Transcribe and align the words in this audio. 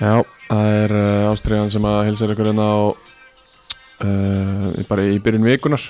Já, 0.00 0.22
það 0.48 0.70
er 0.78 0.96
uh, 0.98 1.30
Ástriðan 1.32 1.74
sem 1.74 1.90
að 1.90 2.00
hilsa 2.08 2.30
ykkur 2.32 2.50
hérna 2.50 2.66
á 2.66 2.78
uh, 4.04 4.80
bara 4.88 5.06
í 5.06 5.20
byrjun 5.22 5.46
vikunar 5.46 5.84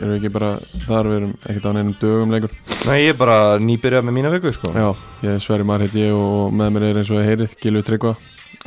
erum 0.00 0.12
við 0.12 0.18
ekki 0.18 0.32
bara 0.34 0.50
þar, 0.84 1.08
við 1.08 1.16
erum 1.18 1.32
ekkert 1.40 1.66
á 1.66 1.72
neinum 1.74 1.96
dögum 2.00 2.34
lengur. 2.34 2.54
Nei, 2.88 2.96
ég 3.04 3.12
er 3.14 3.18
bara 3.18 3.38
nýbyrjað 3.62 4.06
með 4.06 4.16
mína 4.18 4.32
viku 4.34 4.52
sko. 4.54 4.72
Já, 4.74 4.88
ég 5.24 5.36
er 5.36 5.42
Sverri 5.42 5.66
Mar 5.66 5.84
heit 5.84 5.96
ég 5.98 6.14
og 6.16 6.54
með 6.54 6.72
mér 6.74 6.88
er 6.90 7.00
eins 7.02 7.12
og 7.14 7.24
heyrið 7.24 7.54
Gilvi 7.62 7.84
Tryggva. 7.86 8.14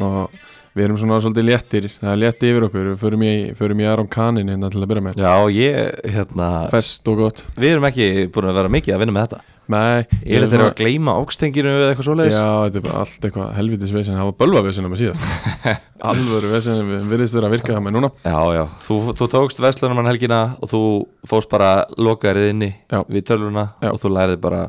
Og 0.05 0.37
við 0.77 0.85
erum 0.85 0.99
svona 1.01 1.19
svolítið 1.23 1.47
léttir 1.49 1.89
það 1.89 2.11
er 2.13 2.21
létti 2.21 2.51
yfir 2.51 2.67
okkur, 2.67 2.89
við 2.91 3.03
förum 3.03 3.25
í, 3.25 3.35
förum 3.57 3.83
í 3.83 3.89
Aron 3.89 4.09
Kanin 4.13 4.51
hérna 4.53 4.71
til 4.73 4.83
að 4.83 4.89
byrja 4.93 5.05
með. 5.09 5.21
Já, 5.25 5.35
ég, 5.57 6.01
hérna 6.15 6.49
Fest 6.73 7.13
og 7.13 7.21
gott. 7.23 7.45
Við 7.57 7.75
erum 7.75 7.87
ekki 7.89 8.09
búin 8.33 8.51
að 8.51 8.59
vera 8.61 8.75
mikið 8.77 8.97
að 8.97 9.05
vinna 9.05 9.17
með 9.17 9.29
þetta 9.29 9.56
Nei, 9.67 10.05
Ég 10.23 10.37
er 10.37 10.45
þetta 10.47 10.67
að 10.69 10.77
gleyma 10.79 11.13
ákstenginu 11.19 11.71
eða 11.73 11.89
eitthvað 11.91 12.07
svoleiðis? 12.07 12.35
Já, 12.37 12.47
þetta 12.63 12.79
er 12.79 12.85
bara 12.85 13.01
allt 13.03 13.25
eitthvað 13.27 13.49
helvitis 13.57 13.93
vesen. 13.95 14.15
Það 14.15 14.29
var 14.29 14.35
bölvavesen 14.41 14.87
með 14.87 15.01
síðast. 15.01 15.25
Alvöru 16.11 16.51
vesen, 16.53 16.81
við 16.87 17.07
virðist 17.11 17.35
vera 17.35 17.49
að 17.49 17.55
virka 17.57 17.73
það 17.75 17.83
með 17.87 17.95
núna. 17.97 18.11
Já, 18.23 18.37
já, 18.55 18.63
þú, 18.85 18.99
þú 19.19 19.29
tókst 19.33 19.59
Vestlunumann 19.65 20.07
helgina 20.07 20.41
og 20.63 20.71
þú 20.71 20.81
fórst 21.27 21.51
bara 21.51 21.71
lokaðrið 21.99 22.51
inni 22.53 22.69
Já. 22.87 23.01
við 23.11 23.25
tölvuna 23.31 23.65
Já. 23.83 23.91
og 23.91 23.99
þú 24.03 24.13
lærið 24.15 24.39
bara 24.47 24.61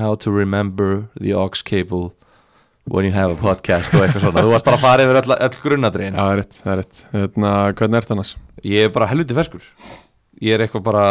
how 0.00 0.16
to 0.18 0.32
remember 0.34 1.04
the 1.20 1.34
aux 1.36 1.62
cable 1.62 2.10
when 2.90 3.04
you 3.06 3.12
have 3.14 3.30
a 3.30 3.38
podcast 3.38 3.92
og 3.94 4.02
eitthvað 4.02 4.24
svona, 4.24 4.42
þú 4.42 4.52
varst 4.56 4.66
bara 4.66 4.78
að 4.80 4.84
fara 4.88 5.04
yfir 5.06 5.18
öll, 5.20 5.34
öll 5.46 5.58
grunnadriðin 5.62 6.16
Já, 6.16 6.22
það 6.24 6.32
er 6.34 6.40
rétt, 6.42 6.60
það 6.64 6.72
er 6.72 6.80
rétt. 6.82 7.02
Hérna, 7.14 7.50
hvernig 7.78 8.00
ert 8.00 8.14
annars? 8.16 8.34
Ég 8.66 8.88
er 8.88 8.94
bara 8.94 9.10
helviti 9.12 9.36
ferskur. 9.36 9.66
Ég 10.40 10.56
er 10.56 10.64
eitthvað 10.64 10.86
bara 10.90 11.04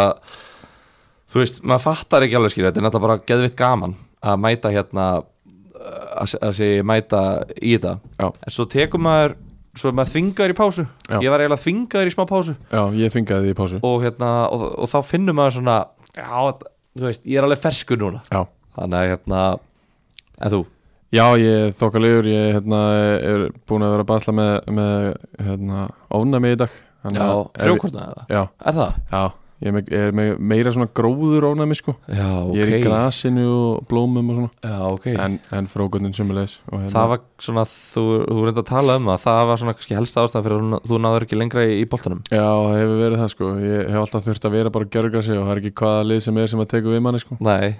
Þú 1.30 1.42
veist, 1.44 1.60
maður 1.62 1.84
fattar 1.86 2.26
ekki 2.26 2.38
alveg 2.40 2.54
skilja 2.56 2.72
Þetta 2.72 2.82
er 2.82 2.86
náttúrulega 2.88 3.08
bara 3.08 3.28
geðvitt 3.30 3.58
gaman 3.60 3.92
að 4.26 4.40
mæta 4.44 4.72
hérna 4.74 5.04
að, 5.20 6.34
að 6.42 6.56
segja 6.58 6.86
mæta 6.90 7.20
í 7.62 7.76
þetta 7.76 7.94
Já. 8.20 8.26
En 8.48 8.56
svo 8.56 8.66
tekur 8.72 9.04
maður 9.06 9.36
Svo 9.80 9.92
maður 9.96 10.10
þvingaður 10.16 10.52
í 10.52 10.58
pásu 10.58 10.84
Já. 10.84 11.20
Ég 11.22 11.30
var 11.32 11.44
eiginlega 11.44 11.62
þvingaður 11.64 12.10
í 12.10 12.16
smá 12.16 12.24
pásu 12.32 12.56
Já, 12.74 12.82
ég 13.00 13.14
fingaði 13.14 13.46
því 13.46 13.54
í 13.54 13.58
pásu 13.60 13.80
og, 13.86 13.96
hérna, 14.04 14.32
og, 14.50 14.66
og 14.82 14.90
þá 14.92 14.98
finnur 15.12 15.38
maður 15.38 15.60
svona 15.60 15.78
Já, 16.18 16.42
þú 16.98 17.06
veist, 17.06 17.24
ég 17.30 17.38
er 17.40 17.46
alveg 17.48 17.62
ferskur 17.64 18.02
núna 18.02 18.24
Já, 18.34 18.42
Þannig 18.80 19.00
að 19.04 19.10
hérna 19.14 19.44
En 20.40 20.54
þú? 20.56 20.62
Já 21.16 21.26
ég 21.42 21.60
er 21.68 21.72
þokkalegur 21.80 22.28
Ég 22.34 22.50
hérna, 22.58 22.80
er 23.30 23.46
búin 23.70 23.86
að 23.86 23.94
vera 23.96 24.06
að 24.08 24.10
basla 24.16 24.36
með, 24.42 24.52
með 24.82 25.08
hérna, 25.46 25.86
ofnami 26.18 26.56
í 26.56 26.60
dag 26.64 26.74
Þannig 27.06 27.22
Já, 27.22 27.30
að 27.30 27.40
ef- 27.46 27.64
frjókortna 27.64 28.08
eða? 28.10 28.26
Já, 28.34 28.42
Er 28.66 28.80
það? 28.82 28.98
já 29.14 29.24
Ég 29.60 29.76
er 29.92 30.14
með, 30.16 30.30
meira 30.40 30.72
svona 30.72 30.88
gróður 30.96 31.50
ofnami 31.50 31.76
sko. 31.76 31.92
Já, 32.08 32.28
ok 32.46 32.54
Ég 32.56 32.62
er 32.70 32.78
í 32.78 32.84
grasinu 32.86 33.44
og 33.52 33.82
blómum 33.90 34.30
og 34.32 34.38
svona. 34.38 34.52
Já, 34.64 34.78
ok. 34.94 35.08
En, 35.20 35.34
en 35.58 35.68
frókundin 35.68 36.14
sumulegis 36.16 36.54
og 36.72 36.78
hérna, 36.80 36.92
Það 36.94 37.10
var 37.12 37.20
svona, 37.44 37.66
þú, 37.68 38.04
þú 38.30 38.46
reynda 38.46 38.64
að 38.64 38.70
tala 38.70 38.96
um 39.02 39.10
það 39.12 39.20
Það 39.26 39.42
var 39.50 39.62
svona 39.64 39.74
kannski 39.76 39.98
helsta 40.00 40.24
ástæða 40.24 40.44
fyrir 40.46 40.64
að 40.64 40.88
þú- 40.88 41.02
náður 41.04 41.26
ekki 41.28 41.40
lengra 41.42 41.66
í, 41.68 41.74
í 41.82 41.88
boltanum. 41.92 42.22
Já, 42.32 42.46
hefur 42.80 42.96
verið 43.04 43.20
það 43.26 43.32
sko. 43.36 43.50
Ég 43.68 43.90
hef 43.92 44.00
alltaf 44.06 44.28
þurft 44.30 44.48
að 44.48 44.56
vera 44.56 44.74
bara 44.78 44.88
að 44.88 44.96
gjörga 44.96 45.24
sig 45.28 45.36
og 45.42 45.44
það 45.50 45.52
er 45.58 45.62
ekki 45.66 45.76
hvaða 45.84 46.08
lið 46.08 46.22
sem 46.30 46.40
er 46.40 46.48
sem 46.54 46.64
að 46.64 46.70
teka 46.78 46.94
við 46.96 47.04
manni 47.10 47.20
sko. 47.26 47.38
Nei. 47.44 47.76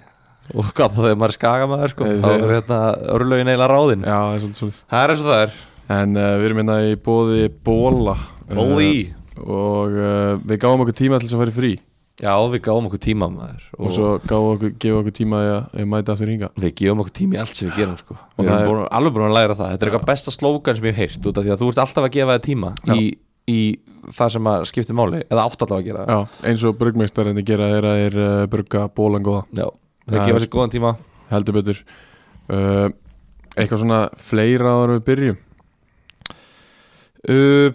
Og 0.58 0.66
hvað 0.74 0.96
þá 0.98 1.00
þegar 1.06 1.18
maður 1.22 1.32
er 1.32 1.38
skagamæður 1.38 1.92
sko. 1.94 2.10
Þá 2.20 2.30
er 2.34 2.54
hérna 2.58 2.82
örlögin 3.16 3.52
eiginlega 3.54 3.70
ráðin. 3.72 4.04
Já, 4.04 4.18
það 4.20 4.36
er 4.36 4.44
svolítið 4.44 4.60
svolítið 4.60 4.84
Það 4.90 5.04
er 5.06 5.14
eins 5.16 5.24
og 5.24 5.30
það 5.32 5.44
er. 5.46 5.56
En 6.00 6.18
uh, 6.20 6.28
við 6.42 6.48
erum 6.50 6.60
hérna 6.64 6.78
í 6.90 6.96
bóði 7.08 7.48
bóla 7.66 8.16
Bóli 8.50 8.94
Og 9.46 9.96
uh, 9.96 10.34
við 10.50 10.60
gáum 10.64 10.84
okkur 10.84 10.98
tíma 11.00 11.20
til 11.22 11.28
þess 11.30 11.38
að 11.38 11.44
fara 11.46 11.56
frí. 11.60 11.72
Já, 12.20 12.34
við 12.52 12.60
gáum 12.66 12.88
okkur 12.90 13.00
tíma 13.00 13.30
maður 13.32 13.62
Og 13.80 13.94
svo 13.96 14.08
gáum 14.28 14.50
okkur, 14.58 14.72
gefum 14.84 14.98
okkur 15.00 15.14
tíma 15.16 15.38
að, 15.40 15.60
að 15.80 15.86
mæta 15.88 16.12
aftur 16.18 16.28
hinga 16.34 16.50
Við 16.60 16.74
gefum 16.82 17.00
okkur 17.06 17.14
tíma 17.16 17.38
í 17.38 17.40
allt 17.40 17.56
sem 17.56 17.70
við 17.70 17.78
gerum 17.80 17.94
sko. 18.02 18.18
Og 18.36 18.42
Við 18.44 18.50
það 18.52 18.64
erum 18.66 18.82
er- 18.82 18.90
alveg 18.98 19.14
búin 19.16 19.24
að 19.30 19.36
læra 19.38 19.56
það. 19.56 19.70
Þetta 19.72 19.86
er 19.86 19.92
eitthvað 19.94 20.10
besta 20.10 20.34
slókan 20.36 20.76
sem 20.82 20.88
ég 20.90 20.98
hef 21.00 21.14
heyrt 21.16 21.30
út 21.32 21.40
af 21.40 21.46
Því 21.48 21.54
að 21.56 21.62
þú 21.64 21.70
ert 21.72 21.82
alltaf 21.86 22.08
að 22.10 22.12
gefa 22.18 22.36
þér 22.36 22.44
tíma 22.50 22.74
í, 22.98 23.06
í 23.48 23.60
það 24.20 24.34
sem 24.36 24.50
að 24.52 24.66
skipti 24.74 24.98
máli 25.00 25.22
Eða 25.30 25.46
átt 25.48 25.64
alltaf 25.64 25.78
að 25.80 25.88
gera 25.88 26.04
það. 26.04 26.12
Já, 26.12 26.44
eins 26.52 26.66
og 26.68 26.76
brugmeistarinn 26.84 27.40
gera 27.48 27.72
er 27.78 27.88
að 27.94 28.04
er 28.10 28.20
uh, 28.20 28.44
brugga 28.52 28.84
bólan 29.00 29.24
góða. 29.30 29.46
Já, 29.56 29.70
Það 30.10 30.18
það 30.20 30.28
gefa 30.34 30.44
sér 30.44 30.52
góðan 30.58 30.76
tíma. 30.76 30.92
Heldur 31.32 31.60
betur. 31.62 31.80
Uh, 32.52 32.90
Eitthvað 33.56 33.80
svona 33.86 34.04
fleira 34.20 34.76
áður 34.76 34.98
við 34.98 35.06
byrjum? 35.08 35.40
Uh, 37.30 37.72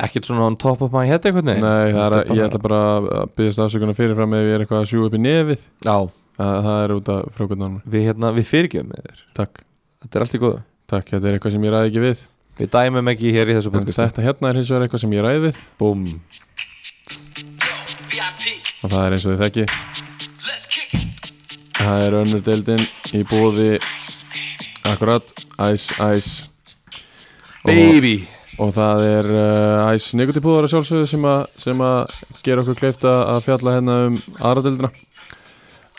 Ekkert 0.00 0.26
svona 0.28 0.46
on 0.50 0.56
top 0.60 0.80
of 0.86 0.92
my 0.94 1.04
head 1.08 1.22
eitthvað 1.28 1.46
Nei, 1.50 1.60
það 1.62 2.00
er 2.06 2.16
að, 2.16 2.32
ég 2.36 2.42
ætla 2.48 2.60
bara 2.64 2.80
að 2.98 3.28
byggðast 3.38 3.62
afsökunar 3.66 3.96
fyrirfram 3.98 4.34
ef 4.38 4.46
ég 4.48 4.54
er 4.56 4.64
eitthvað 4.64 4.82
að 4.82 4.88
sjú 4.90 5.04
upp 5.06 5.14
í 5.14 5.22
nefið. 5.26 5.62
Já, 5.86 5.96
Það, 6.40 6.54
það 6.64 6.78
er 6.82 6.92
út 6.94 7.08
af 7.12 7.24
frókundunum 7.36 7.80
við, 7.92 8.04
hérna, 8.08 8.30
við 8.32 8.46
fyrirgjöfum 8.48 8.92
með 8.94 9.00
þér. 9.10 9.18
Takk, 9.36 9.58
Þetta 10.00 10.16
er 10.16 10.24
allt 10.24 10.36
í 10.36 10.40
góðu. 10.40 10.60
Takk, 10.88 11.10
þetta 11.12 11.28
er 11.28 11.34
eitthvað 11.36 11.52
sem 11.56 11.66
ég 11.66 11.74
ræði 11.74 11.90
ekki 11.90 12.04
við. 12.06 12.22
Við 12.60 12.70
dæmum 12.72 13.10
ekki 13.12 13.32
hér 13.36 13.50
í 13.52 13.56
þessu 13.58 13.72
podcast 13.74 14.00
þetta 14.00 14.24
hérna 14.24 14.48
er 14.50 14.56
hins 14.60 14.70
vegar 14.72 14.86
eitthvað 14.86 15.02
sem 15.04 15.12
ég 15.18 15.26
ræði 15.26 15.42
við. 15.46 15.60
Búm 15.80 16.06
og 18.80 18.88
það 18.94 19.02
er 19.04 19.14
eins 19.16 19.24
og 19.28 19.34
þið 19.34 19.42
þekki 19.44 19.64
Það 21.80 22.04
er 22.06 22.16
önnur 22.20 22.42
deildin 22.44 22.84
í 23.16 23.22
bóði 23.28 23.70
Akkurat, 24.90 25.32
Ice 25.70 25.92
Ice. 26.16 26.48
Baby. 27.64 28.14
og 28.24 28.39
það 28.76 29.02
er 29.06 29.28
uh, 29.32 29.94
Ice 29.96 30.18
Nikotipúðar 30.18 30.66
að 30.66 30.74
sjálfsögðu 30.74 31.08
sem 31.08 31.26
sem 31.60 31.84
að 31.84 32.16
gera 32.44 32.64
okkur 32.64 32.78
kleift 32.80 33.06
að 33.08 33.38
fjalla 33.46 33.76
hérna 33.78 33.98
um 34.08 34.18
aðradeldina 34.36 34.90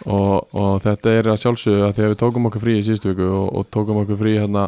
og, 0.05 0.35
og 0.57 0.75
þetta 0.83 1.15
er 1.17 1.29
að 1.31 1.41
sjálfsögðu 1.41 1.87
að 1.87 1.95
því 1.95 2.05
að 2.05 2.13
við 2.13 2.19
tókum 2.21 2.47
okkur 2.49 2.63
frí 2.65 2.77
í 2.79 2.85
síðustu 2.85 3.11
viku 3.11 3.27
og, 3.29 3.47
og 3.59 3.71
tókum 3.73 4.01
okkur 4.03 4.19
frí 4.21 4.35
hérna 4.37 4.67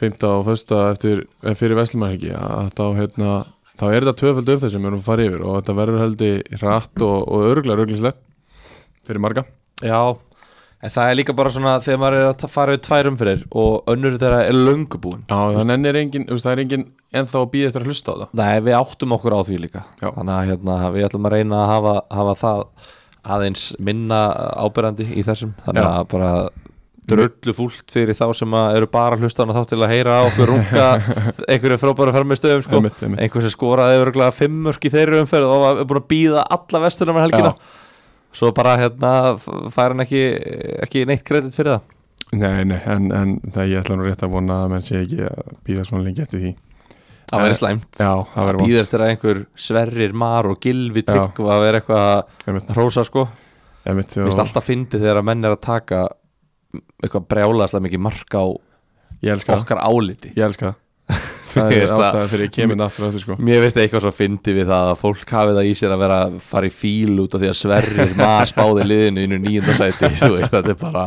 5. 0.00 0.16
og 0.28 0.48
1. 0.48 0.74
eftir 0.90 1.24
eh, 1.44 1.56
fyrir 1.58 1.76
Veslumarhegi 1.76 2.32
að 2.36 2.70
þá 2.78 2.84
hérna 2.96 3.32
þá 3.80 3.86
er 3.90 4.04
þetta 4.04 4.16
tvöfald 4.22 4.52
umfæð 4.54 4.72
sem 4.74 4.82
við 4.82 4.90
erum 4.90 5.02
að 5.02 5.08
fara 5.08 5.26
yfir 5.28 5.44
og 5.44 5.58
þetta 5.58 5.76
verður 5.80 6.04
heldur 6.04 6.58
hratt 6.62 7.04
og, 7.04 7.16
og 7.28 7.46
örgulega 7.50 7.80
röglinslegt 7.80 8.20
fyrir 9.08 9.24
marga 9.24 9.46
Já, 9.80 10.16
en 10.80 10.92
það 10.94 11.10
er 11.10 11.18
líka 11.18 11.34
bara 11.36 11.52
svona 11.52 11.74
þegar 11.84 12.00
maður 12.00 12.18
er 12.20 12.28
að 12.30 12.46
fara 12.54 12.74
við 12.76 12.82
tvær 12.86 13.08
umfyrir 13.10 13.42
og 13.62 13.90
önnur 13.92 14.16
þeirra 14.20 14.40
er 14.46 14.56
löngubúin 14.56 15.26
Já, 15.28 15.40
þannig 15.58 15.90
er 15.90 15.98
engin, 16.00 16.24
þú 16.28 16.38
veist, 16.38 16.46
það 16.46 16.54
er 16.54 16.62
engin 16.64 16.86
ennþá 17.20 17.42
að 17.42 17.50
býða 17.52 17.68
eftir 17.70 17.84
að 17.84 17.90
hlusta 17.90 18.14
á 18.14 18.18
það. 18.20 18.32
Nei, 18.40 18.54
við 18.68 18.78
áttum 18.78 19.14
okkur 19.16 19.36
á 19.36 19.40
því 19.48 19.60
líka. 19.66 19.84
Já. 20.00 20.08
Þannig 20.14 20.34
að 20.36 20.48
hérna, 20.50 20.78
við 20.94 21.06
ætlum 21.08 21.28
að 21.28 21.36
reyna 21.36 21.60
að 21.60 21.70
hafa, 21.74 21.94
hafa 22.20 22.34
það 22.40 22.64
aðeins 23.36 23.64
minna 23.90 24.20
ábyrrandi 24.64 25.08
í 25.12 25.24
þessum. 25.26 25.54
Þannig 25.66 25.84
Já. 25.84 25.90
að 25.90 26.10
bara 26.14 26.32
dröllu 27.10 27.54
fúlt 27.56 27.90
fyrir 27.90 28.14
þá 28.14 28.26
sem 28.38 28.56
eru 28.60 28.86
bara 28.90 29.16
að 29.16 29.24
hlusta 29.24 29.42
á 29.42 29.44
hana 29.44 29.56
þá 29.56 29.72
til 29.72 29.80
að 29.80 29.92
heyra 29.92 30.18
á 30.20 30.22
okkur 30.28 30.50
runga 30.52 30.86
einhverju 31.50 31.78
frábæra 31.82 32.14
fermistöðum 32.14 32.64
sko. 32.66 32.82
Einhver 33.10 33.44
sem 33.44 33.52
skoraði 33.52 34.00
örgulega 34.04 34.36
fimmörk 34.36 34.86
í 34.86 34.92
þeirri 34.94 35.22
umferð 35.24 35.50
og 35.50 35.64
var 35.64 35.80
búin 35.90 36.02
að 36.02 36.10
býða 36.12 36.44
alla 36.56 36.82
vestunum 36.86 37.18
helgina 37.18 37.54
svo 38.36 38.52
bara 38.56 38.76
hérna 38.80 39.12
fær 39.38 39.94
hann 39.94 40.04
ekki, 40.04 40.22
ekki 40.86 41.04
neitt 41.08 41.24
kredit 41.26 41.56
fyrir 41.56 41.76
það? 41.76 41.96
Nei, 42.30 42.62
nei, 42.68 42.78
en, 42.86 43.08
en 43.10 43.36
það 43.50 43.72
ég 43.72 43.82
ætla 43.82 43.96
nú 43.98 44.06
rétt 44.06 44.22
að 44.22 44.34
vona 44.36 44.60
að 44.64 44.74
menn 44.74 44.84
sé 44.86 45.00
ekki 45.02 45.24
að 45.26 45.54
býða 45.66 45.86
svona 45.88 46.06
lengi 46.06 46.22
eftir 46.22 46.44
því. 46.44 46.52
Það 47.30 47.44
væri 47.44 47.58
slæmt. 47.58 47.88
Já, 47.98 48.12
það 48.34 48.48
verður 48.48 48.60
býða 48.62 48.76
vant 48.76 48.84
eftir 48.84 49.02
að 49.02 49.12
einhver 49.14 49.40
sverrir, 49.66 50.14
mar 50.22 50.48
og 50.50 50.60
gilvi 50.62 51.04
trygg 51.06 51.42
að 51.42 51.64
vera 51.64 51.80
eitthvað 51.80 52.06
að 52.54 52.74
hrósa 52.76 53.06
sko. 53.06 53.26
Finnst 53.80 54.18
og 54.20 54.42
alltaf 54.44 54.66
fyndið 54.66 55.02
þegar 55.02 55.22
að 55.22 55.26
menn 55.30 55.46
er 55.46 55.56
að 55.56 55.62
taka 55.64 56.04
eitthvað 57.00 57.26
brjálaðslega 57.32 57.86
mikið 57.88 58.04
mark 58.06 58.36
á 58.38 58.44
Ég 59.20 59.42
okkar 59.52 59.80
áliti. 59.84 60.30
Ég 60.36 60.46
elska 60.46 60.70
það 60.70 60.78
Það 61.50 61.72
er 61.74 61.80
veist 61.82 61.94
það. 61.94 62.04
ástæða 62.06 62.28
fyrir 62.32 62.44
ég 62.46 62.52
kemur 62.54 62.84
aftur 62.86 63.06
aftur 63.08 63.22
sko 63.24 63.36
Mér 63.40 63.64
finnst 63.64 63.80
eitthvað 63.82 64.04
svo 64.06 64.12
fyndið 64.16 64.58
við 64.60 64.68
það 64.70 64.90
að 64.92 65.00
fólk 65.00 65.32
hafi 65.36 65.56
það 65.58 65.70
í 65.70 65.72
sér 65.80 65.94
að 65.94 66.02
vera 66.04 66.18
að 66.26 66.36
fara 66.50 66.70
í 66.70 66.74
fíl 66.74 67.16
út 67.24 67.34
af 67.36 67.42
því 67.42 67.50
að 67.50 67.58
sverrir 67.60 68.14
maður 68.20 68.52
spáði 68.52 68.86
liðinu 68.90 69.24
inn 69.26 69.36
í 69.36 69.40
nýjundasæti 69.46 70.12
þú 70.20 70.30
veist, 70.36 70.54
þetta 70.54 70.74
er 70.74 70.78
bara 70.80 71.04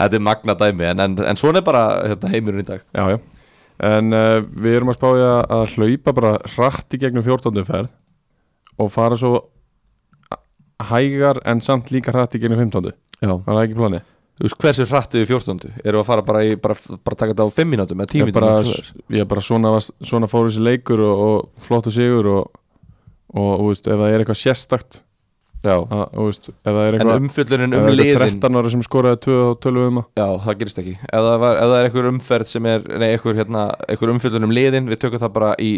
þetta 0.00 0.16
er 0.20 0.24
magna 0.30 0.56
dæmi, 0.64 0.88
en, 0.90 1.04
en, 1.06 1.18
en 1.32 1.40
svona 1.40 1.60
er 1.60 1.66
bara 1.66 1.84
hérna, 2.06 2.32
heimurinn 2.32 2.64
í 2.64 2.68
dag 2.72 2.82
Já, 2.96 3.04
já 3.16 3.20
En 3.80 4.12
uh, 4.12 4.42
við 4.60 4.74
erum 4.76 4.90
að 4.92 4.98
spája 4.98 5.28
að 5.56 5.70
hlaupa 5.78 6.12
bara 6.12 6.32
hratt 6.52 6.92
í 6.92 6.98
gegnum 7.00 7.24
14. 7.24 7.62
ferð 7.64 7.94
og 8.80 8.90
fara 8.92 9.16
svo 9.16 9.38
hægar 10.90 11.40
en 11.48 11.62
samt 11.64 11.88
líka 11.92 12.12
hratt 12.12 12.36
í 12.36 12.40
gegnum 12.42 12.60
15. 12.60 12.92
Já. 13.20 13.32
Það 13.32 13.54
er 13.54 13.62
ekki 13.62 13.78
planið 13.78 14.04
Þú 14.40 14.48
veist, 14.48 14.56
hversu 14.62 14.84
hrattið 14.88 15.20
við 15.20 15.30
14. 15.34 15.58
Erum 15.84 15.98
við 15.98 16.00
að 16.00 16.06
fara 16.08 16.22
bara 16.24 16.40
í, 16.48 16.54
bara, 16.56 16.74
bara 17.04 17.16
taka 17.20 17.34
þetta 17.34 17.44
á 17.44 17.56
5 17.58 17.68
mínútum 17.68 18.00
eða 18.00 18.12
10 18.14 18.22
Ég 18.22 18.32
bara, 18.32 18.52
mínútum 18.64 19.18
ég 19.18 19.28
bara 19.28 19.42
svona, 19.44 19.72
svona 19.84 20.30
fór 20.32 20.48
þessi 20.48 20.64
leikur 20.64 21.02
og, 21.04 21.20
og 21.26 21.66
flottu 21.66 21.92
sigur 21.92 22.28
og, 22.32 22.54
og, 23.34 23.50
og 23.50 23.66
veist, 23.66 23.84
ef 23.84 24.00
það 24.00 24.14
er 24.14 24.24
eitthvað 24.24 24.40
sérstakt 24.40 25.02
Já, 25.60 25.74
að, 25.76 26.04
veist, 26.16 26.48
ef 26.48 26.70
það 26.70 26.80
er 26.86 26.96
eitthvað 26.96 27.20
umfjöllunin 27.20 27.76
ef 27.76 27.82
um 27.82 27.84
það 27.84 27.92
er 27.92 28.00
eitthvað 28.06 28.24
liðin 28.24 28.40
13 28.40 28.58
ára 28.62 28.72
sem 28.72 28.84
skoraði 28.88 29.20
2 29.28 29.38
og 29.44 29.54
12 29.68 29.84
um 29.90 30.00
Já, 30.00 30.26
það 30.46 30.58
gerist 30.62 30.80
ekki 30.80 30.96
Ef 30.96 31.26
það, 31.26 31.36
var, 31.44 31.60
ef 31.60 31.72
það 31.74 31.76
er 31.82 31.88
einhver 31.90 32.12
umferð 32.14 32.52
sem 32.54 32.68
er 32.72 32.86
Nei, 32.94 33.08
einhver, 33.10 33.40
hérna, 33.42 33.66
einhver 33.92 34.14
umfjöldun 34.14 34.48
um 34.48 34.54
liðin 34.56 34.88
Við 34.88 35.02
tökum 35.04 35.20
það 35.20 35.34
bara 35.36 35.50
í 35.60 35.74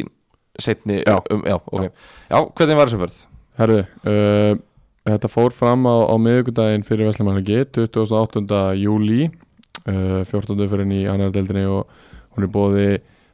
setni 0.62 1.00
Já. 1.02 1.16
um, 1.34 1.42
já, 1.50 1.58
okay. 1.66 1.90
já, 2.30 2.38
hvernig 2.60 2.78
var 2.78 2.92
þessum 2.92 3.02
ferð? 3.08 3.18
Herðu, 3.58 3.82
uh, 4.06 4.54
þetta 5.08 5.30
fór 5.30 5.54
fram 5.54 5.86
á, 5.88 5.96
á 6.06 6.14
miðvikudaginn 6.20 6.84
fyrir 6.86 7.08
Veslamannlegi 7.08 7.64
28. 7.74 8.44
júli 8.78 9.26
uh, 9.26 10.22
14. 10.28 10.68
fyrir 10.70 10.94
í 10.94 11.02
annar 11.10 11.32
deildinni 11.34 11.64
og 11.66 11.90
hún 12.36 12.46
er 12.46 12.52
bóði 12.52 12.86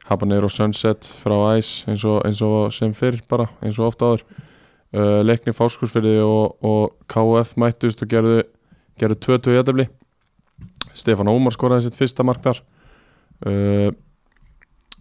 Habanero 0.09 0.49
Sunset 0.49 1.05
frá 1.21 1.35
Ice 1.59 1.85
eins 1.89 2.05
og, 2.07 2.23
eins 2.25 2.41
og 2.45 2.73
sem 2.73 2.93
fyrr 2.97 3.21
bara, 3.29 3.45
eins 3.61 3.77
og 3.77 3.91
ofta 3.91 4.09
áður 4.09 4.25
uh, 4.25 5.21
leikni 5.21 5.53
fáskursfyrði 5.53 6.17
og, 6.25 6.57
og 6.65 6.97
KF 7.11 7.53
mættust 7.61 8.01
og 8.05 8.11
gerðu 8.11 8.41
gerðu 8.99 9.19
2-2 9.29 9.53
í 9.53 9.59
jætefli 9.59 9.87
Stefán 10.97 11.29
Ómar 11.31 11.53
skoraði 11.55 11.87
sitt 11.87 11.99
fyrsta 11.99 12.25
mark 12.25 12.41
þar 12.43 12.63
uh, 13.45 13.89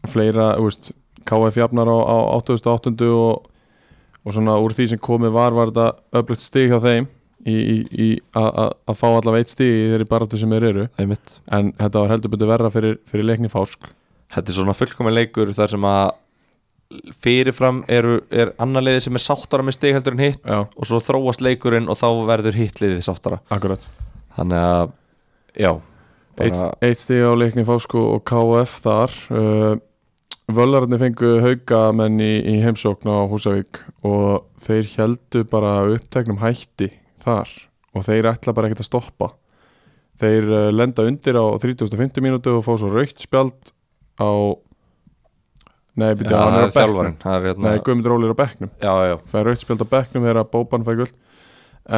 fleira, 0.09 0.53
þú 0.59 0.69
veist 0.69 0.93
KF 1.29 1.57
jafnar 1.61 1.89
á, 1.89 1.97
á 1.97 2.17
88. 2.39 2.93
og, 3.09 3.48
og 4.29 4.35
svona 4.37 4.59
úr 4.61 4.75
því 4.77 4.87
sem 4.93 5.01
komið 5.01 5.33
var 5.35 5.57
var 5.57 5.73
þetta 5.73 6.21
öflugt 6.21 6.45
stig 6.45 6.69
hjá 6.71 6.79
þeim 6.85 7.09
í, 7.49 7.55
í, 7.57 7.77
í 7.97 8.09
að- 8.37 8.75
fá 8.99 9.07
allavega 9.09 9.41
eitt 9.47 9.53
stig 9.55 9.71
í 9.73 9.89
þeirri 9.95 10.09
baráttu 10.11 10.39
sem 10.41 10.51
þeir 10.53 10.67
eru. 10.69 10.87
Einmitt. 11.01 11.39
En 11.49 11.73
þetta 11.79 12.03
var 12.05 12.13
heldur 12.13 12.33
betur 12.37 12.51
verra 12.53 12.71
fyrir, 12.75 12.99
fyrir 13.09 13.25
leikni 13.33 13.49
fásk 13.53 13.89
Þetta 14.29 14.53
er 14.53 14.57
svona 14.59 14.75
fullkomin 14.77 15.15
leikur 15.17 15.49
þar 15.57 15.71
sem 15.73 15.85
að 15.89 16.11
fyrirfram 17.21 17.83
eru, 17.93 18.19
er 18.33 18.51
annar 18.63 18.85
liði 18.85 19.03
sem 19.07 19.17
er 19.19 19.25
sáttara 19.25 19.65
með 19.65 19.77
stig 19.77 19.97
heldur 19.97 20.17
en 20.17 20.23
hitt 20.25 20.41
Já, 20.49 20.63
og 20.69 20.89
svo 20.89 21.01
þróast 21.05 21.43
leikurinn 21.45 21.89
og 21.93 21.99
þá 22.01 22.07
verður 22.29 22.57
hitt 22.57 22.81
liðið 22.83 23.03
sáttara 23.05 23.41
akkurat. 23.53 23.85
Þannig 24.39 24.65
að, 24.69 24.93
já 25.59 25.71
Eitt, 26.39 26.55
bara, 26.55 26.71
eitt 26.87 27.01
stig 27.03 27.25
á 27.27 27.33
leikni 27.35 27.65
fásku 27.67 27.99
og 27.99 28.21
KF 28.29 28.77
þar 28.85 29.15
uh, 29.35 29.73
Völararnir 30.49 30.97
fengu 31.03 31.35
hauka 31.45 31.79
menn 31.93 32.17
í, 32.25 32.31
í 32.41 32.55
heimsókn 32.63 33.11
á 33.13 33.29
Húsavík 33.29 33.83
og 34.09 34.47
þeir 34.65 34.87
heldu 34.95 35.43
bara 35.51 35.75
uppteknum 35.93 36.39
hætti 36.41 36.89
þar 37.21 37.51
og 37.93 38.07
þeir 38.07 38.31
ætla 38.31 38.55
bara 38.57 38.71
ekkert 38.71 38.81
að 38.81 38.89
stoppa. 38.89 39.29
Þeir 40.19 40.49
uh, 40.49 40.63
lenda 40.73 41.05
undir 41.05 41.37
á 41.37 41.45
3050 41.61 42.25
mínútu 42.25 42.55
og 42.57 42.65
fá 42.65 42.73
svo 42.81 42.89
raukt 42.95 43.21
spjald 43.21 43.75
á 44.17 44.31
Nei, 45.99 46.13
byrja, 46.15 46.31
það 46.31 46.45
hann 46.47 46.57
er 46.57 46.65
er 46.65 46.71
á 46.71 46.77
bekknum 46.79 47.15
það 47.19 47.37
er 47.37 47.47
hérna, 47.49 47.67
Nei, 47.67 47.83
Guðmundur 47.85 48.15
Óli 48.15 48.29
er 48.29 48.33
á 48.33 48.41
bekknum. 48.41 48.73
Já, 48.79 48.93
já, 49.11 49.15
fær 49.29 49.47
raukt 49.51 49.65
spjald 49.65 49.85
á 49.85 49.89
bekknum 49.93 50.25
þegar 50.29 50.41
að 50.45 50.51
Bóban 50.55 50.87
fær 50.87 50.99
guld 51.03 51.15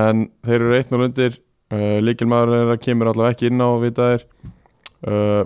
en 0.01 0.27
þeir 0.47 0.65
eru 0.65 0.77
1-0 0.81 1.07
undir 1.07 1.39
uh, 1.39 1.97
líkilmaður 2.03 2.57
er 2.57 2.75
að 2.75 2.83
kemur 2.87 3.13
allavega 3.13 3.37
ekki 3.37 3.51
inn 3.51 3.63
á 3.63 3.71
vitaðir 3.83 4.27
uh, 5.07 5.43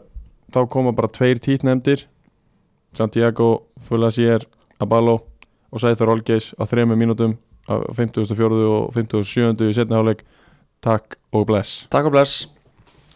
þá 0.55 0.61
koma 0.71 0.95
bara 0.97 1.11
tveir 1.13 1.43
títnefndir 1.43 2.07
Santiago 2.95 3.67
Fulasier 3.81 4.45
Abalo 4.83 5.19
og 5.75 5.83
Sæþór 5.83 6.15
Olgeis 6.15 6.53
á 6.55 6.63
þrejum 6.69 6.95
mínútum 6.99 7.37
á 7.67 7.81
54. 7.97 8.39
og 8.69 8.95
57. 8.95 9.69
í 9.69 9.77
setni 9.77 9.97
hálfleik 9.97 10.25
takk 10.85 11.17
og 11.35 11.47
bless 11.49 11.87
takk 11.93 12.11
og 12.11 12.15
bless 12.15 12.47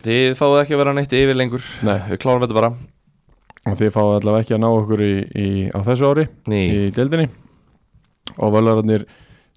þið 0.05 0.37
fáið 0.39 0.63
ekki 0.63 0.77
að 0.77 0.83
vera 0.83 0.95
neitt 0.97 1.15
yfir 1.15 1.39
lengur 1.39 1.65
Nei. 1.87 1.99
við 2.09 2.23
klárum 2.23 2.45
þetta 2.45 2.59
bara 2.59 2.73
og 3.69 3.79
þið 3.79 3.95
fáið 3.95 4.17
allavega 4.17 4.45
ekki 4.45 4.57
að 4.57 4.63
ná 4.65 4.69
okkur 4.71 5.05
í, 5.05 5.15
í, 5.29 5.49
á 5.75 5.79
þessu 5.87 6.11
ári 6.11 6.27
Ný, 6.49 6.61
í 6.65 6.91
deildinni 6.97 7.29
og 8.39 8.55
völararnir 8.55 9.07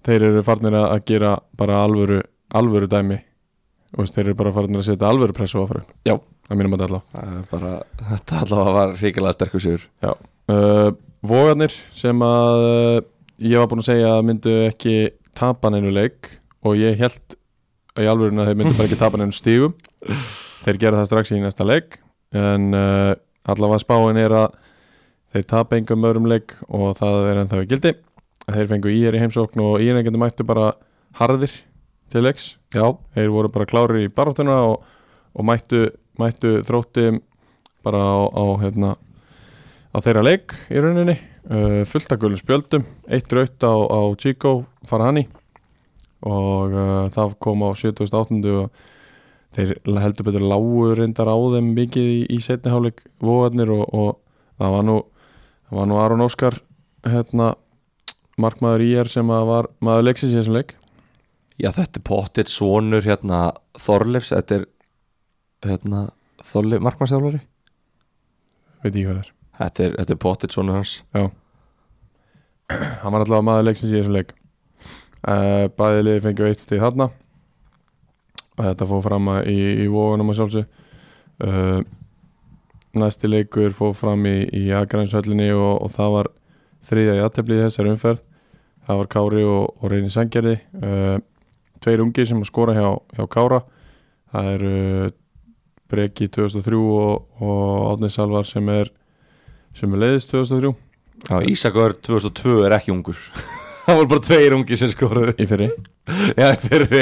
þeir 0.06 0.28
eru 0.28 0.42
farnir 0.46 0.76
að 0.78 1.04
gera 1.08 1.36
bara 1.58 1.82
alvöru, 1.86 2.20
alvöru 2.52 2.90
dæmi 2.90 3.20
og 3.92 4.08
þeir 4.08 4.28
eru 4.28 4.36
bara 4.38 4.52
farnir 4.54 4.80
að 4.80 4.88
setja 4.88 5.08
alvöru 5.08 5.34
pressu 5.36 5.60
á 5.60 5.68
fyrir 5.68 5.84
Já. 6.08 6.14
það 6.48 6.58
mínum 6.60 6.76
að 6.76 6.84
allavega. 6.86 7.72
Þetta 8.12 8.38
allavega 8.44 8.76
var 8.76 8.94
ríkilega 9.00 9.36
sterkur 9.36 9.64
sigur. 9.64 9.88
Uh, 10.02 10.92
Vogarnir 11.22 11.74
sem 11.96 12.24
að 12.26 12.64
uh, 12.68 13.00
ég 13.42 13.60
var 13.60 13.68
búinn 13.70 13.82
að 13.84 13.90
segja 13.90 14.14
að 14.16 14.24
myndu 14.30 14.54
ekki 14.68 14.96
tapa 15.38 15.70
neinu 15.72 15.92
leik 15.94 16.30
og 16.64 16.78
ég 16.80 16.96
held 17.00 17.36
í 18.00 18.08
alvörinu 18.08 18.42
að 18.42 18.50
þeir 18.50 18.60
myndu 18.60 18.76
bara 18.78 18.88
ekki 18.88 19.00
tapa 19.00 19.20
neinu 19.20 19.36
stígum 19.36 19.74
þeir 20.62 20.78
gera 20.80 21.00
það 21.00 21.10
strax 21.10 21.34
í 21.34 21.40
næsta 21.42 21.66
leik 21.68 21.98
en 22.32 22.70
uh, 22.76 23.12
allavega 23.44 23.82
spáin 23.82 24.20
er 24.20 24.34
að 24.38 24.56
þeir 25.32 25.48
tapa 25.52 25.76
engum 25.76 26.08
öðrum 26.08 26.30
leik 26.30 26.56
og 26.68 26.96
það 26.98 27.28
er 27.28 27.42
ennþá 27.42 27.60
í 27.64 27.68
gildi. 27.68 27.92
Þeir 28.42 28.68
fengu 28.72 28.90
í 28.92 29.04
er 29.08 29.16
í 29.16 29.20
heimsókn 29.22 29.62
og 29.64 29.84
í 29.84 29.88
er 29.92 30.16
mættu 30.18 30.44
bara 30.44 30.72
harðir 31.16 31.52
til 32.12 32.24
leiks 32.26 32.52
já, 32.74 32.84
þeir 33.16 33.32
voru 33.32 33.50
bara 33.52 33.68
klárir 33.68 34.04
í 34.04 34.10
baráttuna 34.12 34.58
og, 34.68 34.86
og 35.34 35.46
mættu, 35.48 35.86
mættu 36.20 36.58
þrótti 36.68 37.08
bara 37.82 37.98
á, 37.98 38.18
á, 38.30 38.44
hérna, 38.62 38.94
á 39.92 39.98
þeirra 40.04 40.24
leik 40.26 40.56
í 40.70 40.80
rauninni. 40.82 41.18
Uh, 41.42 41.82
fullt 41.90 42.12
af 42.14 42.20
gulum 42.22 42.38
spjöldum. 42.38 42.84
Eitt 43.10 43.32
raut 43.34 43.64
á, 43.66 43.74
á 43.74 44.00
Chico 44.14 44.62
Farhani 44.86 45.26
og 46.22 46.70
uh, 46.70 47.08
það 47.10 47.34
kom 47.42 47.64
á 47.66 47.74
78. 47.74 48.38
og 48.54 48.70
þeir 49.52 49.72
heldur 50.00 50.28
betur 50.28 50.44
lágu 50.46 50.92
reyndar 50.96 51.28
á 51.28 51.36
þeim 51.56 51.72
mikið 51.76 52.12
í, 52.12 52.20
í 52.30 52.38
setni 52.44 52.70
hálfleik 52.72 53.02
vóðarnir 53.20 53.72
og, 53.74 53.82
og 53.90 54.12
það 54.62 54.76
var 54.76 54.86
nú 54.86 54.98
það 55.66 55.80
var 55.80 55.90
nú 55.90 55.98
Aron 55.98 56.24
Óskar 56.24 56.58
hérna, 57.02 57.52
markmaður 58.40 58.86
í 58.86 58.92
er 59.02 59.10
sem 59.10 59.28
var 59.28 59.68
maður 59.82 60.08
leiksins 60.08 60.32
í 60.32 60.38
þessum 60.38 60.60
leik 60.60 60.76
já 61.62 61.70
þetta 61.70 62.00
er 62.00 62.06
pottitt 62.06 62.52
svonur 62.52 63.06
hérna 63.06 63.52
Þorleifs, 63.78 64.32
þetta 64.34 64.58
er 64.58 64.66
hérna 65.66 66.02
Þorleif, 66.42 66.82
markmannsþjálfari? 66.82 67.40
Veit 68.82 68.98
ég 68.98 69.06
hvað 69.06 69.22
er. 69.22 69.32
Þetta 69.60 69.84
er, 69.84 69.96
þetta 70.00 70.14
er 70.14 70.20
pottitt 70.24 70.54
svonur 70.54 70.78
hans. 70.80 70.92
Hann 71.12 73.14
var 73.14 73.22
allavega 73.22 73.46
maður 73.46 73.68
leiksins 73.68 73.92
í 73.92 73.98
þessum 73.98 74.16
leik. 74.16 74.30
Uh, 75.22 75.68
bæði 75.78 76.06
liði 76.06 76.22
fengið 76.24 76.48
eitt 76.48 76.64
stíð 76.64 76.82
þarna. 76.82 77.06
Þetta 78.58 78.88
fóð 78.90 79.04
fram 79.06 79.28
að 79.32 79.50
í, 79.52 79.58
í 79.84 79.86
vógunum 79.90 80.32
að 80.32 80.38
sjálfsög 80.40 80.66
uh, 81.46 81.80
næsti 82.98 83.30
leikur 83.30 83.76
fóð 83.76 83.94
fram 84.00 84.26
í, 84.28 84.36
í 84.50 84.64
Akrainshöllinni 84.76 85.52
og, 85.54 85.76
og 85.86 85.94
það 85.94 86.16
var 86.16 86.30
þriðja 86.90 87.18
í 87.20 87.22
þessari 87.62 87.94
umferð. 87.94 88.26
Það 88.82 88.98
var 88.98 89.12
Kári 89.14 89.44
og, 89.46 89.64
og 89.78 89.92
Reyni 89.92 90.10
Sangerði 90.10 90.56
uh, 90.82 91.20
tveir 91.82 92.02
ungir 92.04 92.28
sem 92.28 92.40
að 92.40 92.50
skora 92.50 92.76
hjá, 92.76 92.88
hjá 93.16 93.26
Kára. 93.32 93.62
Það 94.32 94.50
eru 94.56 94.76
Breki 95.92 96.28
2003 96.32 96.78
og, 96.78 97.26
og 97.42 97.90
Átni 97.92 98.10
Salvar 98.12 98.48
sem 98.48 98.68
er 98.72 98.92
sem 99.76 99.92
er 99.92 100.02
leiðist 100.04 100.32
2003 100.32 100.72
já, 101.28 101.36
Ísakur 101.48 101.96
2002 102.00 102.62
er 102.66 102.76
ekki 102.78 102.94
ungur. 102.94 103.18
Það 103.86 103.98
voru 103.98 104.10
bara 104.12 104.22
tveir 104.22 104.54
ungi 104.54 104.76
sem 104.78 104.90
skoruðu. 104.92 105.32
Í 105.42 105.46
fyrri. 105.50 105.66
Já, 106.38 106.52
fyrir 106.62 106.92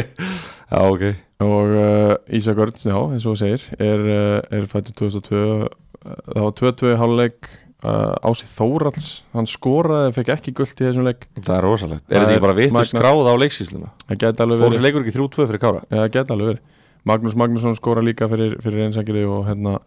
já, 0.71 0.79
ok. 0.81 1.03
Og 1.45 1.73
uh, 1.77 2.15
Ísak 2.37 2.59
Örn, 2.61 2.77
já, 2.77 2.97
eins 2.97 3.25
og 3.25 3.35
þú 3.35 3.41
segir 3.41 3.65
er, 3.81 4.03
uh, 4.05 4.57
er 4.57 4.67
fættur 4.69 4.97
2002 4.97 5.41
uh, 5.41 5.69
það 6.05 6.45
var 6.45 6.55
2-2 6.61 6.93
háluleik 7.01 7.49
uh, 7.85 8.29
Ási 8.31 8.47
Þóralds, 8.51 9.07
hann 9.35 9.47
skoraði 9.51 10.13
fekk 10.17 10.33
ekki 10.37 10.53
gult 10.59 10.75
í 10.81 10.87
þessum 10.89 11.07
leik. 11.07 11.27
Það 11.41 11.55
er 11.57 11.65
rosalegt, 11.67 12.05
Það 12.09 12.17
er 12.17 12.21
þetta 12.21 12.31
er 12.31 12.35
ekki 12.37 12.45
bara 12.47 12.57
vittu 12.59 12.85
skráð 12.91 13.31
á 13.31 13.35
leiksísluna 13.41 13.91
það 14.09 14.21
geti 14.25 14.45
alveg 14.45 14.59
fór 14.61 14.67
verið. 14.67 14.75
þessi 14.77 14.87
leikur 14.87 15.07
ekki 15.07 15.17
3-2 15.19 15.47
fyrir 15.51 15.63
Kára? 15.65 15.81
Já, 15.91 15.97
það 16.01 16.11
geti 16.19 16.35
alveg 16.37 16.51
verið. 16.53 16.63
Magnús 17.11 17.37
Magnússon 17.41 17.77
skora 17.79 18.03
líka 18.05 18.29
fyrir, 18.29 18.59
fyrir 18.61 18.85
einsangiri 18.89 19.23
og 19.25 19.47
hérna 19.49 19.79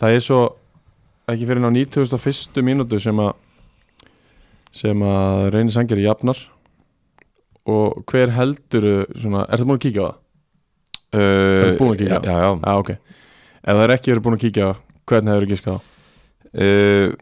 það 0.00 0.16
er 0.18 0.24
svo 0.26 0.40
ekki 1.32 1.46
fyrir 1.48 1.62
ná 1.64 1.70
91. 1.72 2.60
mínútu 2.66 2.98
sem 3.00 3.16
að 3.24 3.32
sem 4.74 5.00
að 5.06 5.46
reynir 5.54 5.72
sangiri 5.72 6.04
jafnar. 6.04 6.36
Og 7.64 8.02
hver 8.10 8.28
heldur 8.36 8.84
svona, 9.16 9.46
er 9.48 9.62
það 9.62 9.68
búin 9.70 9.78
að 9.78 9.84
kíkja 9.86 10.04
á 10.04 10.08
það? 10.10 10.16
uh, 11.14 11.62
Ertu 11.64 11.78
búinn 11.80 11.94
að 11.94 12.00
kíkja? 12.02 12.18
já, 12.26 12.34
já, 12.42 12.50
Já, 12.60 12.74
ok. 12.82 12.90
Ef 13.64 13.78
það 13.78 13.84
er 13.86 13.92
ekki 13.94 14.10
verið 14.12 14.24
búin 14.26 14.36
að 14.36 14.42
kíkja 14.44 14.64
á 14.64 14.68
það, 14.68 14.80
hvernig 15.08 15.32
hefur 15.32 15.46
ekki 15.48 15.58
skað? 15.62 15.78
Uh, 16.54 17.14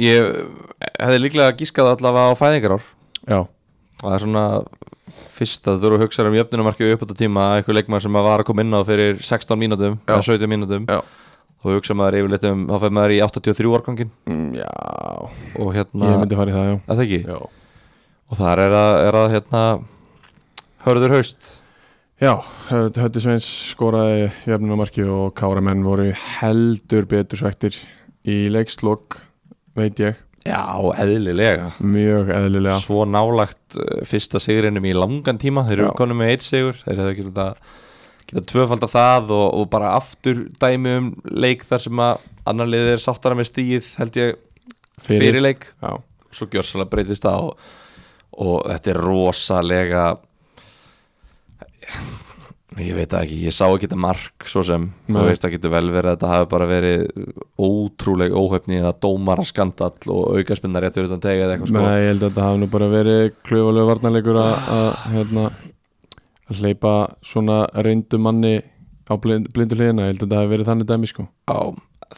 ég 0.00 0.28
hefði 0.98 1.22
líklega 1.22 1.56
gískað 1.58 1.92
allavega 1.92 2.32
á 2.32 2.40
fæðingarár. 2.40 2.84
Já, 3.28 3.40
það 4.00 4.14
er 4.16 4.24
svona 4.24 4.44
fyrst 5.38 5.68
að 5.70 5.82
þú 5.82 5.88
eru 5.88 5.98
að 5.98 6.04
hugsa 6.06 6.26
um 6.26 6.36
jöfnumarki 6.36 6.88
upp 6.92 7.02
á 7.02 7.04
þetta 7.04 7.18
tíma 7.18 7.44
eitthvað 7.56 7.78
leikmaður 7.78 8.04
sem 8.06 8.18
að 8.18 8.26
var 8.28 8.42
að 8.42 8.48
koma 8.48 8.64
inn 8.64 8.74
á 8.74 8.80
fyrir 8.86 9.20
16 9.22 9.60
mínútum 9.60 9.98
Já. 10.00 10.14
eða 10.14 10.24
17 10.26 10.50
mínútum 10.50 10.88
Já. 10.88 10.98
og 11.62 11.76
hugsa 11.76 11.96
maður 11.98 12.18
yfirleitt 12.22 12.48
um 12.48 12.64
þá 12.68 12.74
fyrir 12.82 12.96
maður 12.98 13.14
í 13.14 13.20
83 13.26 13.76
árgangin 13.78 14.10
mm, 14.30 14.48
já. 14.58 14.72
Og 15.58 15.70
hérna, 15.76 16.10
Ég 16.10 16.20
myndi 16.22 16.40
fara 16.40 16.52
í 16.52 16.56
það, 16.56 16.66
já. 16.70 16.76
Það 16.88 17.04
ekki? 17.04 17.20
Já, 17.28 17.38
og 18.28 18.40
þar 18.40 18.64
er 18.64 18.76
að, 18.80 18.96
er 19.06 19.20
að 19.20 19.30
hérna 19.36 19.62
hörður 20.86 21.16
haust. 21.18 21.52
Já 22.18 22.32
Hötti 22.72 23.22
Sveins 23.22 23.46
skoraði 23.70 24.26
jöfnumarki 24.48 25.04
og 25.06 25.30
Káramenn 25.38 25.84
voru 25.86 26.08
heldur 26.40 27.06
betur 27.06 27.38
svektir 27.44 27.76
í 28.28 28.38
leikslokk 28.52 29.18
veit 29.78 30.00
ég, 30.02 30.18
já, 30.46 30.60
eðlilega. 31.02 31.72
Mjög 31.84 32.32
eðlilega. 32.34 32.78
Svo 32.82 33.04
nálagt 33.08 33.78
uh, 33.78 34.00
fyrsta 34.08 34.40
sigrinum 34.42 34.86
í 34.88 34.94
langan 34.96 35.40
tíma. 35.40 35.66
Þeir 35.68 35.82
eru 35.82 35.92
konum 35.98 36.20
með 36.22 36.34
eitt 36.34 36.46
sigur. 36.46 36.78
Þeir 36.84 37.02
hefðu 37.02 37.16
geta, 37.20 37.48
geta 38.26 38.44
tvöfalda 38.52 38.90
það 38.92 39.34
og, 39.36 39.46
og 39.60 39.70
bara 39.72 39.94
aftur 39.98 40.46
dæmi 40.60 40.94
um 41.00 41.10
leik 41.30 41.66
þar 41.68 41.84
sem 41.86 42.04
að 42.04 42.28
annar 42.48 42.70
liðið 42.70 42.94
er 42.94 43.04
sáttara 43.04 43.38
með 43.38 43.50
stíð 43.52 43.90
held 44.00 44.20
ég 44.20 44.38
fyrir, 45.04 45.42
leik. 45.42 45.68
Já, 45.82 45.92
svo 46.34 46.48
gjörsalega 46.52 46.92
breytist 46.94 47.26
það 47.26 47.50
og, 47.50 47.68
og 48.38 48.56
þetta 48.72 48.94
er 48.94 49.04
rosalega 49.04 50.08
Ég 52.76 52.92
veit 52.92 53.14
ekki, 53.16 53.38
ég 53.46 53.54
sá 53.56 53.64
ekki 53.72 53.86
þetta 53.88 53.96
mark 53.98 54.44
svo 54.46 54.60
sem, 54.66 54.82
þú 55.08 55.22
veist 55.24 55.40
það 55.40 55.54
getur 55.54 55.70
vel 55.72 55.86
verið 55.88 56.10
þetta 56.12 56.28
hafi 56.34 56.48
bara 56.52 56.66
verið 56.68 57.06
ótrúleg 57.64 58.34
óhefni 58.36 58.76
eða 58.82 58.90
dómara 59.02 59.46
skandall 59.48 60.12
og 60.12 60.36
aukaspinnar 60.36 60.84
rétt 60.84 60.98
fyrir 60.98 61.08
utan 61.08 61.22
tegið 61.24 61.44
eða 61.46 61.54
eitthvað 61.56 61.70
sko. 61.72 61.80
Nei, 61.86 62.02
ég 62.02 62.10
held 62.12 62.20
að 62.22 62.28
þetta 62.28 62.44
hafi 62.44 62.60
nú 62.60 62.68
bara 62.74 62.88
verið 62.92 63.22
klöfalegu 63.48 63.88
varnarleikur 63.88 64.40
að, 64.42 64.98
hérna, 65.14 65.44
hleypa 66.58 66.92
svona 67.24 67.56
reyndu 67.88 68.20
manni 68.20 68.52
á 69.08 69.14
blind, 69.16 69.48
blindu 69.56 69.78
hliðina, 69.78 70.04
ég 70.04 70.12
held 70.12 70.20
að 70.20 70.26
þetta 70.28 70.40
hafi 70.42 70.52
verið 70.52 70.68
þannig 70.68 70.90
dæmi 70.92 71.10
sko. 71.10 71.24
Já, 71.48 71.58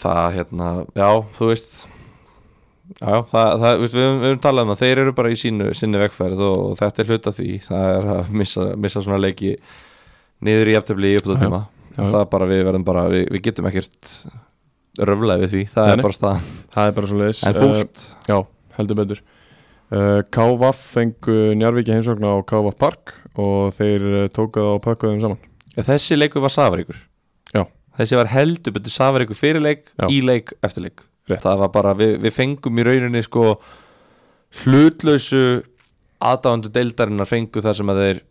það 0.02 0.26
hérna, 0.40 0.72
já, 0.98 1.08
þú 1.38 1.52
veist 1.54 1.78
Já, 2.98 3.20
það, 3.30 3.52
það, 3.62 3.76
við, 3.84 3.92
höfum- 4.02 4.40
talað 4.42 4.64
um 4.66 4.70
það, 4.74 4.80
þeir 4.82 5.00
eru 5.04 5.12
bara 5.14 5.30
í 5.30 5.36
sínu, 5.38 5.68
sinni 5.78 6.00
vegferð 6.02 6.40
og 6.42 6.72
þetta 6.80 7.04
er 7.04 7.12
hluta 7.12 7.32
því, 7.36 7.50
það 7.68 7.84
er 7.94 8.08
að 8.16 8.32
missa, 8.40 8.64
missa 8.82 9.02
svona 9.04 9.20
leiki 9.22 9.52
niður 10.46 10.70
í 10.70 10.76
jafntefli 10.76 11.10
í 11.12 11.18
upptöðtíma 11.20 11.60
já. 11.64 12.04
það 12.04 12.20
er 12.22 12.30
bara, 12.32 12.48
við 12.50 12.62
verðum 12.68 12.86
bara, 12.86 13.04
við, 13.12 13.26
við 13.34 13.44
getum 13.48 13.68
ekkert 13.70 14.14
röflega 15.10 15.44
við 15.44 15.52
því, 15.54 15.64
það 15.74 15.86
Nei, 15.86 15.92
er 15.92 16.04
bara 16.04 16.16
staðan. 16.16 16.48
Það 16.74 16.88
er 16.88 16.96
bara 16.96 17.10
svo 17.10 17.20
leiðis 17.20 17.42
En 17.46 17.58
fúlt, 17.58 18.06
Já, 18.26 18.36
heldur 18.78 18.98
betur. 19.00 19.20
Uh, 19.90 20.20
KVF 20.30 20.80
fengu 20.94 21.36
Njarvíki 21.58 21.94
heimsókn 21.94 22.26
á 22.26 22.34
KVF 22.46 22.78
Park 22.78 23.14
og 23.40 23.72
þeir 23.74 24.06
uh, 24.10 24.24
tóku 24.30 24.60
það 24.60 24.72
og 24.76 24.82
pakkuðu 24.84 25.14
þeim 25.14 25.22
saman. 25.24 25.46
Þessi 25.90 26.18
leikur 26.18 26.44
var 26.44 26.54
safaríkur 26.54 26.98
Já. 27.54 27.64
Þessi 27.98 28.18
var 28.20 28.30
heldur 28.30 28.74
betur 28.76 28.94
safaríkur 28.94 29.38
fyrir 29.38 29.64
leik, 29.64 29.88
Já. 29.98 30.06
í 30.10 30.20
leik, 30.26 30.54
eftir 30.66 30.86
leik. 30.86 31.04
Rétt. 31.30 31.42
Það 31.44 31.64
var 31.64 31.72
bara, 31.74 31.94
við, 31.98 32.16
við 32.22 32.34
fengum 32.34 32.78
í 32.80 32.86
rauninni 32.86 33.22
sko 33.26 33.54
hlutlausu 34.62 35.42
aðdáðandu 36.20 36.70
deildarinnar 36.74 37.28
fengu 37.28 37.62
það 37.64 37.76
sem 37.78 37.92
að 37.92 38.00
þeir 38.04 38.22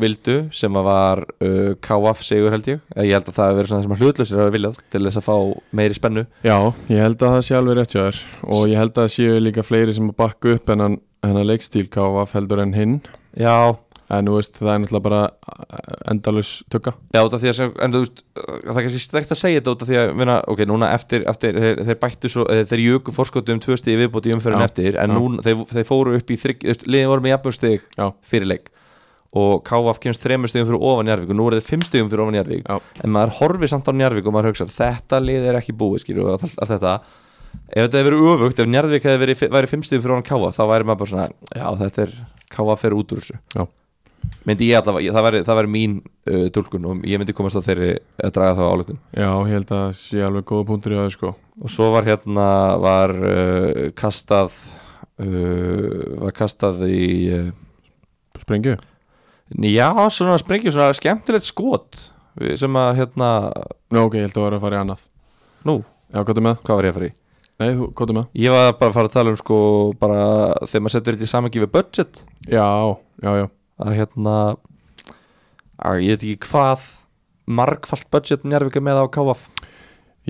vildu 0.00 0.36
sem 0.54 0.78
að 0.78 0.86
var 0.86 1.22
uh, 1.26 1.74
KF 1.82 2.24
sigur 2.26 2.54
held 2.54 2.70
ég. 2.70 2.80
Ég 2.96 3.14
held 3.16 3.28
að 3.28 3.36
það 3.36 3.50
hefur 3.50 3.60
verið 3.60 3.72
svona 3.72 3.86
sem 3.86 3.96
að 3.96 4.04
hlutlausir 4.04 4.40
hafa 4.40 4.54
viljað 4.56 4.80
til 4.92 5.04
þess 5.06 5.20
að 5.20 5.28
fá 5.28 5.36
meiri 5.80 5.98
spennu. 5.98 6.26
Já, 6.46 6.56
ég 6.92 7.04
held 7.04 7.20
að 7.20 7.36
það 7.36 7.44
sé 7.48 7.58
alveg 7.58 7.78
rétt 7.80 7.94
hjá 7.96 8.02
þér. 8.06 8.24
Og 8.48 8.64
ég 8.70 8.80
held 8.80 8.96
að 8.96 9.04
það 9.04 9.14
séu 9.16 9.44
líka 9.44 9.66
fleiri 9.66 9.94
sem 9.96 10.10
að 10.10 10.18
bakka 10.22 10.56
upp 10.56 10.74
en 10.74 10.86
hann 10.86 11.46
leikstíl 11.46 11.86
KVF 11.92 12.34
heldur 12.38 12.64
en 12.64 12.74
hinn. 12.76 12.98
Já, 13.38 13.76
en 14.10 14.26
þú 14.26 14.38
veist, 14.38 14.56
það 14.58 14.72
er 14.72 14.80
náttúrulega 14.82 15.06
bara 15.06 15.20
uh, 15.28 15.92
endalus 16.10 16.54
tugga. 16.72 16.94
Já, 17.14 17.20
að 17.20 17.44
en 17.84 17.94
það 17.94 18.72
er 18.72 18.80
kannski 18.80 19.02
stegt 19.04 19.34
að 19.36 19.42
segja 19.42 19.60
þetta 19.60 19.74
út 19.76 19.84
af 19.84 19.90
því 19.92 20.00
að, 20.00 20.10
vinna, 20.22 20.40
ok, 20.50 20.64
núna 20.70 20.90
eftir, 20.96 21.26
eftir 21.30 21.60
þeir, 21.60 21.84
þeir 21.90 22.00
bættu 22.02 22.32
svo, 22.32 22.48
þeir 22.72 22.84
jöku 22.86 23.14
fórskóttu 23.14 23.54
um 23.54 23.62
tvö 23.62 23.78
stig 23.78 24.00
viðbóti 24.00 24.34
umferðin 24.34 24.64
Já, 24.64 24.70
eftir, 24.72 24.98
en 25.02 25.14
núna, 25.14 25.44
þeir, 25.46 25.62
þeir 25.70 25.88
fóru 25.92 26.16
upp 26.18 26.34
í 26.34 26.40
þrygg, 26.42 26.66
þú 26.66 26.72
veist, 26.72 26.86
liðin 26.90 27.12
voru 27.12 27.26
með 27.26 27.36
jafnum 27.36 27.58
stig 27.60 27.86
Já, 27.94 28.06
fyrir 28.32 28.50
leik 28.50 28.72
og 29.30 29.62
KF 29.66 30.00
kemst 30.02 30.24
þremur 30.24 30.50
stigum 30.50 30.66
fyrir 30.66 30.82
ofan 30.82 31.06
Njarvík 31.06 31.30
og 31.30 31.36
nú 31.38 31.46
eru 31.46 31.60
þeir 31.60 31.68
fimm 31.68 31.84
stigum 31.86 32.08
fyrir 32.10 32.24
ofan 32.24 32.34
Njarvík 32.34 32.64
Já. 32.66 32.78
en 33.04 33.12
maður 33.14 33.34
horfir 33.38 33.70
samt 33.70 33.86
á 33.86 33.92
Njarvík 33.94 34.26
og 34.26 34.34
maður 34.34 34.50
hugsa 34.50 34.66
þetta 34.66 35.20
lið 35.22 35.46
er 35.52 35.58
ekki 35.60 35.74
búið, 35.78 36.02
skilju, 36.02 36.24
og 36.26 36.40
allt, 36.40 36.56
þetta. 36.72 36.94
Ef 37.70 37.84
þetta 37.84 38.00
hefði 38.00 38.08
verið 38.08 38.30
öfugt, 38.32 38.62
ef 38.62 38.70
Njarvík 38.70 39.06
hefði 39.06 39.36
verið, 39.54 39.70
fimm 39.70 39.84
stigum 39.86 40.02
fyrir 40.02 40.16
ofan 40.16 40.26
KF, 40.26 40.56
þá 40.58 40.64
væri 40.72 40.88
maður 40.88 41.02
bara 41.04 41.12
svona 41.12 41.28
já, 41.54 41.68
þetta 41.84 42.02
er, 42.08 42.16
KF 42.50 42.82
fer 42.82 42.98
út 42.98 43.14
úr 43.14 43.22
þessu. 43.22 43.38
Myndi 44.44 44.66
ég 44.68 44.76
allavega, 44.82 45.14
það 45.14 45.24
væri, 45.26 45.40
það 45.46 45.58
væri 45.60 45.70
mín 45.72 45.94
uh, 46.02 46.48
tólkun 46.52 46.90
og 46.90 47.06
ég 47.08 47.20
myndi 47.20 47.32
komast 47.36 47.56
á 47.56 47.64
þeirri 47.64 47.94
að 48.20 48.34
draga 48.36 48.58
þá 48.58 48.64
álutun 48.68 48.98
já, 49.16 49.30
ég 49.30 49.54
held 49.54 49.70
að 49.70 49.80
það 49.80 49.94
sé 49.96 50.20
alveg 50.26 50.44
góða 50.50 50.66
punktur 50.68 50.92
í 50.92 50.98
það 50.98 51.08
sko. 51.14 51.32
Og 51.60 51.72
svo 51.72 51.88
var 51.94 52.08
hérna 52.08 52.46
var 52.82 53.14
uh, 53.16 53.80
kastað 53.96 54.52
uh, 55.24 56.20
var 56.26 56.36
kastað 56.36 56.84
í 56.90 57.08
uh, 57.38 57.50
Sprengju? 58.42 58.76
Já, 59.58 59.88
svona 60.14 60.36
sprengjum, 60.40 60.72
svona 60.74 60.92
skemmtilegt 60.96 61.48
skot 61.48 62.04
sem 62.56 62.76
að 62.78 62.90
hérna 63.00 63.30
Nú, 63.90 64.04
ok, 64.06 64.14
ég 64.20 64.28
held 64.28 64.30
að 64.30 64.36
það 64.38 64.44
var 64.46 64.54
að 64.56 64.62
fara 64.62 64.76
í 64.76 64.80
annað. 64.84 65.00
Nú, 65.66 65.74
Já, 66.10 66.20
hvað 66.22 66.38
er 66.38 66.44
með? 66.46 66.60
hvað 66.66 66.76
var 66.78 66.86
ég 66.86 66.92
að 66.92 66.98
fara 67.00 67.08
í? 67.08 67.14
Nei, 67.60 67.70
þú, 67.76 67.86
hvað 67.98 68.10
er 68.12 68.16
með? 68.16 68.28
ég 68.40 68.54
var 68.54 68.70
bara 68.80 68.90
að 68.90 68.96
fara 68.96 69.10
að 69.10 69.16
tala 69.16 69.32
um 69.34 69.38
sko 69.40 69.56
bara 70.00 70.20
þegar 70.64 70.84
maður 70.84 70.94
setur 70.94 71.16
þetta 71.18 71.26
í 71.26 71.32
samangi 71.34 71.62
við 71.64 71.72
budget. 71.74 72.22
Já, 72.48 72.68
já, 73.20 73.30
já. 73.42 73.46
Að 73.80 73.96
hérna 73.98 74.36
að 75.80 76.00
ég 76.06 76.14
veit 76.14 76.24
ekki 76.30 76.48
hvað 76.50 76.86
margfalt 77.50 78.08
budget 78.14 78.46
njárvika 78.46 78.80
með 78.84 79.02
á 79.02 79.06
KF 79.10 79.44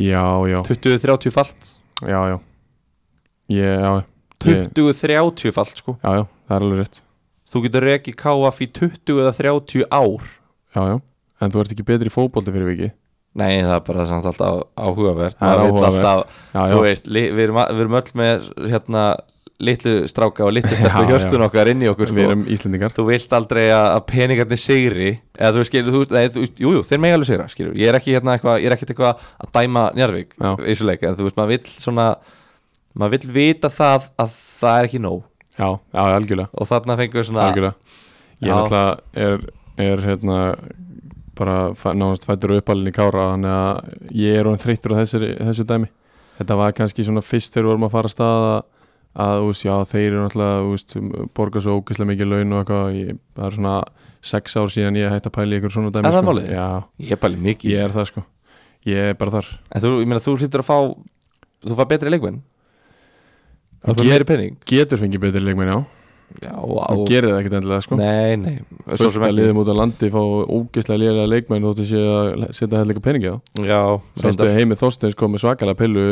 Já, 0.00 0.24
já, 0.48 0.58
20-30 0.64 1.34
falt. 1.34 1.70
Já, 2.06 2.18
já. 2.32 2.36
Ég, 3.50 3.80
já, 3.84 3.92
ég, 4.48 4.68
20-30 4.74 5.52
falt 5.52 5.76
sko. 5.82 5.96
Já, 6.00 6.20
já, 6.22 6.24
það 6.48 6.56
er 6.56 6.64
alveg 6.66 6.82
rétt 6.84 7.00
þú 7.50 7.64
getur 7.66 7.86
rekið 7.90 8.18
KF 8.20 8.62
í 8.64 8.70
20 8.80 9.20
eða 9.24 9.34
30 9.36 9.86
ár. 9.90 10.32
Já, 10.70 10.82
já, 10.94 10.96
en 11.40 11.54
þú 11.54 11.62
ert 11.64 11.74
ekki 11.74 11.86
betri 11.88 12.10
í 12.12 12.14
fótbolti 12.14 12.54
fyrir 12.54 12.70
viki 12.70 12.90
nei 13.38 13.60
það 13.62 13.74
er 13.76 13.82
bara 13.86 14.04
samt 14.10 14.26
alltaf 14.26 14.62
áhugavert. 14.74 15.36
Það 15.38 15.52
er 15.52 15.66
alltaf, 15.90 16.38
Já, 16.50 16.62
þú 16.64 16.78
já, 16.80 16.84
veist, 16.86 17.10
li, 17.10 17.26
við, 17.30 17.44
erum, 17.46 17.60
við 17.60 17.84
erum 17.84 17.98
öll 18.00 18.16
með 18.18 18.48
hérna 18.72 19.04
litlu 19.60 19.92
stráka 20.08 20.46
og 20.46 20.54
litlu 20.56 20.72
hjörtun 20.80 21.44
já. 21.44 21.46
okkar 21.46 21.70
inn 21.70 21.84
í 21.84 21.88
okkur 21.90 22.10
við 22.10 22.24
sko. 22.24 22.26
erum 22.32 22.44
Íslendingar. 22.50 22.94
Þú 22.96 23.04
vilt 23.10 23.34
aldrei 23.36 23.64
að, 23.76 23.98
peningarnir 24.08 24.60
sigri. 24.60 25.10
Eða 25.36 25.52
þú 25.58 25.64
skilur, 25.68 25.94
þú, 25.94 26.02
nei, 26.16 26.24
þú, 26.32 26.46
jú, 26.48 26.74
jú, 26.78 26.82
þeir 26.88 27.06
alveg 27.10 27.28
sigra 27.30 27.48
skilur, 27.52 27.78
ég 27.78 27.92
er 27.92 27.98
ekki 28.00 28.16
hérna 28.16 28.34
eitthvað, 28.34 28.60
ég 28.64 28.70
er 28.70 28.76
ekkert 28.76 28.94
eitthvað 28.94 29.26
að 29.44 29.52
dæma 29.58 29.86
Njarvík 29.98 30.34
Já. 30.34 30.50
í 30.56 30.68
þessu 30.72 30.88
leik, 30.88 31.04
en 31.06 31.18
þú 31.18 31.28
veist, 31.28 31.38
maður 31.38 31.54
vill 31.54 31.74
svona 31.76 32.06
maður 32.96 33.14
vill 33.16 33.34
vita 33.36 33.70
það 33.72 34.08
að 34.24 34.38
það 34.60 34.78
er 34.80 34.88
ekki 34.90 35.02
nóg 35.04 35.20
Já, 35.60 35.68
já, 35.92 36.00
algjörlega, 36.16 36.48
og 36.56 36.68
þarna 36.70 36.96
fengum 36.96 37.20
við 37.20 37.26
svona 37.28 37.46
algjörlega. 37.50 37.74
Ég 38.40 38.48
Já. 38.48 38.54
náttúrulega 38.56 38.98
er, 39.26 39.40
er 39.84 40.04
hérna 40.08 40.36
bara 41.36 41.56
fæ- 41.76 41.94
nánast 41.96 42.24
fættur 42.28 42.54
uppalinn 42.56 42.88
í 42.88 42.94
kára 42.96 43.26
þannig 43.34 43.52
að 43.52 44.12
ég 44.16 44.38
er 44.40 44.48
orðin 44.48 44.62
þreyttur 44.64 44.94
á 44.96 45.00
þessu, 45.02 45.20
þessu 45.36 45.66
dæmi. 45.68 45.88
Þetta 46.40 46.56
var 46.56 46.72
kannski 46.76 47.04
svona 47.04 47.20
fyrst 47.24 47.52
þegar 47.52 47.66
við 47.66 47.72
vorum 47.74 47.86
að 47.88 47.94
fara 47.94 48.08
að 48.08 48.14
staða 48.16 48.52
að, 49.20 49.34
þú 49.40 49.46
veist, 49.50 49.64
já, 49.66 49.74
þeir 49.92 50.06
eru 50.08 50.22
náttúrulega, 50.24 50.60
þú 50.64 50.70
veist, 50.72 50.96
borga 51.36 51.60
svo 51.64 51.76
ógeðslega 51.80 52.10
mikið 52.14 52.30
laun 52.32 52.52
og 52.56 52.60
eitthvað. 52.64 52.98
Ég, 53.00 53.18
það 53.36 53.46
er 53.50 53.56
svona 53.58 53.74
sex 54.30 54.56
ár 54.56 54.72
síðan 54.72 54.96
ég 55.00 55.12
hætti 55.12 55.28
að 55.30 55.36
pæla 55.36 55.52
í 55.56 55.60
ykkur 55.60 55.74
svona 55.76 55.92
dæmi 55.92 56.06
Er 56.08 56.14
það 56.16 56.22
sko. 56.22 56.30
málið? 56.30 56.48
Já, 56.56 56.66
ég 57.10 57.20
bara 57.20 57.42
mikið. 57.48 57.70
Ég 57.74 57.84
er 57.84 57.94
það 57.96 58.06
sko. 58.12 58.24
Ég 58.88 59.10
er 59.10 59.14
bara 59.20 59.30
þar. 59.36 59.48
En 59.76 59.82
þú, 59.84 59.92
ég 60.00 60.08
meina, 60.08 60.24
þú 60.24 60.36
hlýttur 60.40 60.64
að 60.64 60.68
fá 60.70 60.78
þú 61.68 61.76
fær 61.76 61.88
betri 61.92 62.10
leikmenn 62.14 62.40
Fær 63.84 63.96
get- 63.96 64.10
Getur 64.70 65.00
fengið 65.00 65.24
betri 65.24 65.40
leikmenn, 65.44 65.72
já. 65.72 65.80
Já, 66.38 66.52
og, 66.62 67.02
gerir 67.10 67.32
það 67.32 67.40
ekkert 67.40 67.54
endilega, 67.58 67.82
sko. 67.84 67.96
Nei, 67.98 68.36
nei. 68.38 68.52
Sem 68.94 69.24
að 69.26 69.34
liðum 69.34 69.60
út 69.64 69.70
á 69.70 69.74
landi 69.74 70.10
fá 70.14 70.20
ógeðslega 70.46 71.00
liðlega 71.02 71.30
leikmenn 71.32 71.66
þóttu 71.66 71.86
sé 71.88 72.00
að 72.00 72.44
setja 72.54 72.78
hellega 72.78 73.02
peningi 73.02 73.32
á 73.34 73.36
já, 73.66 73.80
Sástu 74.14 74.28
reyndar. 74.28 74.52
heimi 74.54 74.78
Þorsteins 74.78 75.18
kom 75.18 75.34
með 75.34 75.42
svakalega 75.44 75.80
pillu 75.80 76.04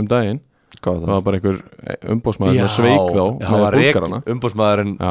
um 0.00 0.08
daginn. 0.08 0.40
Hvað 0.82 1.04
Það 1.04 1.12
var 1.12 1.22
bara 1.26 1.38
einhver 1.38 1.60
umbósmaður 2.12 2.56
sem 2.58 2.72
sveik 2.74 3.12
þá 3.14 3.22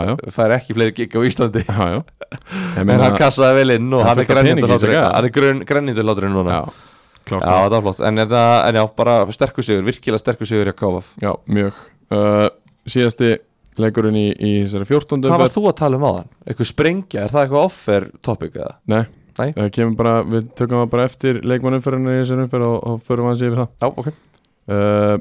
já, 0.09 0.13
fær 0.35 0.53
ekki 0.57 0.75
fleiri 0.77 0.95
gig 0.97 1.15
á 1.15 1.21
Íslandi. 1.29 1.63
Já, 1.69 1.85
já. 1.93 2.01
En 2.81 2.89
hann 2.89 3.15
kassaði 3.21 3.61
vel 3.61 3.77
inn 3.77 3.93
og 3.95 4.03
hann 4.03 4.19
er 4.19 4.99
hann 5.05 5.31
grön, 5.33 5.63
grænindurláturinn 5.65 6.35
núna. 6.35 6.59
Já, 7.25 7.37
já, 7.37 7.39
það 7.41 7.71
var 7.77 7.83
flott. 7.87 8.01
En, 8.05 8.21
en, 8.21 8.33
en 8.35 8.79
já, 8.81 8.83
bara 8.97 9.15
sterkur 9.33 9.65
sigur, 9.65 9.85
virkilega 9.87 10.21
sterkur 10.21 10.49
sigur 10.49 10.69
hjá 10.69 10.75
KVF 10.77 11.13
Já, 11.23 11.31
mjög 11.49 11.79
uh, 12.13 12.47
Síðasti 12.85 13.31
leikurinn 13.81 14.17
í, 14.19 14.25
í 14.31 14.51
þessari 14.63 14.87
14. 14.87 15.25
hvað 15.25 15.41
varst 15.41 15.57
þú 15.57 15.63
að 15.69 15.77
tala 15.81 15.99
um 15.99 16.07
á 16.07 16.11
þann? 16.19 16.33
eitthvað 16.45 16.69
sprengja, 16.69 17.23
er 17.25 17.33
það 17.33 17.45
eitthvað 17.45 17.69
offer 17.69 18.09
topic 18.25 18.59
eða? 18.59 18.75
Nei, 18.91 19.01
Nei. 19.39 19.47
það 19.57 19.71
kemur 19.77 19.97
bara 19.99 20.15
Við 20.29 20.51
tökum 20.59 20.81
það 20.81 20.91
bara 20.93 21.07
eftir 21.09 21.41
leikmannumferðinu 21.43 22.13
í 22.13 22.19
þessari 22.21 22.45
umferð 22.45 22.67
og, 22.69 22.77
og 22.91 23.01
förum 23.07 23.31
aðeins 23.31 23.47
yfir 23.47 23.63
það 23.63 23.71
já, 23.73 23.89
ok 23.89 24.11
uh, 24.11 25.17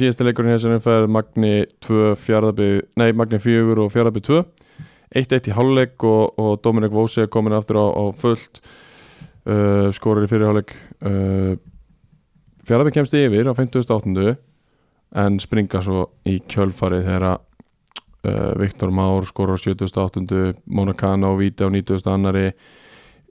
Síðasti 0.00 0.26
leikurinn 0.26 0.52
í 0.52 0.56
þessari 0.58 0.78
umferð 0.80 1.14
Magni 1.16 1.54
2, 1.86 2.02
fjárðabi 2.26 2.68
Nei, 3.00 3.08
Magni 3.16 3.40
4 3.42 3.86
og 3.86 3.94
fjárðabi 3.94 4.24
2 4.28 4.42
1-1 5.20 5.50
í 5.50 5.56
hálfleik 5.56 6.04
og, 6.06 6.38
og 6.38 6.60
Dominik 6.62 6.92
Vósi 6.94 7.24
er 7.24 7.32
komin 7.32 7.56
aftur 7.56 7.80
á, 7.82 7.86
á 7.90 8.04
fullt 8.14 8.60
uh, 8.62 9.88
skorir 9.96 10.28
í 10.28 10.30
fyrirháleik 10.30 10.76
uh, 11.02 11.56
fjárðabi 12.68 12.94
kemst 12.94 13.16
yfir 13.18 13.50
á 13.50 13.52
58. 13.56 14.36
en 15.18 15.40
springa 15.42 15.82
svo 15.82 16.06
í 16.28 16.38
kjölfarið 16.50 17.06
þegar 17.08 17.26
uh, 17.30 18.52
Viktor 18.60 18.92
Már 18.94 19.26
skorar 19.28 19.58
á 19.58 19.62
78. 19.62 20.54
Monacana 20.66 21.32
og 21.32 21.40
Víti 21.42 21.66
á 21.66 21.70
90. 21.70 22.06
annari 22.10 22.50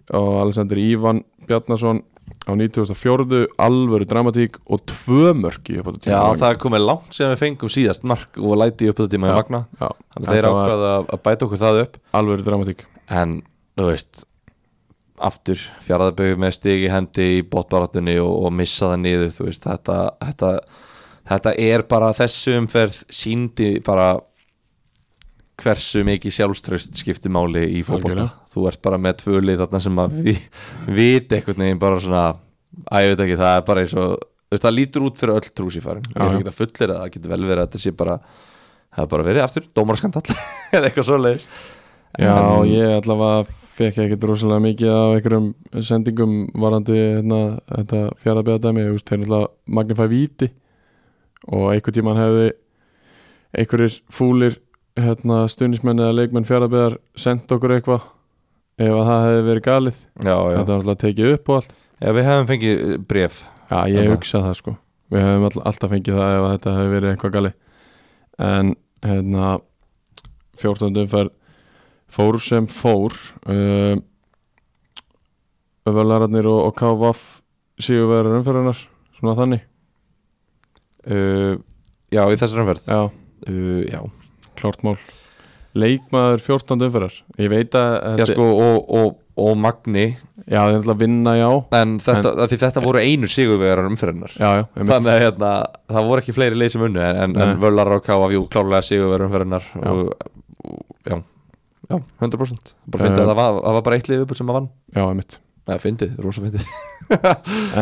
og 0.09 0.41
Alexander 0.41 0.79
Ívan 0.81 1.23
Bjarnason 1.47 2.01
á 2.45 2.51
94. 2.53 3.47
alvöru 3.57 4.05
dramatík 4.05 4.57
og 4.69 4.81
tvö 4.85 5.33
mörki 5.33 5.79
upp 5.79 5.89
á 5.89 5.91
þetta 5.93 6.09
já, 6.09 6.19
tíma. 6.19 6.37
það 6.37 6.49
er 6.49 6.59
komið 6.63 6.85
langt 6.85 7.13
sem 7.13 7.29
við 7.31 7.41
fengum 7.43 7.73
síðast 7.73 8.03
mark 8.03 8.37
og 8.37 8.57
læti 8.57 8.89
upp 8.89 8.99
þetta 9.01 9.13
tíma 9.13 9.29
í 9.29 9.31
Já. 9.31 9.37
Magna 9.39 9.61
Já, 9.79 9.89
að 9.89 10.29
þeir 10.29 10.49
ákvaða 10.49 10.91
að, 10.95 11.07
að 11.09 11.23
bæta 11.25 11.47
okkur 11.47 11.61
það 11.63 11.81
upp 11.83 11.97
alvöru 12.19 12.45
dramatík 12.45 12.83
en, 13.09 13.39
þú 13.77 13.87
veist 13.89 14.23
aftur 15.19 15.63
fjaraðabögu 15.83 16.39
með 16.39 16.55
stig 16.55 16.85
í 16.85 16.91
hendi 16.93 17.25
í 17.39 17.41
botbaratunni 17.43 18.17
og, 18.23 18.31
og 18.45 18.53
missa 18.55 18.93
það 18.93 19.01
niður 19.03 19.33
þú 19.35 19.49
veist, 19.49 19.65
þetta, 19.65 19.97
þetta 20.29 20.51
þetta 21.29 21.53
er 21.61 21.83
bara 21.89 22.11
þessu 22.17 22.57
umferð 22.59 23.03
síndi 23.13 23.69
bara 23.85 24.09
hversu 25.59 26.03
mikið 26.07 26.35
sjálfströst 26.37 26.99
skiptir 27.01 27.31
máli 27.35 27.65
í 27.67 27.81
Algjörlega. 27.83 28.29
þú 28.53 28.67
ert 28.69 28.81
bara 28.85 28.99
með 29.01 29.17
tvölið 29.25 29.59
þarna 29.63 29.81
sem 29.83 29.99
að 29.99 30.19
vi, 30.25 30.35
viti 30.87 31.35
einhvern 31.35 31.65
veginn 31.65 31.81
bara 31.81 31.99
svona 32.03 32.25
að 32.89 33.03
ég 33.05 33.11
veit 33.13 33.23
ekki, 33.25 33.39
það 33.41 33.57
er 33.57 33.65
bara 33.67 33.83
eins 33.83 33.95
og 33.99 34.13
það 34.55 34.75
lítur 34.77 35.05
út 35.05 35.19
fyrir 35.19 35.35
öll 35.35 35.49
trúsífarin. 35.59 36.05
Ég 36.09 36.15
svo 36.15 36.29
já. 36.29 36.39
ekki 36.39 36.49
að 36.53 36.57
fullir 36.57 36.93
það, 36.93 37.01
það 37.01 37.11
getur 37.15 37.33
vel 37.33 37.41
verið 37.43 37.59
að 37.59 37.67
þetta 37.67 37.81
sé 37.83 37.91
bara 37.99 38.15
það 38.95 39.03
er 39.03 39.09
bara 39.13 39.27
verið 39.27 39.43
aftur, 39.45 39.67
dómarskandall 39.77 40.37
eða 40.75 40.89
eitthvað 40.89 41.09
svoleiðis. 41.09 41.49
Já, 42.17 42.33
En- 42.39 42.71
ég 42.71 42.95
allavega 43.01 43.57
fekk 43.79 43.99
ekkert 44.05 44.25
rosalega 44.27 44.63
mikið 44.63 44.89
af 44.95 45.17
einhverjum 45.17 45.51
sendingum 45.87 46.33
varandi 46.59 46.95
hérna, 46.97 47.41
þetta 47.69 48.01
fjaraðbjörðdæmi, 48.23 48.87
þú 48.87 48.95
veist, 48.95 49.07
þeir 49.11 49.21
náttúrulega 49.21 49.75
Magnifæ 49.77 50.07
Víti 50.11 50.49
og 51.47 51.69
einhver 51.73 51.95
tíman 51.95 52.19
hefði 52.19 52.47
einhverjir 53.55 53.99
fúlir 54.13 54.57
hérna, 54.99 55.45
stunismenn 55.49 56.01
eða 56.01 56.17
leikmenn 56.17 56.47
fjaraðbjörðar 56.47 56.97
sendt 57.17 57.51
okkur 57.55 57.77
eitthvað 57.77 58.09
ef 58.79 58.95
að 58.95 59.07
það 59.09 59.23
hefði 59.27 59.45
verið 59.47 59.65
galið 59.67 59.95
já, 59.99 60.35
já. 60.35 60.57
þetta 60.57 60.71
var 60.71 60.75
alltaf 60.81 60.99
tekið 61.03 61.31
upp 61.35 61.49
og 61.49 61.59
allt 61.59 61.73
já, 61.77 62.11
við 62.11 62.29
hefum 62.29 62.51
fengið 62.51 62.83
eh, 62.83 62.99
bréf 63.09 63.41
Já, 63.69 63.85
ég 63.85 64.01
Þarna. 64.01 64.13
hugsa 64.17 64.43
það 64.43 64.55
sko 64.57 64.75
Við 65.09 65.25
hefum 65.25 65.47
all, 65.47 65.63
alltaf 65.69 65.91
fengið 65.93 66.19
það 66.19 66.35
ef 66.35 66.43
að 66.45 66.53
þetta 66.55 66.75
hefði 66.75 66.93
verið 66.95 67.11
eitthvað 67.13 67.35
gali 67.35 67.51
En 68.49 68.71
hérna 69.05 69.49
14. 70.59 71.01
umferð 71.03 71.35
fór 72.09 72.39
sem 72.41 72.67
fór 72.73 73.17
um, 73.45 74.01
Völararnir 75.89 76.49
og, 76.49 76.63
og 76.69 76.73
KVF 76.77 77.23
séu 77.81 78.09
verður 78.09 78.39
umferðunar 78.39 78.81
Svona 79.19 79.37
þannig 79.37 79.65
uh, 81.07 81.55
já, 82.11 82.23
í 82.33 82.37
þessar 82.41 82.63
umferð. 82.65 82.83
Já, 82.89 82.99
uh, 83.07 83.81
já, 83.87 84.01
klárt 84.59 84.83
mál. 84.87 84.97
Leikmaður 85.79 86.41
14. 86.43 86.81
umferðar. 86.89 87.17
Ég 87.39 87.51
veit 87.53 87.75
að 87.77 88.19
já 88.19 88.25
sko, 88.31 88.45
og, 88.57 88.87
og, 88.99 89.11
og 89.39 89.57
Magni. 89.61 90.07
Já, 90.49 90.63
það 90.63 90.71
er 90.73 90.77
alltaf 90.79 90.95
að 90.95 91.01
vinna 91.03 91.33
já. 91.37 91.49
En 91.77 91.91
þetta, 92.01 92.31
en, 92.33 92.49
því 92.49 92.57
þetta 92.63 92.81
voru 92.83 93.01
einu 93.05 93.27
sigurvegarar 93.29 93.85
umferðinnar 93.91 94.31
Já, 94.33 94.47
já, 94.57 94.63
einmitt. 94.73 94.89
þannig 94.95 95.11
að 95.13 95.19
hérna, 95.23 95.51
það 95.93 96.07
voru 96.09 96.23
ekki 96.23 96.33
fleiri 96.33 96.57
leið 96.57 96.71
sem 96.73 96.85
unnu 96.87 97.03
en, 97.05 97.19
en, 97.21 97.35
en 97.37 97.51
Nei. 97.53 97.59
Völar 97.61 97.91
og 97.93 98.01
KFjú 98.07 98.41
klárlega 98.49 98.87
sigurvegarar 98.87 99.27
umferðinnar 99.27 99.67
Já. 99.69 99.91
og, 99.93 100.09
og, 100.65 100.79
já, 101.05 101.19
já, 101.93 101.99
100% 102.25 102.73
bara 102.89 103.05
fyndið 103.05 103.21
Eh. 103.21 103.27
að 103.27 103.29
það 103.29 103.37
var, 103.43 103.59
það 103.61 103.77
var 103.77 103.85
bara 103.91 103.99
eitt 104.01 104.09
lið 104.09 104.25
upp 104.25 104.33
sem 104.41 104.49
að 104.49 104.57
vann. 104.57 104.69
Já, 104.97 105.03
einmitt. 105.05 105.37
Eða 105.69 105.79
fyndið, 105.85 106.17
rosa 106.25 106.45
fyndið. 106.47 106.73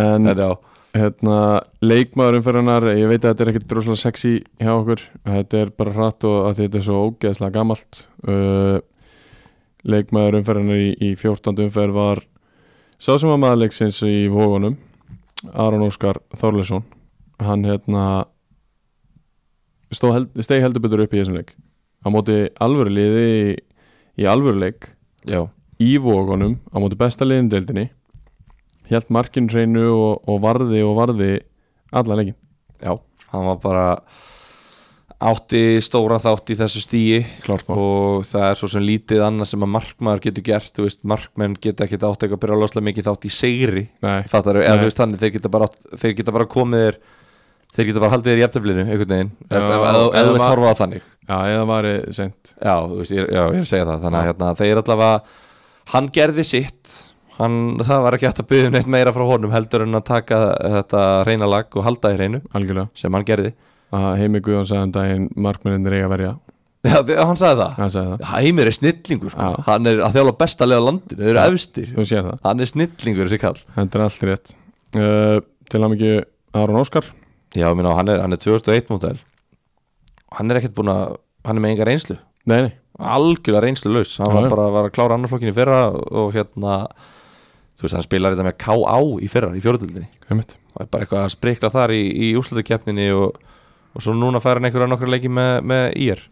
En 0.01 0.27
en 0.33 0.43
já, 0.43 0.49
hérna, 0.95 1.37
leikmaður 1.83 2.39
umferðarnar 2.39 2.87
ég 2.95 3.09
veit 3.09 3.23
að 3.23 3.31
þetta 3.31 3.43
er 3.43 3.51
ekkert 3.53 3.69
droslega 3.71 4.01
sexy 4.01 4.33
hjá 4.61 4.71
okkur 4.73 5.03
þetta 5.27 5.61
er 5.61 5.73
bara 5.77 5.95
hratt 5.95 6.27
og 6.27 6.49
að 6.49 6.61
þetta 6.63 6.79
er 6.79 6.87
svo 6.87 7.01
ógeðslega 7.07 7.55
gamalt 7.57 8.01
uh, 8.27 8.79
leikmaður 9.87 10.39
umferðarnar 10.41 10.83
í, 10.83 10.89
í 11.09 11.13
14. 11.19 11.53
umferð 11.67 11.97
var 11.97 12.23
sá 12.97 13.13
sem 13.17 13.29
var 13.29 13.41
maðurleiksins 13.43 14.01
í 14.07 14.27
vógunum 14.31 14.77
Aron 15.53 15.85
Óskar 15.85 16.21
Þorleson 16.37 16.85
hann 17.43 17.67
hérna 17.67 18.25
held, 19.91 20.33
stegi 20.41 20.63
heldur 20.63 20.83
betur 20.83 21.05
upp 21.05 21.13
í 21.13 21.21
þessum 21.21 21.37
leik. 21.39 21.53
Á 22.03 22.07
móti 22.13 22.47
alvöru 22.63 22.93
liði 22.93 23.27
í, 23.27 23.53
í 24.23 24.27
alvöru 24.29 24.61
leik 24.61 24.89
já, 25.27 25.45
í 25.79 25.97
vógunum 26.01 26.57
á 26.71 26.77
móti 26.81 26.99
besta 26.99 27.27
liðin 27.27 27.51
hjælt 28.91 29.11
markinn 29.13 29.49
hreinu 29.51 29.85
og, 29.93 30.23
og 30.29 30.41
varði 30.43 30.81
og 30.85 30.95
varði 30.99 31.31
alla 31.95 32.17
leikin 32.19 32.35
já, 32.83 32.93
hann 33.33 33.45
var 33.51 33.61
bara 33.63 33.85
átti 35.17 35.79
stóra 35.81 36.19
þátt 36.21 36.51
í 36.53 36.57
þessu 36.59 36.81
stíi 36.83 37.21
klart 37.41 37.65
mál. 37.65 37.77
og 37.81 38.25
það 38.29 38.43
er 38.51 38.59
svo 38.59 38.67
sem 38.69 38.83
lítið 38.85 39.23
annað 39.25 39.49
sem 39.49 39.63
að 39.65 39.71
markmaður 39.73 40.21
getur 40.27 40.45
gert, 40.45 40.77
veist, 40.77 40.99
markmenn 41.09 41.55
geta 41.57 41.87
ekkert 41.87 42.05
átt 42.05 42.21
eitthvað 42.21 42.37
að 42.37 42.43
byrja 42.43 42.59
loslega 42.61 42.85
mikið 42.91 43.07
þátt 43.09 43.25
í 43.25 43.31
segri 43.33 43.83
þeir 45.23 45.33
geta 45.39 45.53
bara, 45.57 45.69
þeir 45.97 46.13
geta 46.19 46.35
bara 46.37 46.49
komið 46.53 46.83
þér 46.85 46.99
þeir 47.77 47.89
geta 47.89 48.03
bara 48.03 48.13
haldið 48.13 48.31
þér 48.31 48.39
í 48.43 48.45
eftirblinu 48.47 48.85
einhvern 48.85 49.15
veginn, 49.15 49.31
eða 49.49 49.65
ef 49.81 50.13
þú 50.13 50.31
vilt 50.37 50.41
var- 50.43 50.53
horfa 50.53 50.69
á 50.69 50.79
þannig. 50.83 51.01
Já, 51.27 51.35
eða 51.51 51.65
var 51.67 51.83
ég 51.89 52.13
sent 52.15 52.53
já, 52.63 52.75
veist, 52.93 53.11
ég, 53.11 53.25
já, 53.27 53.41
ég 53.41 53.57
er 53.57 53.65
að 53.65 53.71
segja 53.73 53.87
það 53.89 54.05
þannig 54.05 54.19
að 54.21 54.27
hérna, 54.29 54.51
þeir 54.61 54.81
allavega 54.83 55.21
hann 55.91 56.07
gerði 56.13 56.45
sitt 56.47 56.93
hann, 57.37 57.55
það 57.85 58.01
var 58.05 58.17
ekki 58.17 58.27
hægt 58.29 58.41
að 58.43 58.47
byggja 58.51 58.67
um 58.69 58.75
neitt 58.77 58.89
meira 58.97 59.13
frá 59.15 59.23
honum 59.29 59.51
heldur 59.53 59.83
en 59.85 59.97
að 59.99 60.05
taka 60.09 60.39
þetta 60.77 61.03
reyna 61.27 61.47
lag 61.49 61.77
og 61.77 61.85
halda 61.87 62.11
í 62.13 62.19
reynu 62.21 62.41
algjörlega. 62.53 62.89
sem 62.97 63.13
hann 63.17 63.25
gerði. 63.27 63.53
Að 63.93 64.07
Heimi 64.19 64.41
Guðjón 64.43 64.67
sagði 64.67 64.83
um 64.87 64.91
daginn 64.97 65.29
markmenninir 65.47 65.95
eiga 65.97 66.07
að 66.09 66.13
verja. 66.17 66.33
Já, 66.87 66.97
þi- 67.07 67.17
hann 67.25 67.39
sagði 67.39 67.61
það. 67.61 67.71
Hann 67.77 67.91
sagði 67.93 68.11
það, 68.17 68.25
Heimir 68.33 68.67
er 68.69 68.75
snillingur, 68.77 69.31
sko. 69.33 69.47
Já. 69.47 69.63
hann 69.67 69.87
er 69.87 70.01
að 70.05 70.17
þjála 70.17 70.33
besta 70.37 70.67
lega 70.67 70.83
landinu, 70.87 71.19
þeir 71.23 71.31
eru 71.33 71.55
efstir. 71.57 71.87
þú 71.95 72.05
sér 72.11 72.27
það. 72.27 72.39
Hann 72.43 72.59
er 72.65 72.69
snillingur 72.71 73.27
þessi 73.31 73.39
kall. 73.41 73.61
Þetta 73.77 73.97
er 73.99 74.03
allt 74.07 74.27
rétt. 74.29 74.53
Uh, 74.97 75.39
til 75.71 75.81
að 75.81 75.91
mikið 75.95 76.13
Aron 76.61 76.79
Óskar. 76.83 77.07
Já, 77.55 77.65
ég 77.71 77.75
minna, 77.79 77.95
hann 77.97 78.07
er, 78.11 78.21
hann 78.21 78.33
er 78.35 78.37
2001 78.43 78.89
mótel 78.91 79.17
hann 80.37 80.51
er 80.51 80.59
ekkert 80.59 80.75
búin 80.77 80.91
að 80.91 81.15
hann 81.47 81.57
er 81.57 81.63
með 81.63 81.71
enga 81.73 81.85
reynslu. 81.87 82.17
Nei, 82.47 82.57
nei, 82.67 82.71
algjörlega 82.99 83.63
reynslu 83.63 83.91
laus 83.95 84.17
hann 84.19 84.27
Já, 84.29 84.35
var 84.35 84.43
já. 84.45 84.49
bara 84.53 84.65
var 84.75 84.87
að 84.89 84.93
klára 84.97 85.15
annarflokkin 85.17 85.51
í 85.51 85.55
fyrra 85.55 85.79
og 85.95 86.33
hérna 86.35 86.73
þú 87.77 87.85
veist 87.85 87.97
hann 87.97 88.05
spilar 88.05 88.33
þetta 88.33 88.45
með 88.47 88.57
K.A. 88.63 88.97
í 89.21 89.27
fyrra 89.31 89.51
í 89.57 89.61
fjóruðildinni 89.63 90.07
heimitt 90.31 90.55
og 90.73 90.81
er 90.83 90.89
bara 90.93 91.05
eitthvað 91.05 91.23
að 91.27 91.33
sprikla 91.35 91.69
þar 91.73 91.93
í, 91.93 92.01
í 92.27 92.31
úrslutakefninni 92.39 93.07
og, 93.17 93.37
og 93.93 94.03
svo 94.05 94.15
núna 94.17 94.41
fær 94.43 94.57
hann 94.59 94.67
einhverja 94.69 94.89
nokkra 94.91 95.09
leiki 95.09 95.29
með, 95.33 95.53
með 95.65 95.85
ír. 96.07 96.23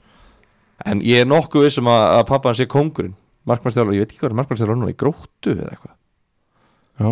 En 0.86 1.00
ég 1.06 1.24
er 1.24 1.30
nokkuð 1.30 1.66
vissum 1.70 1.88
að, 1.90 2.04
að 2.20 2.26
pappa 2.30 2.52
hann 2.52 2.58
sé 2.60 2.68
kóngurinn. 2.70 3.16
Markmannstjálfur, 3.50 3.94
ég 3.96 4.04
veit 4.06 4.12
ekki 4.12 4.22
hvað 4.24 4.32
er 4.34 4.38
markmannstjálfur 4.42 4.78
núna 4.82 4.92
í 4.94 4.98
gróttu 5.00 5.54
eða 5.56 5.72
eitthvað. 5.72 5.96
Já, 7.00 7.10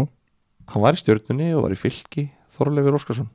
hann 0.74 0.84
var 0.86 0.98
í 0.98 1.02
stjörnunni 1.02 1.50
og 1.58 1.66
var 1.68 1.74
í 1.76 1.80
fylki 1.80 2.28
Þorleifur 2.54 2.98
Óskarsson. 3.00 3.30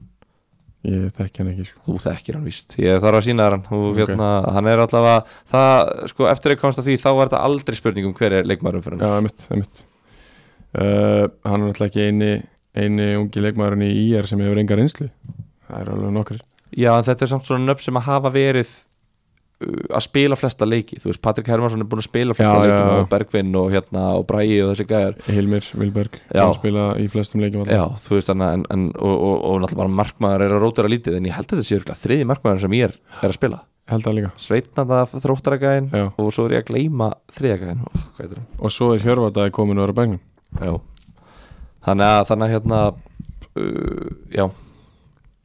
Ég 0.86 1.08
þekki 1.18 1.42
hann 1.42 1.50
ekki 1.52 1.64
sko. 1.72 1.80
þú 1.88 1.96
þekkir 2.04 2.36
hann 2.38 2.46
víst, 2.46 2.76
ég 2.78 3.00
þarf 3.02 3.18
að 3.18 3.24
sína 3.26 3.48
hann. 3.50 3.64
Og 3.74 3.88
Ok. 3.90 3.98
hérna, 4.04 4.28
hann 4.54 4.68
er 4.70 4.78
allavega 4.84 5.24
það, 5.50 5.92
sko, 6.12 6.28
eftir 6.30 6.54
að 6.54 6.60
komast 6.62 6.78
að 6.82 6.86
því, 6.90 6.96
þá 7.02 7.08
var 7.18 7.28
þetta 7.32 7.40
aldrei 7.48 7.76
spurning 7.80 8.06
um 8.06 8.14
hver 8.14 8.36
er 8.38 8.46
leikmarum 8.46 8.84
fyrir 8.84 9.00
hann. 9.02 9.08
Já, 9.08 9.16
heimitt, 9.18 9.46
heimitt 9.50 9.82
uh, 10.78 11.28
hann 11.44 11.62
er 11.62 11.68
náttúrulega 11.68 11.90
ekki 11.90 12.06
eini 12.08 12.32
eini 12.78 13.14
ungi 13.18 13.42
leikmaðurinn 13.42 13.86
í 13.88 13.94
IR 14.08 14.28
sem 14.30 14.40
hefur 14.44 14.60
enga 14.60 14.78
reynslu. 14.78 15.08
Það 15.68 15.80
er 15.82 15.94
alveg 15.94 16.12
nokkri 16.14 16.38
Já, 16.76 16.92
þetta 17.04 17.24
er 17.24 17.30
samt 17.32 17.48
svona 17.48 17.64
nöfn 17.70 17.86
sem 17.86 17.96
að 17.96 18.06
hafa 18.06 18.30
verið 18.32 18.70
uh, 19.64 19.96
að 19.96 20.04
spila 20.04 20.36
flesta 20.38 20.68
leiki. 20.68 20.98
Þú 21.00 21.10
veist, 21.10 21.22
Patrik 21.24 21.48
Hermansson 21.48 21.82
er 21.82 21.88
búin 21.88 22.02
að 22.02 22.08
spila 22.10 22.36
flesta 22.36 22.58
Já, 22.58 22.64
leiki 22.66 22.76
já, 22.76 22.98
og 22.98 23.08
Bergvinn 23.12 23.56
og 23.58 23.70
hérna 23.72 24.04
og 24.18 24.26
Bræi 24.28 24.58
og 24.64 24.74
þessi 24.74 24.88
gæjar. 24.90 25.16
Hilmir 25.30 25.70
Vilberg 25.80 26.20
hann 26.34 26.54
spila 26.58 26.90
í 27.00 27.08
flestum 27.12 27.42
leikjum 27.44 27.72
Já, 27.72 27.86
þú 28.04 28.18
veist, 28.18 28.34
en, 28.34 28.44
en, 28.44 28.68
en, 28.74 28.86
og, 28.94 29.16
og, 29.16 29.34
og 29.38 29.64
náttúrulega 29.64 29.82
bara 29.82 29.96
markmaður 30.02 30.46
er 30.46 30.56
að 30.58 30.62
rótara 30.66 30.92
lítið 30.92 31.18
en 31.18 31.30
ég 31.30 31.38
held 31.38 31.48
að 31.48 31.64
þetta 31.64 31.96
sé 31.96 32.04
þriði 32.04 32.30
markmaður 32.34 32.64
sem 32.66 32.78
ég 32.78 32.90
er, 32.90 32.96
er 33.22 33.32
að 33.32 33.38
spila. 33.40 33.64
Held 33.88 34.04
það 34.04 34.18
líka. 34.18 34.30
Sveitnanda 34.36 35.04
þróttara 35.08 35.56
gæðin 35.62 35.86
já. 35.96 36.02
og 36.12 36.26
svo 36.36 36.44
er 36.44 36.58
ég 36.58 36.66
að 36.66 36.72
gleyma 36.74 37.06
þriða 37.32 37.60
gæðin 37.62 37.78
Ó, 37.80 37.88
hvað 37.88 38.18
heitir 38.26 38.40
hann? 38.42 38.48
og 38.60 38.74
svo 38.74 38.88
er 38.92 39.06
Hjörvardaði 39.06 39.54
komin 39.56 39.80
að 39.80 39.86
vera 39.86 39.94
á 39.96 39.98
bæknum 40.02 40.18
Já. 40.56 40.72
Þannig 41.88 42.08
að, 42.12 42.22
þannig 42.30 42.46
að 42.48 42.54
hérna 42.56 42.78
uh, 42.88 44.08
Já, 44.34 44.46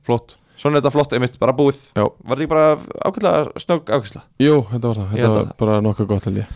flott. 0.07 0.35
Svona 0.59 0.79
þetta 0.79 0.91
flott, 0.93 1.13
einmitt, 1.17 1.35
bara 1.41 1.53
búið. 1.57 1.79
Já. 1.97 2.05
Var 2.07 2.37
þetta 2.37 2.43
ekki 2.45 2.51
bara 2.53 2.67
ákveðlega 3.09 3.63
snögg 3.63 3.89
ákveðsla? 3.91 4.21
Jú, 4.43 4.55
þetta 4.71 4.87
var 4.91 4.99
það, 5.01 5.09
Ég 5.09 5.11
þetta 5.17 5.27
held 5.27 5.35
var 5.39 5.47
það. 5.49 5.57
bara 5.63 5.77
nokkuð 5.83 6.09
gott 6.13 6.27
held 6.29 6.39
ég. 6.39 6.55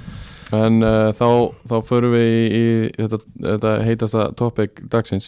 En 0.57 0.77
uh, 0.87 1.09
þá, 1.17 1.27
þá 1.67 1.75
förum 1.89 2.13
við 2.15 2.27
í, 2.31 2.39
í 2.55 2.65
þetta, 3.01 3.19
þetta 3.49 3.73
heitasta 3.83 4.27
topic 4.39 4.79
dagsins. 4.93 5.27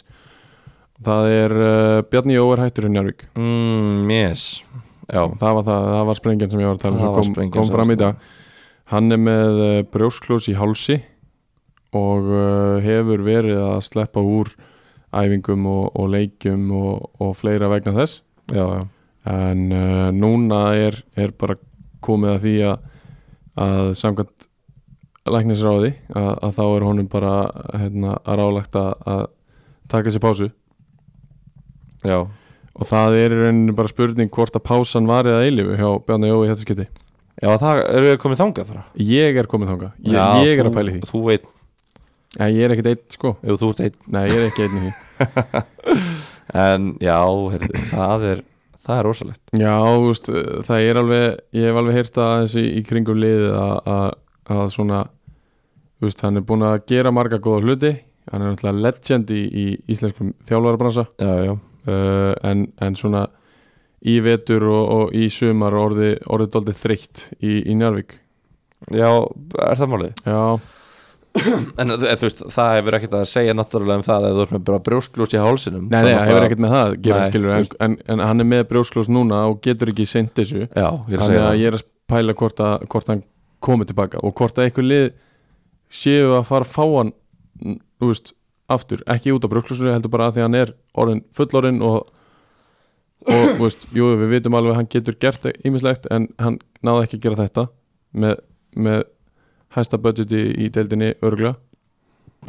Það 1.04 1.28
er 1.34 1.54
uh, 1.56 1.98
Bjarni 2.12 2.36
Jó 2.38 2.46
er 2.54 2.60
hættur 2.66 2.88
í 2.88 2.92
Njárvík 2.94 3.26
Mm, 3.36 4.08
yes. 4.12 4.46
Já, 5.10 5.24
það 5.40 5.54
var, 5.58 5.64
það, 5.66 5.86
það 5.90 6.04
var 6.10 6.18
sprengjan 6.20 6.50
sem 6.52 6.60
ég 6.62 6.68
var 6.70 6.76
að 6.78 6.82
tala 6.84 6.94
um 6.94 7.00
Það 7.00 7.06
sem 7.06 7.10
var 7.10 7.20
kom, 7.24 7.30
sprengjan 7.34 7.54
kom 7.56 7.68
sem 7.68 7.74
fram 7.76 7.90
í 7.92 7.96
var- 7.96 8.02
dag. 8.04 8.26
Hann 8.94 9.12
er 9.16 9.20
með 9.22 9.60
uh, 9.64 9.78
brjósklós 9.92 10.48
í 10.52 10.56
hálsi 10.58 10.98
og 11.96 12.28
uh, 12.30 12.80
hefur 12.84 13.24
verið 13.26 13.60
að 13.62 13.80
sleppa 13.86 14.22
úr 14.22 14.52
æfingum 15.10 15.66
og, 15.66 15.90
og 15.98 16.10
leikjum 16.12 16.68
og, 16.76 17.08
og 17.22 17.34
fleira 17.38 17.70
vegna 17.72 17.94
þess. 17.96 18.20
Já, 18.54 18.62
já. 18.62 18.84
En 19.30 19.66
uh, 19.74 20.08
núna 20.16 20.62
er, 20.78 21.00
er 21.18 21.34
bara 21.36 21.58
komið 22.04 22.34
að 22.34 22.44
því 22.44 22.54
að, 22.70 22.86
að 23.66 23.90
samkvæmt 24.00 24.48
læknisráði 25.30 25.92
að, 26.16 26.30
að 26.32 26.56
þá 26.56 26.64
er 26.64 26.86
honum 26.88 27.10
bara 27.10 27.34
hérna, 27.76 28.16
að 28.24 28.40
rálegt 28.40 28.78
að, 28.80 29.28
taka 29.90 30.14
sér 30.14 30.22
pásu. 30.22 30.48
Já, 32.06 32.22
og 32.80 32.88
það 32.88 33.16
er 33.18 33.34
í 33.34 33.38
rauninni 33.42 33.76
bara 33.76 33.90
spurning 33.90 34.30
hvort 34.32 34.56
að 34.56 34.64
pásan 34.70 35.08
var 35.10 35.28
eða 35.28 35.44
eilifu 35.44 35.76
hjá 35.76 35.88
Bjarni 36.06 36.30
Jói 36.30 36.44
í 36.46 36.48
þetta 36.48 36.64
skipti 36.64 36.86
já 37.40 37.50
það 37.60 37.80
eru 37.84 38.08
við 38.08 38.18
komið 38.22 38.42
þangað 38.42 38.70
bara? 38.72 38.84
Ég 39.10 39.40
er 39.40 39.48
komið 39.50 39.72
þanga, 39.72 39.90
ég, 40.04 40.14
já, 40.14 40.24
ég 40.44 40.60
er 40.60 40.64
þú, 40.64 40.70
að 40.70 40.78
pæli 40.78 40.94
því. 40.94 41.02
Þú 41.10 41.22
veit, 41.26 41.46
ja, 42.38 42.48
ég 42.48 42.64
er 42.64 42.74
ekkert 42.74 42.92
einn 42.92 43.02
sko, 43.14 43.34
ef 43.42 43.60
þú 43.60 43.72
ert 43.74 43.82
einn. 43.86 43.98
Nei 44.14 44.22
ég 44.28 44.36
er 44.38 44.48
ekki 44.48 44.66
einn 44.66 44.78
í 44.78 44.84
því. 44.84 46.04
En 46.50 46.86
já, 46.98 47.14
heyrðu, 47.22 47.80
það 47.92 48.24
er 48.26 48.38
það 48.80 48.96
er 48.96 49.06
rosalegt. 49.06 49.42
Já, 49.54 49.74
veist, 50.02 50.30
það 50.66 50.86
er 50.88 50.98
alveg 50.98 51.26
ég 51.54 51.66
hef 51.68 51.76
alveg 51.78 51.98
heyrt 51.98 52.16
að 52.18 52.32
þessi 52.40 52.64
í 52.74 52.80
kringum 52.88 53.20
liðið 53.22 53.52
að, 53.54 54.08
svona 54.74 55.02
þú 56.00 56.08
veist, 56.08 56.24
hann 56.26 56.40
er 56.40 56.46
búin 56.48 56.66
að 56.66 56.80
gera 56.90 57.12
marga 57.14 57.38
góða 57.38 57.68
hluti. 57.68 57.92
Hann 58.32 58.42
er 58.42 58.50
náttúrulega 58.50 58.82
legend 58.86 59.30
í, 59.30 59.42
í 59.46 59.66
íslenskum 59.94 60.32
þjálfarabransa. 60.48 61.06
Já, 61.22 61.30
já. 61.46 61.54
uh, 61.86 62.32
en, 62.50 62.66
en 62.82 62.98
svona 62.98 63.28
í 64.00 64.16
vetur 64.24 64.66
og, 64.70 64.82
og 64.96 65.14
í 65.16 65.28
sumar 65.32 65.76
orði, 65.76 66.14
orðið 66.26 66.52
doldið 66.56 66.82
þreytt 66.82 67.24
í, 67.38 67.60
í 67.68 67.76
Njárvík 67.76 68.16
já, 68.88 69.10
er 69.66 69.76
það 69.80 69.90
málið? 69.92 70.22
Já, 70.24 70.40
En 71.80 71.94
veist, 71.94 72.42
það 72.52 72.72
hefur 72.76 72.96
ekkert 72.98 73.14
að 73.20 73.28
segja 73.30 73.54
náttúrulega 73.56 74.00
um 74.00 74.04
það 74.04 74.26
að 74.26 74.36
þú 74.36 74.44
ert 74.44 74.54
með 74.56 74.64
bara 74.66 74.82
brjósklús 74.88 75.34
í 75.36 75.40
hálsinum. 75.40 75.86
Nei, 75.86 76.00
nei, 76.02 76.10
það 76.10 76.26
hefur 76.26 76.46
ekkert 76.48 76.62
með 76.64 76.74
það 76.74 76.82
að 76.86 76.96
gera 77.06 77.20
Nei, 77.20 77.30
skilur, 77.30 77.54
en, 77.54 77.68
en, 77.86 77.96
en 78.14 78.22
hann 78.26 78.44
er 78.44 78.48
með 78.50 78.64
brjósklós 78.72 79.10
núna 79.12 79.44
og 79.48 79.60
getur 79.64 79.92
ekki 79.92 80.08
seint 80.10 80.32
þessu. 80.36 80.66
Já, 80.66 80.88
ég 81.06 81.16
er 81.16 81.22
að 81.22 81.30
segja 81.30 81.46
ég 81.60 81.70
er 81.70 81.78
að 81.78 81.86
pæla 82.10 82.36
hvort, 82.40 82.62
að, 82.66 82.86
hvort 82.90 83.12
hann 83.12 83.22
komi 83.64 83.86
tilbaka 83.88 84.20
og 84.26 84.34
hvort 84.40 84.58
að 84.58 84.68
einhver 84.68 84.86
lið 84.86 85.06
séu 85.90 86.34
að 86.36 86.46
fara 86.48 86.66
að 86.66 86.74
fá 86.74 86.84
hann 86.96 87.12
þú 88.00 88.10
veist, 88.10 88.32
aftur, 88.70 89.04
ekki 89.10 89.34
út 89.34 89.44
á 89.46 89.52
brugklúsinu 89.52 89.92
heldur 89.92 90.12
bara 90.12 90.30
að 90.30 90.38
því 90.38 90.44
hann 90.46 90.58
er 90.58 90.74
orðin 90.98 91.22
fullorinn 91.36 91.80
og, 91.84 92.10
og 93.26 93.46
þú 93.56 93.64
veist, 93.64 93.86
jú, 93.94 94.10
við 94.22 94.36
vitum 94.36 94.56
alveg 94.58 94.78
hann 94.78 94.90
getur 94.90 95.18
gert 95.20 95.48
ímislegt 95.66 96.08
en 96.14 96.28
hann 96.40 96.60
náði 96.86 97.06
ekki 97.06 97.18
að 97.20 97.24
gera 97.26 97.40
þetta 97.42 97.66
með, 98.24 98.36
með 98.74 99.02
hæsta 99.76 99.98
budgeti 100.02 100.40
í 100.64 100.70
deildinni 100.74 101.12
örgla, 101.26 101.54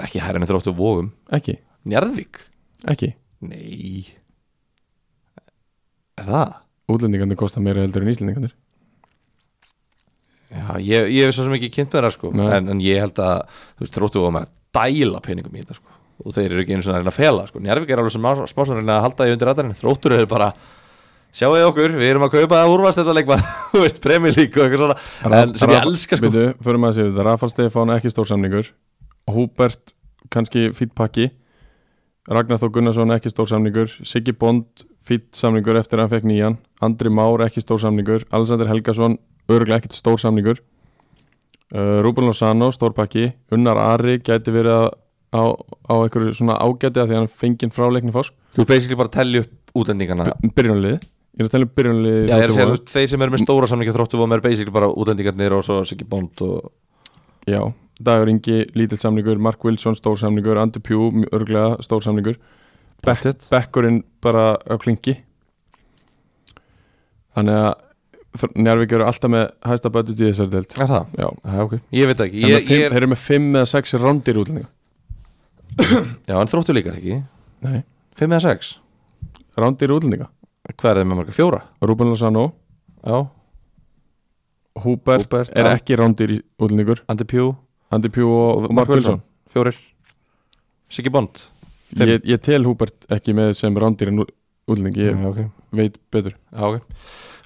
Ekki 0.02 0.22
herrinni 0.24 0.48
þróttu 0.48 0.72
vógum 0.78 1.10
ekki, 1.36 1.58
Njarðvík? 1.92 2.38
ekki. 2.88 3.10
Nei. 3.44 4.06
Er 6.22 6.28
það? 6.30 6.54
útlendingarnir 6.92 7.38
kosta 7.40 7.62
meira 7.64 7.84
heldur 7.84 8.04
en 8.04 8.12
íslendingarnir. 8.12 8.54
Já, 10.52 10.76
ég, 10.84 11.08
ég 11.16 11.28
hef 11.30 11.36
svo 11.38 11.46
sem 11.48 11.54
ekki 11.56 11.70
kynnt 11.72 11.94
með 11.96 12.04
það 12.08 12.14
sko. 12.18 12.32
En, 12.52 12.68
en 12.74 12.82
ég 12.84 13.00
held 13.00 13.20
að 13.24 13.46
þú 13.78 13.86
veist, 13.86 13.96
þróttu 13.96 14.20
vógum 14.24 14.40
er 14.42 14.48
að 14.48 14.56
dæla 14.76 15.22
peningum 15.24 15.56
í 15.56 15.62
þetta 15.64 15.78
sko. 15.78 15.96
Og 16.26 16.36
þeir 16.36 16.50
eru 16.52 16.64
ekki 16.66 16.76
einu 16.76 16.84
svona 16.86 16.98
að 17.00 17.06
reyna 17.06 17.14
að 17.14 17.18
fela 17.22 17.46
sko. 17.48 17.62
Njarðvík 17.64 17.94
er 17.96 18.02
alveg 18.04 18.14
sem 18.14 18.28
smásum 18.52 18.82
að 18.92 19.06
halda 19.08 19.26
því 19.28 19.36
undir 19.38 19.50
rættarinn 19.50 19.78
Þróttur 19.80 20.16
er 20.18 20.28
bara 20.30 20.50
Sjáu 21.32 21.54
okkur, 21.70 21.94
við 21.96 22.10
erum 22.12 22.26
að 22.28 22.34
kaupa 22.36 22.58
það 22.60 22.74
úrvast 22.74 23.00
þetta 23.00 23.14
leikmann 23.16 23.44
Þú 23.72 23.82
veist, 23.86 24.00
Premier 24.04 24.34
League 24.36 24.52
og 24.60 24.66
eitthvað 24.66 24.82
svona. 24.82 24.98
En 25.42 25.54
sem 25.62 25.72
ég 25.72 25.86
elska 25.88 26.18
sko. 26.20 26.32
Fyrir 26.36 26.80
maður 26.82 26.90
að 26.92 26.98
séu 26.98 27.06
þetta, 27.12 27.26
Rafal 27.28 27.50
Stefán 27.54 27.94
ekki 27.96 28.12
stór 28.12 28.28
samningur. 28.28 28.72
Húbert 29.32 29.94
kannski 30.34 30.66
fýtt 30.76 30.92
pakki. 30.98 31.30
Ragnar 32.32 32.60
Þó 32.62 32.68
Gunnarsson 32.76 33.16
ekki 33.16 33.32
stór 33.32 33.48
samningur. 33.50 33.94
Siggi 34.08 34.36
Bond 34.38 34.84
fýtt 35.08 35.32
samningur 35.40 35.80
eftir 35.80 36.02
að 36.02 36.06
hann 36.10 36.14
fekk 36.18 36.28
nýjan. 36.30 36.58
Andri 36.84 37.10
Már 37.14 37.46
ekki 37.48 37.64
stór 37.64 37.80
samningur. 37.82 38.28
Alexander 38.30 38.68
Helgason 38.70 39.16
örgulega 39.52 39.80
ekkit 39.82 39.96
stór 39.98 40.20
samningur. 40.22 40.60
Uh, 41.72 42.02
Rúben 42.04 42.28
Lozano 42.28 42.68
stór 42.76 42.92
pakki. 42.98 43.30
Unnar 43.56 43.80
Ari 43.80 44.20
gæti 44.20 44.52
verið 44.52 44.76
að- 44.84 44.94
á, 45.32 45.44
á 45.88 45.94
einhverju 46.04 46.36
svona 46.36 46.60
ágæti 46.60 47.00
að 47.00 47.08
því 47.08 47.16
að 47.16 47.20
hann 47.22 47.32
fengið 47.32 47.72
frá 47.72 47.88
leikni 47.88 48.12
fásk 48.12 48.34
Þú 48.56 48.66
basically 48.68 48.98
bara 49.00 49.08
að 49.08 49.16
tellja 49.16 49.44
upp 49.46 49.80
útlendingana. 49.80 50.26
Byrjunlið, 50.56 50.98
ég 51.32 51.44
er 51.44 51.48
að 51.48 51.54
tala 51.56 51.68
um 51.68 51.74
byrjunlið 51.78 52.18
Já, 52.18 52.36
ég 52.36 52.44
er 52.44 52.52
að 52.52 52.56
segja, 52.58 52.68
þú 52.70 52.76
veist, 52.76 52.92
þeir 52.92 53.12
sem 53.14 53.26
eru 53.26 53.34
með 53.36 53.44
stóra 53.46 53.70
samningi 53.72 53.96
þróttu 53.96 54.20
vógum 54.20 54.36
er 54.36 54.44
basically 54.44 54.76
bara 54.76 54.90
útlendingarnir 54.92 55.56
og 55.58 55.64
svo 55.68 55.82
Siggi 55.88 56.08
Bond 56.08 56.44
og 56.46 56.72
Já, 57.50 57.62
Dagur 58.02 58.30
Ingi, 58.32 58.64
lítill 58.78 59.00
samningur 59.02 59.40
Mark 59.42 59.64
Wilson, 59.66 59.96
stór 59.98 60.18
samningur, 60.20 60.60
Andy 60.62 60.82
Pugh 60.84 61.24
örglega 61.32 61.78
stór 61.86 62.04
samningur. 62.06 62.38
Beck. 63.06 63.26
Beckurinn 63.50 64.04
bara 64.22 64.58
á 64.62 64.76
klingi. 64.82 65.16
Þannig 67.36 67.58
að 67.62 67.88
Njarvík 68.56 68.94
eru 68.96 69.04
alltaf 69.04 69.32
með 69.32 69.50
hæsta 69.68 69.90
budget 69.92 70.22
í 70.22 70.30
þessari 70.30 70.54
deild. 70.54 70.76
Er 70.78 70.88
það? 70.88 71.08
Já, 71.20 71.26
Já, 71.28 71.56
ok. 71.66 71.74
Ég 71.98 72.08
veit 72.08 72.22
ekki, 72.24 72.44
ég, 72.48 72.54
er 72.62 72.94
þeir 72.94 73.02
eru 73.02 73.10
með 73.12 73.20
5 73.26 73.48
eða 73.60 73.70
6 73.74 73.96
rándir 74.00 74.40
útlendinga. 74.40 74.70
Já, 76.30 76.38
en 76.38 76.52
þróttu 76.52 76.76
líka 76.78 76.94
ekki. 76.94 77.18
Nei, 77.66 77.82
5 78.22 78.38
eða 78.38 78.46
6 78.46 78.72
rándir 79.60 79.92
útlendinga 79.98 80.30
Hvað 80.70 80.92
er 80.92 81.00
þeim 81.02 81.10
með 81.12 81.20
marga? 81.22 81.36
Fjóra? 81.36 81.62
Ruben 81.82 82.12
Lozano, 82.14 82.44
Já, 83.02 83.18
Húbert, 84.82 85.26
Húbert, 85.26 85.50
er 85.58 85.68
ekki 85.74 85.98
rándir 86.00 86.36
útlendingur. 86.62 87.02
Andy 87.12 87.26
Pugh 87.28 87.56
Andy 87.92 88.12
Pugh 88.14 88.30
og, 88.32 88.68
og 88.70 88.76
Mark 88.78 88.92
Wilson. 88.94 89.18
Fjórir. 89.52 89.76
Siggi 90.92 91.12
Bond. 91.12 91.42
Ég, 92.00 92.22
ég 92.24 92.40
tel 92.44 92.64
Húbert 92.64 93.10
ekki 93.12 93.34
með 93.36 93.56
sem 93.60 93.76
rándir 93.76 94.14
en 94.14 94.22
útlendingi, 94.24 95.10
ég 95.10 95.18
Já, 95.18 95.28
ok. 95.28 95.42
veit 95.76 95.98
betur. 96.14 96.38
Já, 96.54 96.64
ok. 96.70 97.02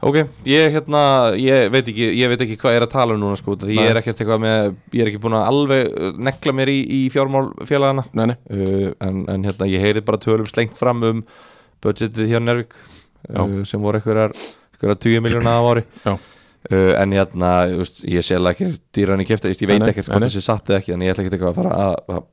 Ok, 0.06 0.20
ég 0.46 0.76
hérna, 0.76 1.02
ég 1.40 1.72
veit 1.74 1.88
ekki 1.88 2.12
ég 2.20 2.30
veit 2.30 2.42
ekki 2.44 2.58
hvað 2.62 2.76
ég 2.76 2.82
er 2.82 2.86
að 2.86 2.92
tala 2.94 3.16
um 3.16 3.22
núna 3.24 3.38
sko 3.40 3.56
því 3.58 3.78
ég 3.78 3.80
Nei. 3.80 3.90
er 3.94 4.00
ekkert 4.02 4.20
eitthvað 4.22 4.42
með, 4.44 4.76
ég 4.94 5.02
er 5.02 5.10
ekki 5.10 5.22
búin 5.24 5.38
að 5.40 5.46
alveg 5.50 5.88
uh, 5.96 6.10
negla 6.28 6.54
mér 6.60 6.72
í, 6.74 6.76
í 6.84 7.00
fjármál 7.14 7.48
félagana 7.66 8.04
Nei, 8.12 8.26
nei, 8.30 8.36
uh, 8.52 8.92
en, 9.08 9.24
en 9.32 9.48
hérna 9.48 9.70
ég 9.72 9.82
heyri 9.82 10.04
bara 10.06 10.20
tölum 10.22 10.50
slengt 10.52 10.78
fram 10.78 11.02
um 11.08 11.24
budgetið 11.82 12.28
hjá 12.36 12.42
Nervik 12.44 12.76
uh, 13.30 13.64
sem 13.66 13.82
voru 13.82 14.00
einhverjar, 14.02 14.34
einhverjar 14.76 15.00
20 15.08 15.24
miljóna 15.26 15.58
á 15.58 15.62
ári. 15.72 15.84
Uh, 16.66 16.94
en 16.98 17.12
hérna, 17.14 17.50
ég 18.10 18.24
sel 18.26 18.42
ekki 18.50 18.72
dýran 18.96 19.22
í 19.22 19.26
kefta, 19.30 19.52
ég 19.54 19.60
veit 19.70 19.84
ekkert 19.86 20.08
hvort 20.10 20.24
þessi 20.26 20.42
satt 20.42 20.70
eða 20.72 20.80
ekki 20.82 20.96
en 20.96 21.04
ég 21.06 21.14
ætla 21.14 21.26
ekki 21.28 21.38
að 21.46 21.60
fara 21.60 21.76
að, 21.78 21.98
að 22.10 22.24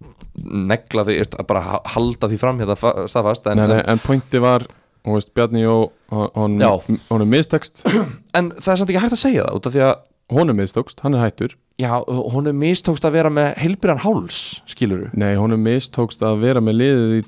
negla 0.73 1.05
því, 1.05 1.17
að 1.37 1.49
bara 1.51 1.65
ha- 1.67 1.83
halda 1.93 2.31
því 2.33 2.39
fram 2.41 2.63
hérna 2.63 2.77
fa- 2.81 2.95
staðfast 3.13 3.51
en, 3.53 3.61
nei, 3.61 3.67
nei, 3.75 3.83
en 3.93 4.01
pointi 4.01 4.41
var 4.41 4.65
hún 5.05 5.19
veist, 5.19 5.35
Bjarni 5.37 5.67
og 5.69 5.93
hún 6.09 6.57
er 6.63 7.29
mistekst. 7.29 7.85
En 8.39 8.49
það 8.57 8.73
er 8.73 8.81
samt 8.81 8.89
ekki 8.95 9.03
hægt 9.03 9.19
að 9.19 9.21
segja 9.27 9.45
það 9.45 9.59
út 9.59 9.67
af 9.69 9.75
því 9.75 9.85
að 9.91 9.95
hún 10.33 10.49
er 10.49 10.57
mistókst, 10.57 11.01
hann 11.05 11.17
er 11.19 11.25
hættur. 11.27 11.57
Já, 11.83 11.91
hún 12.07 12.47
er 12.49 12.55
mistókst 12.57 13.05
að 13.05 13.15
vera 13.19 13.31
með 13.33 13.51
heilbyrjan 13.61 14.01
háls, 14.05 14.39
skilur 14.71 15.11
nei, 15.19 15.35
hún 15.37 15.53
er 15.57 15.61
mistókst 15.61 16.23
að 16.25 16.41
vera 16.45 16.63
með 16.65 16.79
liðið 16.79 17.15
í 17.19 17.23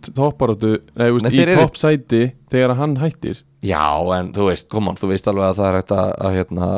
toppsæti 1.58 2.20
þegar 2.52 2.76
hann 2.78 2.96
hættir 3.02 3.40
Já, 3.64 3.84
en 4.18 4.30
þú 4.36 4.46
veist, 4.50 4.66
kom 4.72 4.88
on, 4.90 4.96
þú 5.00 5.08
veist 5.12 5.28
alveg 5.30 5.46
að 5.50 5.58
það 5.60 5.68
er 5.70 5.76
hægt 5.80 5.92
að, 5.96 6.08
að 6.28 6.38
hérna 6.38 6.68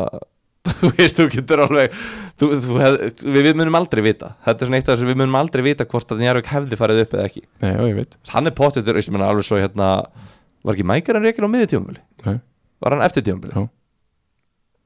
Þú 0.77 0.89
veist, 0.99 1.19
þú 1.21 1.25
getur 1.31 1.61
alveg 1.63 1.93
þú, 2.41 2.47
þú 2.63 2.77
við, 3.35 3.47
við 3.47 3.57
munum 3.59 3.77
aldrei 3.79 4.03
vita 4.07 4.33
Þetta 4.47 4.65
er 4.65 4.69
svona 4.71 4.81
eitt 4.81 4.89
af 4.91 4.97
þessu, 4.97 5.09
við 5.11 5.19
munum 5.21 5.37
aldrei 5.39 5.63
vita 5.67 5.87
hvort 5.87 6.11
að 6.15 6.23
Njarvík 6.25 6.51
hefði 6.51 6.79
farið 6.81 7.03
upp 7.05 7.15
eða 7.17 7.27
ekki 7.31 7.43
nei, 7.63 7.71
já, 7.71 7.81
ég 7.91 7.97
veit 8.01 8.17
Hann 8.35 8.51
er 8.51 8.55
veist, 8.99 9.11
ég 9.11 9.15
menna 9.17 9.29
alveg 9.31 9.47
svo 9.47 9.61
hérna 9.63 9.91
Var 10.67 10.75
ekki 10.75 10.87
mækar 10.91 11.19
hann 11.21 11.27
reikin 11.29 11.47
á 11.47 11.51
miðið 11.55 11.71
tíumvili? 11.75 12.03
nei, 12.27 12.37
Var 12.83 12.97
hann 12.97 13.05
eftir 13.07 13.27
tíumvili? 13.29 13.55
Já. 13.55 13.67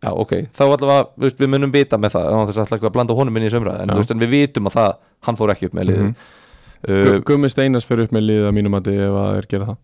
Já, 0.00 0.10
ok, 0.16 0.30
þá 0.56 0.60
allavega, 0.64 1.00
þú 1.16 1.26
veist, 1.26 1.40
við 1.44 1.50
munum 1.52 1.72
vita 1.74 1.98
með 2.00 2.14
það 2.14 2.28
þess 2.48 2.60
að 2.60 2.64
ætla 2.68 2.76
ekki 2.78 2.88
að 2.88 2.94
blanda 2.94 3.16
honum 3.18 3.36
inn 3.40 3.44
í 3.44 3.50
sömræð 3.52 3.80
en, 3.82 3.90
veist, 3.98 4.12
en 4.14 4.22
við 4.22 4.30
vitum 4.32 4.68
að 4.70 4.76
það, 4.78 4.94
hann 5.28 5.36
fór 5.40 5.52
ekki 5.52 5.68
upp 5.68 5.74
með 5.76 5.88
liðið 5.90 6.06
Mhm. 6.06 6.14
uh, 6.88 7.02
Gu- 7.04 7.24
Gummi 7.28 7.50
Steinas 7.52 7.84
fyrir 7.84 8.06
upp 8.08 8.14
með 8.16 8.24
liðið 8.30 8.46
að 8.48 8.54
mínum 8.56 8.76
að 8.78 8.86
ef 9.08 9.16
að 9.20 9.34
þeir 9.36 9.48
gera 9.52 9.66
það 9.68 9.76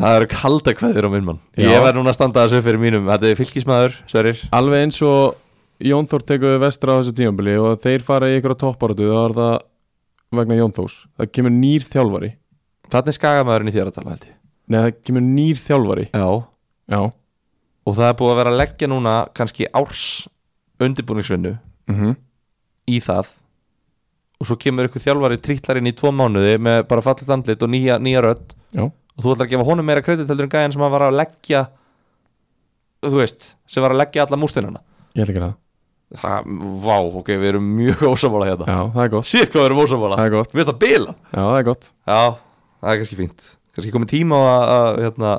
Það 0.00 0.16
eru 0.16 0.28
kalda 0.32 0.74
kveðir 0.78 1.06
á 1.06 1.10
minn 1.12 1.26
mann. 1.26 1.40
Ég 1.60 1.82
verð 1.84 1.98
núna 1.98 2.12
að 2.14 2.16
standa 2.16 2.46
þessu 2.46 2.64
fyrir 2.64 2.80
mínum. 2.80 3.08
Þetta 3.10 3.28
er 3.28 3.38
fylgismæður, 3.40 3.96
Sverrir. 4.08 4.42
Alveg 4.56 4.84
eins 4.86 5.00
og 5.04 5.36
Jón 5.84 6.08
Þór 6.08 6.24
tekur 6.28 6.60
vestra 6.62 6.96
á 6.96 6.98
þessu 7.00 7.16
tímabili 7.18 7.58
og 7.60 7.80
þeir 7.84 8.04
fara 8.06 8.30
í 8.30 8.38
ykkur 8.38 8.56
á 8.56 8.62
topparáttu 8.64 9.10
þá 9.10 9.20
er 9.20 9.36
það 9.36 9.54
vegna 10.40 10.60
Jón 10.62 10.76
Þórs. 10.76 10.98
Það 11.20 11.32
kemur 11.36 11.56
nýr 11.56 11.84
þjálfari. 11.84 12.34
Þannig 12.90 13.18
skagamæðurinn 13.18 13.72
í 13.72 13.76
þér 13.76 13.90
að 13.90 13.98
tala 13.98 14.14
held 14.14 14.28
ég. 14.30 14.36
Nei, 14.70 14.78
það 14.80 14.90
kemur 15.10 15.26
nýr 15.26 15.60
þjálfari. 15.60 16.06
Já. 16.16 16.28
Já, 16.90 17.02
Og 17.88 17.96
það 17.96 18.10
er 18.10 18.16
búið 18.18 18.32
að 18.32 18.40
vera 18.40 18.52
að 18.52 18.60
leggja 18.60 18.88
núna 18.90 19.14
kannski 19.36 19.68
árs 19.76 20.04
undirbúningsvinnu 20.80 21.54
mhm. 21.90 22.16
í 22.90 22.98
það 23.04 23.32
Og 24.40 24.48
svo 24.48 24.56
kemur 24.56 24.88
ykkur 24.88 25.02
þjálfari 25.04 25.36
trítlarinn 25.44 25.90
í 25.90 25.92
tvo 25.96 26.10
mánuði 26.16 26.54
með 26.62 26.84
bara 26.88 27.04
fallit 27.04 27.28
andlit 27.34 27.60
og 27.66 27.70
nýja, 27.72 27.98
nýja 28.00 28.22
rödd. 28.24 28.54
Já, 28.72 28.86
Og 28.88 29.24
þú 29.24 29.34
ætlar 29.34 29.46
að 29.48 29.50
gefa 29.52 29.66
honum 29.68 29.84
meira 29.90 30.00
kredit 30.04 30.30
heldur 30.30 30.46
en 30.46 30.52
gæðin 30.54 30.72
sem 30.72 30.80
var 30.80 31.02
að 31.04 31.16
leggja 31.18 31.64
Þú 33.04 33.16
veist, 33.20 33.50
sem 33.68 33.84
var 33.84 33.92
að 33.94 34.00
leggja 34.00 34.24
alla 34.26 34.38
mústinana 34.40 34.80
ég 35.16 35.24
ætla 35.26 35.34
ekki 35.34 35.42
að 35.48 35.58
Það, 36.20 36.46
vá, 36.82 36.96
ok, 37.20 37.28
við 37.38 37.48
erum 37.52 37.66
mjög 37.76 38.00
ósamála 38.12 38.46
hérna. 38.48 38.64
Það 38.66 38.78
já, 38.80 38.86
það 38.94 39.04
er 39.04 39.10
gott. 39.12 39.26
Sér 39.30 39.44
hvað 39.50 39.60
við 39.60 39.66
erum 39.68 39.82
ósamála 39.84 40.16
það 40.18 40.24
er 40.26 40.32
gott, 40.34 40.50
Við 40.54 40.58
veist 40.60 40.72
að 40.72 40.78
bila. 40.82 41.12
Já, 41.30 41.38
það 41.38 41.58
er 41.60 41.66
gott. 41.68 41.84
Já, 42.10 42.18
það 42.80 42.90
er 42.94 42.98
kannski 43.02 43.18
fínt. 43.20 43.44
Kannski 43.76 43.92
komið 43.94 44.10
tíma 44.10 44.40
á 44.40 44.42
að, 44.50 44.64
að 44.78 44.98
hérna, 45.04 45.34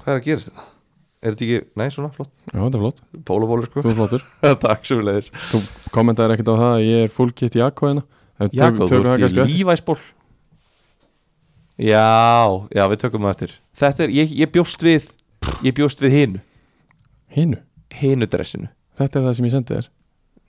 Hvað 0.00 0.10
er 0.10 0.18
að 0.20 0.26
gerast 0.26 0.50
þetta? 0.50 0.64
Er 1.26 1.34
þetta 1.34 1.46
ekki, 1.46 1.60
nei 1.80 1.88
svona, 1.90 2.10
flott. 2.14 2.30
Já, 2.52 2.58
þetta 2.60 2.78
er 2.78 2.82
flott, 2.84 3.00
Pólubólir 3.26 3.66
sko. 3.66 3.82
Þú 3.82 3.90
er 3.90 3.96
flottur. 3.98 4.26
Takk 4.66 4.86
sem 4.86 5.00
við 5.00 5.08
leiðis 5.10 5.30
þú 5.50 5.60
kommentaðir 5.96 6.36
ekkert 6.36 6.52
á 6.52 6.56
það 6.60 6.72
að 6.76 6.84
ég 6.86 7.06
er 7.08 7.14
full 7.16 7.32
kit 7.34 7.58
En 8.36 8.50
tök- 8.52 8.58
Jakob, 8.60 8.90
þú 8.92 8.98
ert 9.08 9.22
í 9.24 9.44
lífæsból. 9.48 9.96
Já, 11.80 12.02
já, 12.72 12.82
við 12.92 12.98
tökum 13.00 13.24
það 13.24 13.32
eftir. 13.32 13.54
Þetta 13.80 14.04
er, 14.04 14.12
ég, 14.12 14.34
ég 14.44 14.50
bjóst 14.52 14.84
við 14.84 15.06
Ég 15.64 15.72
bjóst 15.76 16.00
við 16.02 16.12
hinu. 16.16 16.40
Hinu, 17.32 17.58
Hinu 17.96 18.28
dressinu. 18.28 18.68
Þetta 18.98 19.20
er 19.20 19.24
það 19.28 19.36
sem 19.38 19.46
ég 19.48 19.54
sendi 19.54 19.74
þér. 19.76 19.88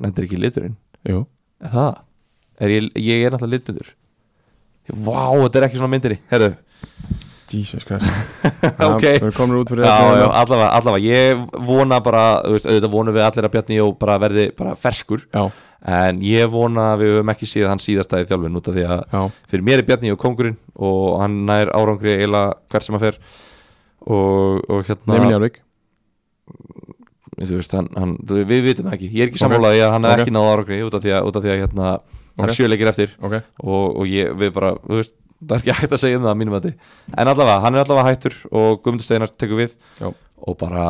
Þetta 0.03 0.21
er 0.21 0.27
ekki 0.27 0.39
liturinn. 0.41 0.75
Jú, 1.07 1.21
Er 1.63 1.71
það? 1.73 1.97
Er 2.57 2.73
ég, 2.73 2.87
ég 2.99 3.23
er 3.27 3.33
náttúrulega 3.33 3.53
litmyndur 3.57 3.89
Vá, 5.05 5.19
þetta 5.43 5.59
er 5.59 5.65
ekki 5.67 5.77
svona 5.79 5.91
myndinni 5.93 6.17
Herðu 6.31 6.51
Jesus 7.51 7.85
Christ. 7.87 8.07
Ok. 8.87 9.03
Við 9.05 9.21
erum 9.21 9.35
komin 9.37 9.59
út 9.61 9.69
fyrir 9.71 9.85
þetta 9.85 10.31
allavega, 10.41 10.67
allavega. 10.79 11.03
Ég 11.05 11.45
vona 11.67 11.99
bara, 12.03 12.25
veist, 12.47 12.67
auðvitað 12.67 12.93
vonum 12.93 13.15
við 13.15 13.25
allir 13.27 13.47
að 13.47 13.53
Bjarni 13.55 13.79
Jó 13.79 13.87
bara 13.99 14.17
verði 14.21 14.49
bara 14.57 14.75
ferskur. 14.79 15.23
Já, 15.33 15.47
En 15.87 16.17
ég 16.25 16.49
vona 16.51 16.87
að 16.95 17.03
við 17.03 17.11
höfum 17.15 17.29
ekki 17.31 17.47
síðan 17.47 17.69
hann 17.75 17.81
síðastæði 17.83 18.25
þjálfin 18.31 18.57
út 18.57 18.67
af 18.67 18.73
því 18.75 18.85
að 18.89 19.01
já, 19.13 19.19
fyrir 19.51 19.63
mér 19.67 19.83
er 19.83 19.85
Bjarni 19.87 20.09
Jó 20.09 20.15
kongurinn 20.19 20.55
og 20.73 21.19
hann 21.21 21.35
nær 21.47 21.69
árangri 21.77 22.15
eiginlega 22.15 22.55
hvert 22.73 22.87
sem 22.87 22.97
að 22.97 23.05
fer. 23.05 23.19
Og, 24.07 24.63
og 24.73 24.81
hérna 24.89 25.13
Neymin 25.13 25.35
Járvík 25.35 25.61
veist, 27.37 27.73
hann, 27.77 27.87
hann, 27.93 28.15
við 28.25 28.63
vitum 28.65 28.87
það 28.89 28.97
ekki. 28.97 29.09
Ég 29.13 29.21
er 29.27 29.29
ekki 29.29 29.37
Ok. 29.37 29.43
sammálaði 29.45 29.81
að 29.85 29.91
hann 29.93 30.07
hef 30.09 30.13
Ok. 30.17 30.23
ekki 30.25 30.33
náð 30.35 30.49
árangri 30.55 30.79
út 30.87 30.97
af 30.97 31.03
því 31.05 31.11
að, 31.13 31.27
af 31.29 31.43
því 31.43 31.51
að 31.53 31.61
hérna, 31.61 31.91
hann 32.41 32.49
Ok. 32.49 32.55
sjöleikir 32.57 32.87
eftir. 32.91 33.09
Ok, 33.21 33.35
og, 33.63 33.85
og 34.01 34.05
ég, 34.09 34.33
við 34.41 34.53
bara, 34.57 34.71
þú 34.81 34.97
veist 34.97 35.13
það 35.43 35.53
er 35.53 35.61
ekki 35.61 35.75
hægt 35.81 35.93
að 35.97 36.01
segja 36.01 36.17
um 36.17 36.23
það 36.25 36.33
að 36.33 36.39
mínum 36.41 36.57
að 36.57 36.65
en 37.17 37.27
allavega, 37.31 37.59
hann 37.61 37.75
er 37.77 37.83
allavega 37.83 38.09
hættur 38.09 38.35
og 38.51 38.81
Guðmundur 38.83 39.05
Steinar 39.05 39.31
tekur 39.37 39.59
við 39.61 39.75
Já. 40.01 40.09
og 40.47 40.57
bara, 40.57 40.85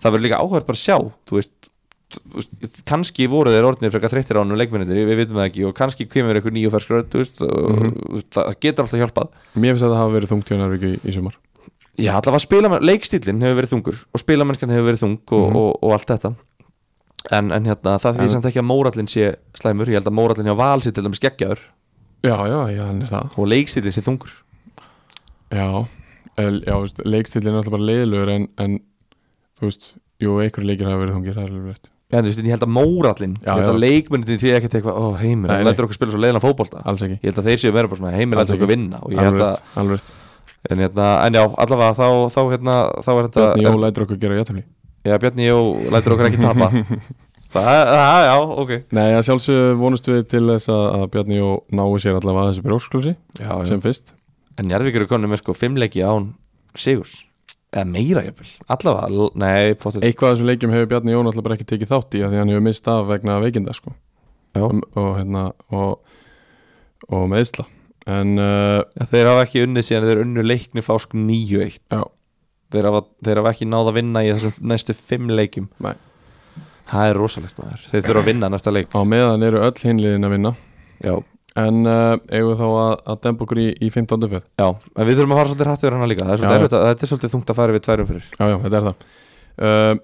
það 0.00 0.12
verður 0.14 0.24
líka 0.28 0.40
áhverð 0.40 0.66
bara 0.70 0.78
að 0.78 0.84
sjá 0.84 0.96
þú 1.28 1.38
veist, 1.40 1.68
þú 2.14 2.38
veist 2.38 2.82
kannski 2.88 3.26
voru 3.28 3.50
þeir 3.52 3.66
orðinir 3.68 3.92
frekar 3.92 4.12
þreyttir 4.14 4.38
á 4.38 4.42
hann 4.44 4.56
leikmennindir, 4.60 5.04
við 5.08 5.20
vitum 5.24 5.36
það 5.40 5.48
ekki 5.50 5.64
og 5.68 5.74
kannski 5.76 6.06
kemur 6.08 6.36
eitthvað 6.38 6.56
nýju 6.56 6.70
Mhm. 7.44 7.92
þú 7.98 8.14
veist, 8.14 8.30
það 8.38 8.60
getur 8.60 8.84
alltaf 8.84 9.00
hjálpað 9.02 9.28
mér 9.58 9.74
finnst 9.74 9.84
að 9.84 9.92
það 9.94 10.02
hafa 10.02 10.14
verið 10.16 10.32
þungt 10.32 10.52
í, 10.88 10.94
í 11.10 11.12
sumar 11.18 11.36
Já, 11.94 12.10
allavega 12.18 12.42
leikstílinn 12.82 13.42
hefur 13.44 13.58
verið 13.60 13.72
þungur 13.74 13.98
og 14.14 14.20
spilamennskan 14.24 14.70
hefur 14.74 14.88
verið 14.90 15.02
þung 15.04 15.18
og, 15.30 15.44
Mhm. 15.50 15.56
og, 15.56 15.78
og 15.82 15.92
allt 15.92 16.08
þetta 16.10 16.34
en, 17.32 17.52
en 17.52 17.64
hérna, 17.64 17.98
það 18.02 18.14
En- 18.14 18.20
því 18.20 18.30
samt 18.32 18.44
ekki 18.50 18.60
að 18.60 18.68
mórallin 18.68 19.08
sé 19.08 19.36
slæmur, 19.56 19.86
ég 19.88 19.94
held 20.00 20.06
að 20.10 20.16
mórallin 20.18 20.48
hjá 20.50 20.56
val 20.56 20.80
sé 20.80 20.92
til 20.92 21.04
dæmis 21.04 21.20
geggjaður 21.22 21.58
Já, 22.24 22.36
já, 22.48 22.58
já, 22.72 22.82
hann 22.88 23.02
er 23.04 23.12
það. 23.12 23.38
Og 23.38 23.50
leikstílinn 23.52 23.94
sé 23.94 24.04
þungur. 24.04 24.32
Já, 25.54 25.68
já, 26.40 26.74
veist, 26.80 27.02
leikstílinn 27.04 27.52
er 27.52 27.60
alltaf 27.60 27.76
bara 27.76 27.88
leiðilegur 27.90 28.32
en, 28.34 28.46
en 28.64 28.78
þú 29.60 29.68
veist, 29.68 29.90
jú, 30.24 30.38
einhverju 30.40 30.70
leikir 30.70 30.88
hafa 30.88 31.02
verið 31.02 31.18
þungir, 31.18 31.36
það 31.36 31.44
er 31.44 31.52
alveg 31.52 31.70
rétt. 31.74 31.92
Já, 32.12 32.18
en 32.20 32.28
ég 32.30 32.52
held 32.54 32.66
að 32.66 32.74
mórallin, 32.74 33.38
ég 33.42 33.48
held 33.50 33.70
að 33.74 33.80
leikmennin 33.82 34.40
sé 34.42 34.52
ekkert 34.56 34.76
eitthvað, 34.78 34.98
ó 35.00 35.06
heimir, 35.18 35.50
nei. 35.50 35.64
lætur 35.66 35.88
okkur 35.88 35.98
spila 35.98 36.14
svo 36.14 36.80
Alls 36.84 37.06
ekki, 37.06 37.16
ég 37.20 37.30
held 37.30 37.40
að 37.40 37.48
þeir 37.48 37.62
séu 37.62 37.74
verið 37.74 37.90
bara 37.90 38.00
svona 38.02 38.14
heimir 38.14 38.38
lætur 38.38 38.58
okkur 38.58 38.70
vinna. 38.70 39.00
Og 39.02 39.14
ég 39.16 39.24
held 39.24 39.42
að, 39.42 39.62
alveg 39.80 40.12
en, 40.70 40.78
hérna, 40.78 41.08
en 41.26 41.36
já, 41.36 41.44
allavega 41.60 41.92
þá, 41.98 42.06
þá, 42.32 42.40
hérna, 42.52 42.76
þá 43.04 43.10
er 43.12 43.28
þetta 43.28 43.44
Bjarni 43.44 43.66
Jó 43.66 43.82
lætur 43.82 44.06
okkur 44.06 44.20
gera 44.22 44.38
jættumli 44.38 44.64
Já, 45.04 45.16
Bjarni 45.20 45.48
Jó 45.48 45.58
lætur 45.92 46.16
okkur 46.16 46.30
ekki 46.30 46.40
tapa 46.40 46.70
það, 47.54 48.22
já, 48.26 48.34
ok 48.64 48.72
Nei, 48.96 49.06
að 49.14 49.22
sjálfsög 49.28 49.76
vonust 49.80 50.08
við 50.10 50.24
til 50.32 50.44
þess 50.48 50.72
að, 50.72 50.84
að 50.98 51.04
Bjarni 51.14 51.38
Jó 51.38 51.50
nái 51.70 51.84
sér 52.02 52.18
allavega 52.18 52.50
að 52.50 52.58
þessu 52.58 53.14
já. 53.38 53.52
sem 53.68 53.84
fyrst 53.84 54.14
En 54.54 54.68
Njarðvík 54.70 54.98
eru 55.00 55.10
konum 55.10 55.32
með 55.34 55.42
sko 55.42 55.54
fimmleiki 55.58 56.02
án 56.06 56.32
Sigurs 56.78 57.24
Eða 57.74 57.88
meira 57.90 58.22
jafnvel 58.22 58.50
Allavega, 58.70 59.28
nei, 59.42 59.74
potið 59.74 60.06
Eitthvað 60.06 60.30
af 60.30 60.36
þessum 60.36 60.50
leikjum 60.50 60.74
hefur 60.74 60.90
Bjarni 60.92 61.14
Jó 61.14 61.22
náttúrulega 61.22 61.48
bara 61.48 61.58
ekki 61.58 61.70
tekið 61.72 61.90
þátt 61.90 62.18
í 62.18 62.22
af 62.22 62.32
því 62.32 62.40
hann 62.42 62.52
hefur 62.52 62.66
mist 62.68 62.90
af 62.90 63.08
vegna 63.10 63.38
veikinda 63.42 63.74
sko. 63.74 63.94
Já. 64.54 64.62
og, 64.62 64.82
og 64.94 65.08
hérna 65.18 65.48
og, 65.74 66.18
og 67.10 67.24
meðsla 67.32 67.66
en 68.06 68.36
uh, 68.38 68.82
ja, 68.94 69.06
Þeir 69.10 69.30
hafa 69.32 69.46
ekki 69.46 69.64
unnið 69.64 69.86
síðan 69.88 70.08
þeir 70.10 70.22
unnu 70.22 70.44
leikni 70.44 70.84
fásk 70.84 71.14
9-1 71.16 71.78
Já. 71.90 72.02
þeir 72.74 72.88
hafa, 72.90 73.04
þeir 73.24 73.40
hafa 73.40 73.54
ekki 73.54 73.68
náð 73.70 73.90
að 73.90 73.98
vinna 73.98 74.22
í 74.22 74.30
þessum 74.32 74.68
næstu 74.70 74.96
fimm 74.98 75.32
leikjum 75.32 75.70
Nei. 75.82 75.94
Það 76.90 77.10
er 77.10 77.18
rosalegt 77.20 77.60
maður. 77.60 77.84
Þeir 77.90 78.02
þurfa 78.08 78.22
að 78.22 78.28
vinna 78.28 78.50
næsta 78.52 78.72
leik. 78.74 78.90
Á 78.92 79.00
meðan 79.08 79.46
eru 79.46 79.62
öll 79.64 79.78
hinliðin 79.80 80.28
að 80.28 80.34
vinna. 80.36 80.52
Já, 81.04 81.14
en 81.64 81.80
uh, 81.86 82.16
eigum 82.34 82.58
þá 82.58 82.66
að, 82.66 82.92
að 83.12 83.22
dempa 83.26 83.46
okkur 83.46 83.60
í, 83.62 83.68
í 83.78 83.90
15. 83.94 84.26
fjöð 84.32 84.44
já. 84.60 84.66
En 84.68 85.08
við 85.08 85.20
þurfum 85.20 85.34
að 85.34 85.40
fara 85.40 85.50
svolítið 85.52 85.70
hrætt 85.70 85.86
yfir 85.86 85.96
hana 85.98 86.10
líka. 86.10 86.26
Það 86.28 86.34
er 86.34 86.44
Já, 86.44 86.58
erfitt 86.58 86.76
að, 86.76 86.86
þetta 86.90 87.06
er 87.06 87.12
svolítið 87.12 87.34
þungt 87.34 87.52
að 87.52 87.58
fara 87.60 87.76
við 87.76 87.84
tværum 87.86 88.10
fyrir. 88.10 88.28
Já, 88.34 88.44
já, 88.50 88.56
þetta 88.66 88.80
er 88.80 88.86
það. 88.88 89.08
Uh, 89.54 89.94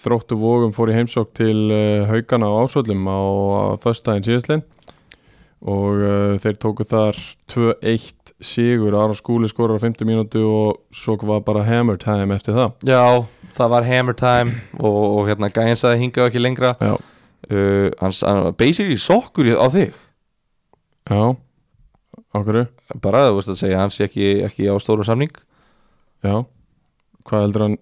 Þróttu 0.00 0.36
vógum 0.40 0.72
fór 0.74 0.90
í 0.90 0.96
heimsók 0.96 1.30
til 1.38 1.56
uh, 1.70 2.08
haugana 2.10 2.48
á 2.50 2.54
ásvöllum 2.64 3.04
á 3.06 3.20
föstudaginn 3.84 4.26
síðastlein 4.26 4.64
og 5.60 6.00
uh, 6.00 6.34
þeir 6.42 6.56
tóku 6.58 6.86
þar 6.88 7.18
2-1 7.52 8.34
sigur. 8.40 8.96
Aron 8.96 9.18
Skúli 9.18 9.50
skorar 9.50 9.78
á 9.78 9.84
50 9.84 10.08
mínútu 10.08 10.42
og 10.48 10.80
svo 10.96 11.18
var 11.28 11.44
bara 11.46 11.62
hammer 11.68 12.00
time 12.00 12.34
eftir 12.34 12.56
það. 12.56 12.74
Já, 12.88 13.02
það 13.56 13.72
var 13.74 13.86
hammer 13.88 14.16
time 14.18 14.54
Og, 14.78 14.98
og 15.18 15.28
hérna 15.28 15.50
gæðin 15.52 15.78
sagði 15.78 16.04
hingað 16.04 16.30
ekki 16.30 16.42
lengra. 16.42 16.72
Uh, 17.50 17.88
Hans, 18.00 18.20
hann 18.26 18.44
var 18.44 18.56
basically 18.58 18.98
sokkur 19.00 19.48
á 19.56 19.66
þig. 19.72 19.94
Já. 21.10 21.22
Okkur, 22.36 22.66
Bara, 23.02 23.24
þú 23.30 23.38
veist 23.38 23.50
að 23.54 23.60
segja, 23.62 23.78
hann 23.80 23.92
sé 23.94 24.06
ekki, 24.06 24.26
ekki 24.46 24.68
á 24.70 24.74
stórum 24.82 25.06
samning. 25.06 25.32
Já. 26.22 26.44
Hvað 27.26 27.44
heldur 27.46 27.64
hann 27.66 27.78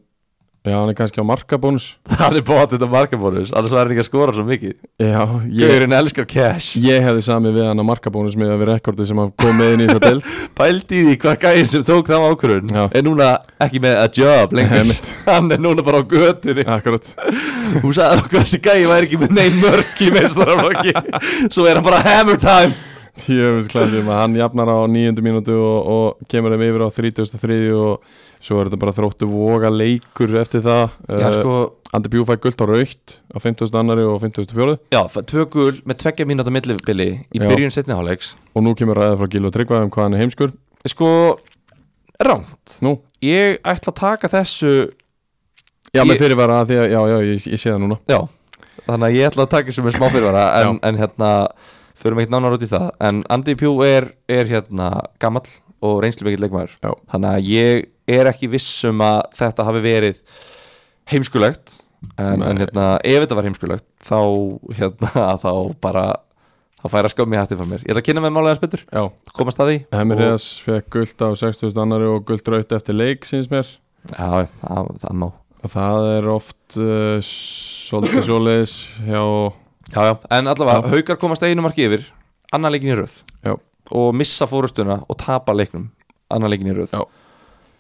Já, 0.66 0.74
hann 0.74 0.90
er 0.90 0.96
kannski 0.98 1.22
á 1.22 1.24
markabónus. 1.24 1.84
Það 2.18 2.36
er 2.40 2.44
bótt 2.44 2.72
þetta 2.74 2.88
markabónus. 2.90 3.52
Annars 3.56 3.72
var 3.72 3.86
hann 3.86 3.92
ekki 3.94 4.02
að 4.02 4.08
skora 4.08 4.32
svo 4.34 4.44
mikið. 4.44 4.74
Já, 5.00 5.22
Gaurin 5.54 5.94
elskar 5.94 6.26
cash. 6.28 6.76
Ég 6.82 7.04
hefði 7.06 7.22
samið 7.24 7.54
við 7.60 7.68
hann 7.70 7.80
á 7.80 7.84
markabónus 7.86 8.36
með 8.38 8.52
að 8.52 8.60
vera 8.64 8.74
rekordið 8.76 9.08
sem 9.08 9.22
að 9.22 9.30
kom 9.38 9.54
með 9.56 9.74
inn 9.76 9.84
í 9.84 9.86
þess 9.88 10.00
að 10.00 10.06
deild 10.08 10.24
Pældi 10.58 11.02
því 11.06 11.14
hvað 11.22 11.38
gærin 11.44 11.70
sem 11.70 11.86
tók 11.86 12.10
það 12.10 12.26
ákvörun 12.32 12.74
Já. 12.74 12.82
Er 12.90 13.06
núna 13.06 13.30
ekki 13.64 13.82
með 13.86 13.94
a 14.02 14.06
job 14.18 14.58
lengur. 14.58 14.92
Hann 15.30 15.54
er 15.54 15.62
núna 15.62 15.86
bara 15.86 16.02
á 16.02 16.04
götunni. 16.10 16.66
Akkurat. 16.66 17.06
Hún 17.78 17.94
sagði 17.94 18.24
okkur 18.24 18.42
að 18.42 18.44
þessi 18.44 18.62
gæi 18.66 18.90
væri 18.90 19.08
ekki 19.08 19.22
með 19.22 19.34
neinn 19.38 19.58
mörk 19.62 19.96
í 20.02 20.12
meistaraflokki. 20.14 20.92
Svo 21.54 21.70
er 21.70 21.78
hann 21.78 21.86
bara 21.86 22.02
hammer 22.02 22.38
time. 22.42 22.74
Ég 23.28 23.56
veist 23.56 23.72
klæðum 23.72 24.10
að 24.12 24.20
hann 24.22 24.36
jafnar 24.38 24.70
á 24.70 24.78
nýjöndu 24.90 25.22
mínútu 25.26 25.54
og, 25.58 25.78
og 25.90 26.06
kemur 28.48 28.48
þeim 28.48 28.48
yfir 28.48 28.48
á 28.48 28.48
33 28.48 28.48
og 28.48 28.50
svo 28.50 28.58
er 28.62 28.68
þetta 28.70 28.80
bara 28.80 28.94
þróttu 28.96 29.28
voga 29.28 29.70
leikur 29.72 30.34
eftir 30.40 30.62
það 30.64 30.84
Já 31.08 31.28
uh, 31.28 31.36
sko 31.36 31.56
Andi 31.96 32.10
Bjú 32.12 32.24
fæk 32.28 32.42
guld 32.44 32.60
á 32.60 32.66
raukt 32.68 33.14
á 33.32 33.38
50. 33.40 33.72
annari 33.80 34.02
og 34.04 34.18
54. 34.20 34.74
Já, 34.92 35.00
tvö 35.08 35.44
gul 35.48 35.76
með 35.88 36.00
tveggja 36.02 36.26
mínúta 36.28 36.52
millibili 36.52 37.06
Í 37.32 37.40
Já. 37.40 37.46
byrjun 37.48 37.72
setni 37.72 37.96
hálfleiks 37.96 38.34
og 38.52 38.64
nú 38.66 38.74
kemur 38.76 38.98
ræða 39.00 39.16
frá 39.22 39.30
Gil 39.32 39.46
og 39.48 39.54
Tryggva 39.54 39.80
um 39.86 39.92
hvað 39.94 40.04
hann 40.08 40.16
er 40.18 40.24
heimskur 40.24 40.52
Sko, 40.88 41.08
rámt 42.20 42.76
Nú, 42.84 42.98
Ég 43.24 43.56
ætla 43.64 43.92
að 43.92 43.98
taka 44.02 44.28
þessu 44.32 44.72
já 45.94 46.02
Ég- 46.04 46.08
með 46.12 46.20
fyrirvara 46.20 46.60
því 46.68 46.76
að 46.82 46.90
já, 46.92 47.00
já, 47.08 47.16
ég, 47.24 47.46
ég 47.54 47.60
sé 47.62 47.72
það 47.72 47.80
núna 47.86 47.98
Já, 48.12 48.20
þannig 48.84 49.06
að 49.08 49.16
ég 49.16 49.30
ætla 49.32 49.46
að 49.48 49.52
taka 49.56 49.72
sem 49.74 49.88
er 49.88 49.96
smá 49.96 50.08
fyrirvara 50.12 50.44
en, 50.60 50.78
en 50.84 51.00
hérna, 51.00 51.30
förum 51.98 52.20
ekkert 52.20 52.34
nánar 52.36 52.56
út 52.58 52.66
í 52.66 52.70
það 52.70 52.90
en 53.08 53.22
Andy 53.32 53.56
Pugh 53.58 53.80
er, 53.88 54.10
er 54.28 54.44
hérna 54.52 54.90
gamall 55.18 55.48
og 55.80 56.02
reynslu 56.04 56.28
mikill 56.28 56.44
leikmaður 56.44 56.76
Já. 56.84 56.92
þannig 57.14 57.30
að 57.32 57.48
ég 57.48 57.88
er 58.08 58.30
ekki 58.30 58.50
viss 58.52 58.84
um 58.88 59.02
að 59.04 59.20
þetta 59.38 59.66
hafi 59.68 59.82
verið 59.84 60.22
heimskulegt 61.12 61.78
en, 62.20 62.42
en 62.42 62.62
hérna, 62.62 62.86
ef 63.02 63.24
þetta 63.24 63.38
var 63.38 63.48
heimskulegt 63.48 63.86
þá, 64.04 64.20
hérna, 64.78 65.26
þá 65.44 65.52
bara 65.82 66.06
þá 66.78 66.88
færa 66.92 67.10
skömmi 67.12 67.38
hætti 67.40 67.58
fyrir 67.58 67.72
mér 67.72 67.84
ég 67.84 67.92
ætla 67.92 68.02
að 68.02 68.08
kynna 68.08 68.24
með 68.24 68.34
málega 68.36 68.82
Já, 68.86 69.02
komast 69.34 69.60
að 69.62 69.72
því 69.72 69.78
Hemir 69.98 70.22
Reðas 70.22 70.46
fekk 70.64 70.90
guld 70.94 71.24
á 71.26 71.28
60. 71.42 71.74
annari 71.82 72.08
og 72.10 72.24
guld 72.28 72.50
raut 72.54 72.74
eftir 72.76 72.96
leik 72.96 73.26
síns 73.28 73.50
mér 73.52 73.66
Já, 74.14 74.46
það, 74.62 74.92
það 75.02 75.16
má 75.24 75.28
og 75.58 75.72
það 75.72 76.08
er 76.12 76.28
oft 76.30 76.76
uh, 76.78 77.18
svolítið 77.26 78.28
svoleiðis 78.28 78.76
hjá 79.08 79.22
Já, 79.88 80.02
já, 80.04 80.14
en 80.36 80.50
allavega, 80.52 80.82
Já. 80.84 80.92
haukar 80.92 81.16
komast 81.16 81.44
einu 81.46 81.64
marki 81.64 81.86
yfir 81.86 82.02
annar 82.52 82.74
leikin 82.74 82.92
í 82.92 82.98
röð 82.98 83.14
Já. 83.40 83.54
og 83.96 84.10
missa 84.16 84.46
fórustuna 84.46 85.00
og 85.08 85.16
tapa 85.18 85.54
leiknum 85.56 85.88
annar 86.30 86.52
leikin 86.52 86.68
í 86.68 86.76
röð 86.76 86.92
Já. 86.92 87.00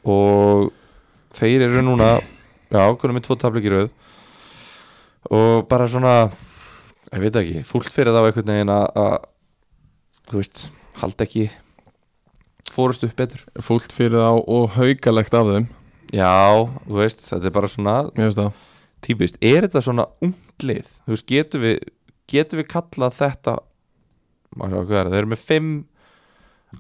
Og 0.04 0.70
þeir 1.38 1.66
eru 1.66 1.82
núna 1.82 2.18
já, 2.70 2.82
konum 3.00 3.18
með 3.18 3.26
tvo 3.26 3.38
tapleik 3.40 3.68
í 3.68 3.72
röð. 3.72 3.88
Og 5.30 5.66
bara 5.68 5.88
svona 5.90 6.30
ég 7.12 7.24
veit 7.24 7.40
ekki, 7.40 7.64
fúlt 7.66 7.90
fyrir 7.92 8.12
þá 8.14 8.22
einhvern 8.26 8.52
veginn 8.52 8.74
að 8.74 9.18
þú 10.28 10.42
veist, 10.42 10.68
halda 11.00 11.24
ekki 11.24 11.48
fórustu 12.68 13.08
betur. 13.16 13.42
Fúlt 13.64 13.92
fyrir 13.92 14.20
þá 14.20 14.42
og 14.44 14.70
haukalegt 14.76 15.34
af 15.34 15.52
þeim. 15.52 15.68
Já, 16.14 16.64
þú 16.86 17.00
veist, 17.02 17.24
þetta 17.28 17.48
er 17.50 17.54
bara 17.54 17.68
svona 17.68 17.96
Ég 18.16 18.28
veist 18.30 18.40
það. 18.40 18.52
típist, 19.04 19.36
er 19.44 19.66
þetta 19.66 19.82
svona 19.84 20.06
unglið 20.24 20.86
þú 21.04 21.12
veist, 21.12 21.26
getum 21.28 21.64
við 21.64 21.78
getum 22.28 22.60
við 22.60 22.68
kallað 22.72 23.16
þetta 23.18 23.56
maður 24.56 24.72
sjá 24.72 24.86
hvað 24.88 24.98
er, 24.98 25.04
það, 25.04 25.12
þeir 25.12 25.22
eru 25.22 25.30
með 25.32 25.42
5 25.48 25.68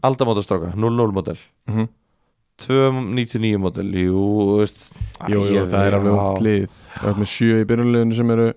aldamótastráka, 0.08 0.72
0-0 0.76 1.12
model 1.16 1.36
mm 1.68 1.74
-hmm. 1.74 1.88
2.99 2.64 3.60
model, 3.62 3.92
jú, 4.02 4.22
veist. 4.58 4.80
Jú, 5.30 5.44
jú, 5.46 5.64
það 5.70 5.86
er 5.86 5.98
alveg 5.98 6.16
ungt 6.18 6.42
lið. 6.46 6.78
Það 6.98 7.10
er 7.12 7.20
með 7.22 7.30
sjö 7.34 7.60
í 7.60 7.68
byrjunleginu 7.70 8.18
sem 8.18 8.34
eru 8.34 8.48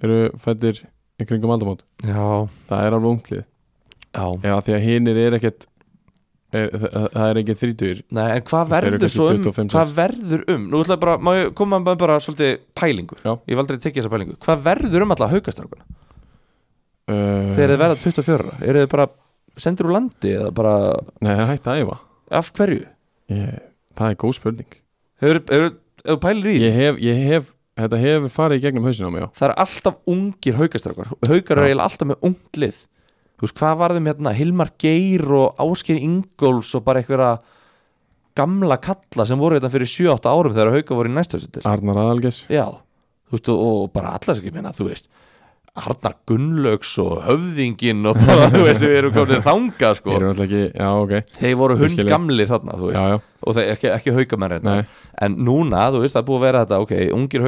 eru 0.00 0.20
fættir 0.40 0.84
í 1.20 1.26
kringum 1.28 1.52
aldamót. 1.52 1.84
Já, 2.00 2.48
Það 2.70 2.86
er 2.86 2.96
alveg 2.96 3.10
ungt 3.14 3.32
lið. 3.34 3.44
Já. 4.10 4.54
Því 4.64 4.74
að 4.74 4.86
hinnir 4.86 5.20
er 5.20 5.36
ekkert 5.38 5.68
er, 6.54 6.68
það, 6.74 7.06
það 7.14 7.24
er 7.28 7.40
ekki 7.40 7.56
þrítugir 7.60 8.02
Nei, 8.16 8.24
en 8.34 8.44
hvað 8.48 8.70
verður 8.74 9.12
svo 9.12 9.28
um 9.30 9.40
25, 9.46 9.72
hvað 9.74 9.94
verður 9.96 10.44
um, 10.54 10.66
nú 10.72 10.82
ætla 10.82 10.96
ég 10.96 11.02
bara 11.04 11.16
má 11.22 11.32
ég 11.36 11.50
koma 11.58 11.80
með 11.82 11.98
bara 12.02 12.18
svolítið 12.24 12.52
pælingu? 12.78 13.18
Já. 13.22 13.32
ég 13.36 13.54
hef 13.54 13.62
aldrei 13.62 13.78
tekið 13.78 14.00
þessa 14.02 14.12
pælingu, 14.14 14.36
hvað 14.42 14.64
verður 14.66 15.06
um 15.06 15.14
alla 15.16 15.30
haukastrákuna 15.30 15.86
uh, 15.86 17.50
þegar 17.54 17.74
þið 17.74 17.82
verða 17.84 17.98
24 18.04 18.38
ára? 18.40 18.60
eru 18.66 18.84
þið 18.84 18.92
bara 18.96 19.08
sendir 19.60 19.88
úr 19.88 19.96
landi 19.96 20.34
eða 20.36 20.52
bara, 20.56 20.74
Nei, 21.20 21.32
það 21.32 21.52
hægt 21.52 21.70
að 21.70 21.82
æfa 21.84 21.98
af 22.30 22.52
hverju? 22.56 22.84
ég, 23.30 23.56
það 23.98 24.12
er 24.12 24.20
góð 24.20 24.36
spurning. 24.38 24.76
Hefur, 25.20 25.40
hefur 25.50 26.20
pælir 26.22 26.50
í 26.50 26.54
því? 26.56 26.62
ég 26.64 26.78
hef, 26.78 27.00
ég 27.04 27.22
hef, 27.30 27.50
þetta 27.80 28.00
hefur 28.04 28.34
farið 28.34 28.60
í 28.60 28.64
gegnum 28.64 28.88
hausinu 28.88 29.10
á 29.10 29.14
mig 29.14 29.24
já. 29.24 29.28
Það 29.40 29.48
er 29.48 29.56
alltaf 29.64 30.14
ungir 30.14 30.60
haukastrákar. 30.60 31.14
Haukar 31.30 31.62
eru 31.64 31.84
alltaf 31.84 32.10
með 32.10 32.28
ungt 32.30 32.60
lið. 32.60 32.82
Þú 33.40 33.46
veist, 33.46 33.56
hvað 33.56 33.78
varðum 33.80 34.10
hérna 34.10 34.34
Hilmar 34.36 34.74
Geir 34.80 35.24
og 35.32 35.62
Ásker 35.64 35.96
Ingóls 35.96 36.74
og 36.76 36.84
bara 36.84 37.00
einhverja 37.00 37.30
gamla 38.36 38.76
kalla 38.82 39.26
sem 39.26 39.40
voru 39.40 39.56
hérna 39.56 39.70
fyrir 39.72 39.88
7-8 39.90 40.30
árum 40.30 40.54
þegar 40.54 40.74
haukar 40.76 40.98
voru 40.98 41.10
í 41.10 41.14
næstöðsett 41.16 41.64
Arnar 41.68 41.98
Aðalges 42.04 42.44
Já, 42.52 42.66
þú 43.30 43.36
veist, 43.36 43.50
og, 43.54 43.80
bara 43.94 44.14
allar 44.16 44.36
sem 44.36 44.44
ekki 44.44 44.54
minna, 44.54 44.74
þú 44.76 44.90
veist 44.90 45.10
Arnar 45.80 46.14
Gunnlaugs 46.26 46.90
og 46.98 47.20
höfðingin 47.28 48.02
og 48.10 48.18
bara, 48.18 48.48
þú 48.54 48.62
veist, 48.66 48.82
við 48.82 48.96
erum 48.98 49.12
komin 49.14 49.44
þanga 49.44 49.90
sko. 49.96 50.16
Ekki, 50.32 50.62
já 50.74 50.88
ok. 50.98 51.12
Þeir 51.38 51.54
voru 51.60 51.76
þig. 51.78 51.94
hundgamlir 52.02 52.50
þarna, 52.50 52.74
þú 52.80 52.88
veist. 52.90 52.98
Já, 52.98 53.14
já, 53.14 53.20
og 53.46 53.56
þeir 53.56 53.70
ekki, 53.76 53.90
ekki 53.94 54.14
haukamenn 54.18 54.54
hérna. 54.56 54.74
en 55.22 55.36
núna, 55.46 55.84
þú 55.94 56.02
veist, 56.02 56.16
það 56.16 56.22
er 56.24 56.28
búið 56.30 56.40
að 56.40 56.46
vera 56.48 56.64
þetta 56.64 56.80
ok, 56.84 56.94
ungir 57.16 57.46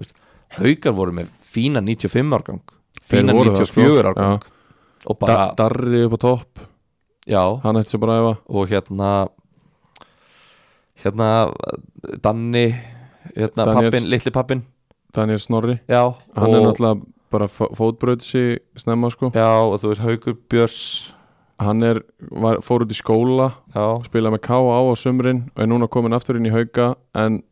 veist. 0.00 0.14
Haukar 0.56 0.96
voru 0.96 1.12
með 1.20 1.28
fína 1.46 1.82
95 1.84 2.34
árgang 2.40 2.62
fína 3.10 3.34
voru 3.36 3.52
það, 3.52 3.60
94 3.60 3.70
sko. 3.70 4.08
árgang 4.10 4.48
og 5.10 5.18
bara, 5.20 5.44
Darri 5.58 6.02
upp 6.08 6.16
á 6.16 6.20
topp. 6.24 6.64
Já, 7.30 7.44
Hann 7.62 7.78
ætti 7.78 7.92
svo 7.94 8.00
bara 8.02 8.16
efa 8.18 8.32
og 8.48 8.66
hérna 8.72 9.10
hérna 11.04 11.28
Danni 12.22 12.64
hérna 13.36 13.64
Daniels- 13.64 13.90
pappin, 13.92 14.10
litli 14.10 14.30
pappin 14.32 14.62
Daniel 15.14 15.38
Snorri. 15.38 15.78
Já, 15.88 16.14
Hann 16.36 16.54
er 16.54 16.58
og, 16.58 16.66
náttúrulega 16.70 17.06
bara 17.32 17.48
fótbröð 17.50 18.24
sig 18.26 18.60
snemma 18.78 19.10
sko. 19.12 19.30
Já, 19.34 19.48
og 19.62 19.78
þú 19.82 19.92
veist, 19.92 20.04
haukur 20.06 20.36
Björs 20.50 20.82
Hann 21.60 21.82
er, 21.84 21.98
var, 22.32 22.62
fór 22.64 22.86
út 22.86 22.92
í 22.94 22.96
skóla 22.96 23.50
já, 23.74 23.82
spilaði 24.06 24.32
með 24.32 24.40
K.A. 24.46 24.76
á 24.80 24.96
sumrin 24.96 25.42
og 25.52 25.60
er 25.60 25.68
núna 25.68 25.90
komin 25.92 26.16
aftur 26.16 26.38
inn 26.38 26.48
í 26.48 26.52
hauka 26.54 26.94
en 27.20 27.42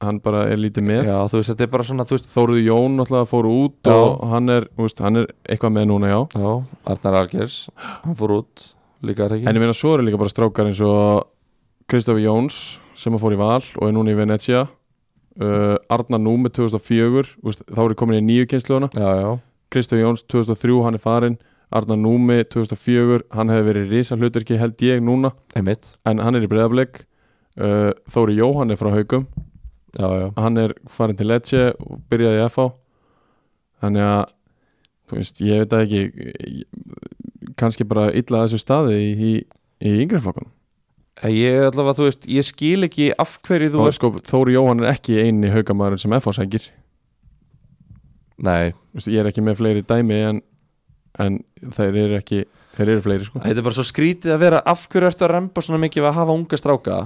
hann 0.00 0.20
bara 0.22 0.44
er 0.48 0.60
lítið 0.62 0.86
með. 0.86 1.08
Já, 1.10 1.16
þú 1.28 1.40
veist, 1.40 1.50
þetta 1.50 1.66
er 1.66 1.72
bara 1.72 1.86
svona, 1.88 2.06
veist 2.08 2.28
Þóruðu 2.30 2.62
Jón 2.62 2.94
náttúrulega 2.96 3.28
fór 3.28 3.48
út 3.50 3.90
Já. 3.90 3.96
og 3.96 4.22
hann 4.30 4.54
er, 4.54 4.68
veist, 4.78 5.02
hann 5.02 5.18
er 5.24 5.26
eitthvað 5.50 5.74
með 5.76 5.88
núna 5.90 6.12
já. 6.12 6.20
Já, 6.38 6.52
Arnar 6.94 7.18
Algers, 7.24 7.56
hann 8.04 8.16
fór 8.22 8.36
út 8.38 8.70
líka 9.04 9.26
er 9.26 9.34
það 9.34 9.40
en 9.40 9.48
ekki 9.50 9.58
ég 9.58 9.64
meina 9.64 9.76
svo 9.76 9.94
eru 9.96 10.06
líka 10.06 10.20
bara 10.20 10.32
strákar 10.32 10.70
eins 10.70 10.80
og 10.84 11.26
Kristofi 11.90 12.24
Jóns 12.26 12.60
sem 12.98 13.16
fór 13.18 13.34
í 13.34 13.40
val 13.40 13.60
og 13.60 13.86
er 13.88 13.94
núna 13.96 14.12
í 14.12 14.18
Venetia 14.18 14.66
uh, 15.40 15.76
Arnar 15.92 16.20
Númi 16.22 16.50
2004 16.52 17.34
þú 17.36 17.46
veist, 17.50 17.62
þá 17.68 17.80
er 17.86 17.94
komin 17.98 18.20
í 18.20 18.24
nýju 18.28 18.48
kynsluðuna 18.52 18.90
já, 18.94 19.08
já, 19.22 19.30
Kristofi 19.70 20.02
Jóns 20.04 20.24
2003 20.28 20.80
hann 20.86 20.98
er 20.98 21.02
farin 21.04 21.38
Arnar 21.70 22.00
Númi 22.00 22.40
2004 22.50 23.22
hann 23.36 23.52
hefur 23.52 23.68
verið 23.70 23.92
risa 23.94 24.16
hlutverki 24.18 24.56
held 24.58 24.80
ég 24.82 24.98
núna. 25.06 25.30
Einmitt. 25.54 25.92
En 26.04 26.18
hann 26.18 26.34
er 26.34 26.42
í 26.42 26.50
breyðablik 26.50 27.04
uh, 27.60 27.92
Þóri 28.10 28.34
Jóhann 28.40 28.74
er 28.74 28.80
frá 28.80 28.90
haugum 28.94 29.28
já, 29.94 30.06
já, 30.06 30.26
hann 30.38 30.58
er 30.58 30.74
farin 30.90 31.18
til 31.18 31.28
Lecce 31.30 31.70
og 31.78 32.00
byrjaði 32.10 32.40
í 32.42 32.46
FH 32.50 32.68
þannig 33.80 34.04
að 34.06 35.16
veist, 35.16 35.40
ég 35.42 35.62
veit 35.64 35.72
það 35.72 35.84
ekki 35.86 36.02
ég- 36.60 37.54
kannski 37.58 37.86
bara 37.88 38.10
illa 38.14 38.42
að 38.42 38.48
þessu 38.50 38.60
staði 38.62 38.98
í, 39.00 39.10
í, 39.30 39.32
í 39.90 39.94
yngri 40.04 40.20
flokkunum 40.22 40.52
ég 41.28 41.58
er 41.58 41.66
allavega, 41.68 41.96
þú 41.98 42.06
veist, 42.06 42.28
ég 42.32 42.46
skil 42.48 42.86
ekki 42.86 43.10
af 43.20 43.34
hverju 43.44 43.72
þú 43.74 43.82
og 43.84 43.96
sko, 43.96 44.12
Þóri 44.24 44.54
Jóhann 44.56 44.84
er 44.84 44.94
ekki 44.94 45.18
eini 45.20 45.50
haugamæður 45.52 46.00
sem 46.00 46.14
FH 46.16 46.36
sækir 46.38 46.68
nei, 48.40 48.72
Þú 48.72 49.00
veist, 49.00 49.10
ég 49.12 49.20
er 49.20 49.28
ekki 49.28 49.44
með 49.44 49.58
fleiri 49.60 49.84
dæmi 49.84 50.20
en, 50.30 50.40
en 51.20 51.36
þeir 51.76 51.98
eru 52.06 52.16
ekki 52.20 52.40
þeir 52.78 52.94
eru 52.94 53.04
fleiri 53.04 53.26
sko. 53.26 53.42
Þetta 53.44 53.60
er 53.60 53.66
bara 53.66 53.76
svo 53.76 53.84
skrítið 53.84 54.34
að 54.34 54.40
vera 54.46 54.62
af 54.72 54.86
hverju 54.88 55.10
ertu 55.10 55.26
að 55.26 55.32
remba 55.34 55.64
svona 55.66 55.82
mikið 55.82 56.08
að 56.08 56.16
hafa 56.16 56.36
unga 56.38 56.60
stráka? 56.60 56.98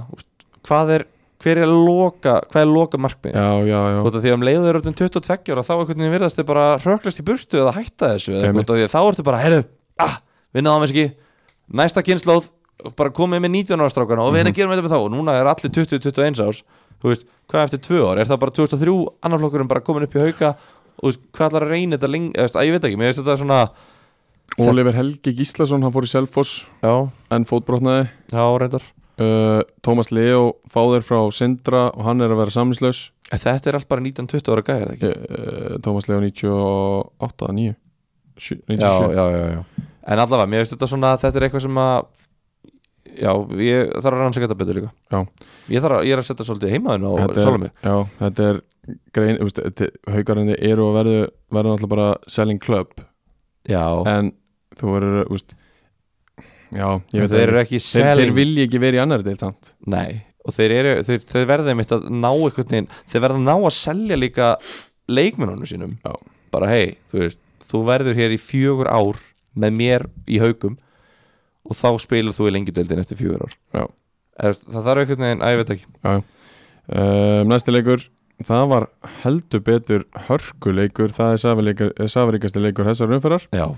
Hvað 0.65 0.93
er, 0.95 1.05
hver 1.43 1.61
er 1.65 1.73
loka 1.73 2.37
hvað 2.53 2.61
er 2.61 2.71
loka 2.71 3.01
markmið 3.01 3.35
já, 3.35 3.49
já, 3.67 3.79
já, 3.91 3.99
því 4.15 4.31
að 4.31 4.37
um 4.37 4.45
leiður 4.47 4.71
eru 4.71 4.83
22 4.87 5.51
ára 5.51 5.65
þá 5.67 5.73
einhvern 5.75 5.99
veginn 5.99 6.15
virðast 6.15 6.39
þið 6.39 6.47
bara 6.53 6.65
hröklast 6.79 7.19
í 7.19 7.25
burtu 7.27 7.59
eða 7.59 7.75
hætta 7.75 8.13
þessu 8.13 8.37
eða 8.39 8.87
þá 8.93 8.99
ertu 9.01 9.25
bara, 9.27 9.41
heyrðu, 9.43 9.65
ah, 9.99 10.15
náðum 10.55 10.85
þess 10.85 10.95
ekki? 10.95 11.07
Næsta 11.75 12.05
kynnslóð, 12.05 12.47
bara 12.95 13.09
komið 13.15 13.41
með 13.45 13.51
19 13.55 13.79
ára 13.81 13.89
strákana 13.93 14.21
og 14.25 14.33
við 14.33 14.41
Mhm. 14.41 14.45
erum 14.45 14.53
að 14.53 14.55
gera 14.55 14.69
með 14.69 14.77
þetta 14.77 14.87
með 14.87 14.95
þá 14.95 14.99
og 15.05 15.11
núna 15.15 15.35
er 15.39 15.45
allir 15.51 15.71
20-21 15.71 16.41
árs. 16.47 16.63
Þú 17.01 17.09
veist, 17.11 17.23
hvað 17.49 17.63
eftir 17.67 17.79
tvö 17.87 17.99
ár, 18.11 18.19
er 18.19 18.25
það 18.25 18.39
bara 18.39 18.51
2003 18.51 19.07
annar 19.23 19.39
flokkurinn 19.39 19.67
bara 19.67 19.81
komin 19.81 20.03
upp 20.03 20.15
í 20.15 20.19
hauka? 20.25 20.55
Og 20.99 21.03
þú 21.03 21.11
veist, 21.11 21.19
hvað 21.33 21.49
ætlar 21.49 21.63
að 21.65 21.69
reyna 21.75 21.97
þetta 21.97 22.11
lengi, 22.11 22.31
ég 22.33 22.71
veit 22.71 22.83
ekki, 22.87 22.97
mér 22.97 23.09
veist 23.11 23.19
þetta 23.19 23.37
svona 23.37 23.69
Oliver 24.59 24.93
Helgi 24.93 25.33
Gíslason 25.35 25.81
hann 25.83 25.91
fór 25.91 26.05
í 26.05 26.11
Selfoss 26.11 26.65
já, 26.83 27.09
en 27.31 27.45
fótbrotnaði. 27.45 28.09
Uh, 29.17 29.61
Tómas 29.81 30.11
Leo 30.11 30.57
fáðir 30.69 31.01
frá 31.01 31.31
Sindra 31.31 31.85
og 31.95 32.03
hann 32.03 32.19
er 32.21 32.27
að 32.33 32.37
vera 32.41 32.51
samlislaus 32.51 33.11
En 33.31 33.39
þetta 33.39 33.67
er 33.71 33.75
allt 33.79 33.87
bara 33.87 34.01
19-20 34.01 34.51
ára 34.51 34.61
gæðir, 34.67 34.89
ekki? 34.91 35.11
uh, 35.31 35.77
Tómas 35.79 36.09
Leo 36.09 36.19
98 36.19 37.47
9 37.55 37.75
97 38.35 38.75
já, 38.77 39.13
já, 39.15 39.25
já, 39.31 39.47
já. 39.55 39.63
En 40.07 40.19
allavega, 40.19 40.49
mér 40.51 40.59
veist 40.65 40.73
þetta 40.75 40.89
svona 40.91 41.13
þetta 41.17 41.39
er 41.39 41.45
eitthvað 41.47 41.63
sem 41.63 41.79
að 41.79 42.05
já, 43.17 43.31
ég 43.63 43.91
þarf 43.95 44.11
að 44.13 44.21
rannsaka 44.21 44.47
þetta 44.47 44.57
betur 44.59 44.79
líka. 44.79 44.91
Já. 45.11 45.19
Ég, 45.71 45.81
þarf 45.83 45.97
að, 45.97 46.07
ég 46.07 46.15
er 46.15 46.21
að 46.21 46.27
setja 46.29 46.47
svolítið 46.47 46.73
heimaðin 46.75 47.05
sjálfum 47.35 47.63
mig 47.65 47.71
Já, 47.85 47.95
þetta 48.21 48.47
er 48.49 48.61
grein, 49.15 49.39
þú 49.39 49.47
veist, 49.49 49.83
haugarandi 50.13 50.57
eru 50.69 50.87
að 50.89 50.97
verðu 50.99 51.19
verða 51.57 51.73
náttúrulega 51.73 51.93
bara 51.95 52.07
selling 52.35 52.61
club. 52.61 52.93
Já, 53.69 53.85
en 54.11 54.31
þú 54.77 54.93
verður, 54.93 55.19
þú 55.29 55.37
veist 55.39 55.55
já, 56.75 56.87
ég 57.15 57.23
veit 57.23 57.31
þeir 57.31 57.33
það 57.33 57.43
eru 57.45 57.61
ekki. 57.61 57.79
ekki 57.79 57.85
þeir, 57.85 58.05
þeir 58.05 58.09
selling 58.11 58.37
vilja 58.39 58.67
ekki 58.67 58.81
verið 58.83 58.99
í 58.99 59.03
annari 59.05 59.27
deilt 59.27 59.45
samt. 59.45 59.71
Nei, 59.89 60.21
og 60.45 60.55
þeir 60.55 60.75
eru 60.79 60.95
þeir, 61.07 61.25
þeir 61.31 61.49
verða 61.49 61.73
einmitt 61.73 61.95
að 61.95 62.09
ná 62.13 62.31
veginn 62.33 62.89
þeir 63.11 63.25
verða 63.25 63.39
að 63.39 63.47
ná 63.47 63.55
að 63.55 63.75
selja 63.79 64.19
líka 64.19 64.51
leikmennunum 65.09 65.69
sínum. 65.69 65.97
Já. 66.05 66.13
bara 66.53 66.69
hei, 66.71 66.95
þú 67.11 67.23
veist, 67.23 67.39
þú 67.67 67.81
verður 67.89 68.19
hér 68.19 68.31
í 68.31 68.39
fjögur 68.39 68.87
ár 68.87 69.17
með 69.59 69.79
mér 69.79 70.05
í 70.29 70.37
haugum 70.39 70.77
og 71.65 71.77
þá 71.79 71.87
spilar 72.03 72.35
þú 72.37 72.49
í 72.49 72.53
lengjudeldin 72.55 73.01
eftir 73.01 73.19
fjögur 73.19 73.45
ár. 73.47 73.55
Já. 73.75 73.83
er, 74.45 74.59
Það 74.67 74.87
þarf 74.89 75.03
einhvern 75.03 75.25
veginn, 75.25 75.41
að 75.45 75.53
ég 75.55 75.61
veit 75.61 75.73
ekki. 75.75 75.89
Um, 76.05 77.49
næsti 77.49 77.73
leikur. 77.73 78.05
Það 78.45 78.65
var 78.67 78.87
heldur 79.23 79.61
betur 79.63 80.01
hörkuleikur, 80.27 81.13
það 81.15 81.37
er 81.37 82.09
safaríkasti 82.11 82.59
leikur 82.59 82.89
þessar 82.89 83.13
umferðar, 83.15 83.45
Já, 83.55 83.69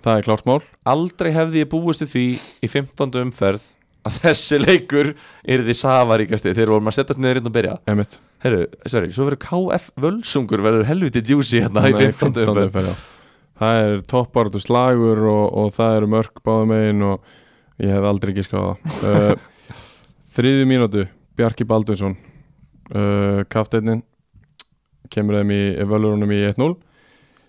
það 0.00 0.14
er 0.14 0.24
klárt 0.24 0.46
mál. 0.48 0.62
Aldrei 0.88 1.28
hefði 1.34 1.60
ég 1.60 1.68
búist 1.68 2.00
því 2.08 2.22
í 2.64 2.70
15. 2.72 3.18
umferð 3.20 3.66
að 4.08 4.16
þessi 4.22 4.58
leikur 4.62 5.12
er 5.44 5.64
því 5.66 5.76
safaríkasti 5.76 6.54
þegar 6.54 6.72
vorum 6.72 6.88
að 6.88 6.96
setjast 6.96 7.20
niður 7.20 7.42
inn 7.42 7.50
og 7.50 7.54
byrja. 7.58 7.76
Herru, 8.44 8.64
svo 8.88 9.26
verður 9.28 9.40
KF 9.44 9.90
Völsungur 10.00 10.64
verður 10.64 10.88
helviti 10.88 11.22
djúsi 11.26 11.60
hérna 11.60 11.84
í 11.90 11.94
15. 11.98 12.32
umferð. 12.46 12.64
umferð 12.70 12.92
já. 12.94 12.96
Það 13.58 13.82
er 13.82 14.02
toppáratu 14.10 14.62
slagur 14.62 15.22
og, 15.30 15.44
og 15.62 15.72
það 15.76 16.00
eru 16.00 16.10
mörk 16.14 16.42
báðum 16.46 16.72
megin 16.74 17.06
og 17.10 17.32
ég 17.82 17.94
hef 17.94 18.08
aldrei 18.10 18.34
ekki 18.34 18.46
skáða 18.46 18.74
uh, 19.08 19.32
þriði 20.36 20.68
mínútu 20.70 21.06
Bjarki 21.38 21.66
Baldursson 21.68 22.16
uh, 22.94 23.42
kafteinin 23.50 24.04
kemur 25.12 25.40
þeim 25.40 25.54
í 25.54 25.62
völurunum 25.88 26.34
í 26.34 26.42
1-0 26.50 26.74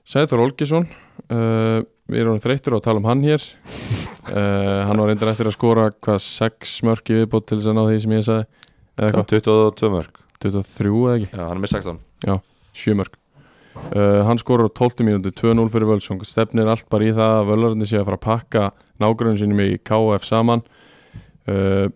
Sæður 0.09 0.47
Olgesson 0.47 0.87
uh, 1.29 1.81
við 2.09 2.23
erum 2.23 2.41
þreyttur 2.41 2.73
á 2.73 2.77
að 2.79 2.85
tala 2.87 3.01
um 3.01 3.07
hann 3.09 3.21
hér. 3.25 3.43
Uh, 4.29 4.85
hann 4.89 5.01
var 5.01 5.11
reyndar 5.11 5.31
eftir 5.31 5.49
að 5.49 5.55
skora 5.57 5.89
hvað 5.93 6.21
6 6.25 6.73
mörk 6.87 7.11
í 7.13 7.19
viðbót 7.19 7.47
til 7.49 7.59
þess 7.59 7.69
að 7.71 7.77
ná 7.77 7.83
því 7.85 7.99
sem 8.03 8.15
ég 8.15 8.25
sagði 8.27 8.45
eða 8.99 9.07
eitthvað, 9.09 9.27
22 9.33 9.91
mörg 9.93 10.21
23 10.39 10.93
eða 10.99 11.15
ekki? 11.15 11.29
Já, 11.29 11.43
hann 11.43 11.55
er 11.55 11.63
með 11.63 11.73
16 11.75 12.01
sjö 12.79 12.95
mörg 12.97 13.18
uh, 13.95 14.21
hann 14.27 14.39
skorur 14.41 14.69
á 14.69 14.71
12 14.73 15.05
mínúti 15.07 15.31
2-0 15.35 15.69
fyrir 15.73 15.89
Völsung. 15.89 16.21
Stefnir 16.25 16.69
allt 16.69 16.89
bara 16.91 17.07
í 17.07 17.13
það 17.15 17.35
að 17.37 17.49
Völarandi 17.51 17.89
sé 17.89 17.99
að 17.99 18.09
fara 18.09 18.19
að 18.19 18.25
pakka 18.27 18.65
nágrunum 19.01 19.39
sínum 19.39 19.63
í 19.63 19.69
KF 19.87 20.27
saman. 20.27 20.63
Uh, 21.49 21.87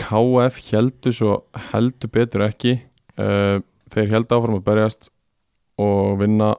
KF 0.00 0.60
heldur 0.70 1.16
svo 1.16 1.36
heldur 1.70 2.12
betur 2.12 2.46
ekki. 2.48 2.78
Uh, 3.20 3.60
þeir 3.92 4.14
heldur 4.16 4.40
áfram 4.40 4.60
að 4.60 4.66
berjast 4.68 5.10
og 5.80 6.20
vinna 6.20 6.54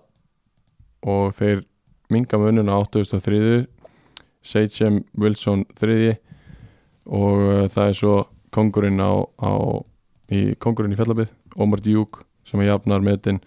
og 1.01 1.35
þeir 1.37 1.63
minga 2.11 2.37
munin 2.41 2.69
á 2.69 2.75
8003 2.81 3.65
Seychem 4.41 5.03
Wilson 5.17 5.63
3 5.79 6.15
og 7.05 7.71
það 7.73 7.87
er 7.87 7.97
svo 7.97 8.15
kongurinn 8.53 9.01
á, 9.01 9.11
á 9.41 9.51
í 10.31 10.53
kongurinn 10.61 10.93
í 10.93 10.99
fjallabið 10.99 11.31
Omar 11.61 11.81
Djúk 11.83 12.23
sem 12.47 12.61
er 12.61 12.71
jafnar 12.71 13.03
metin 13.05 13.39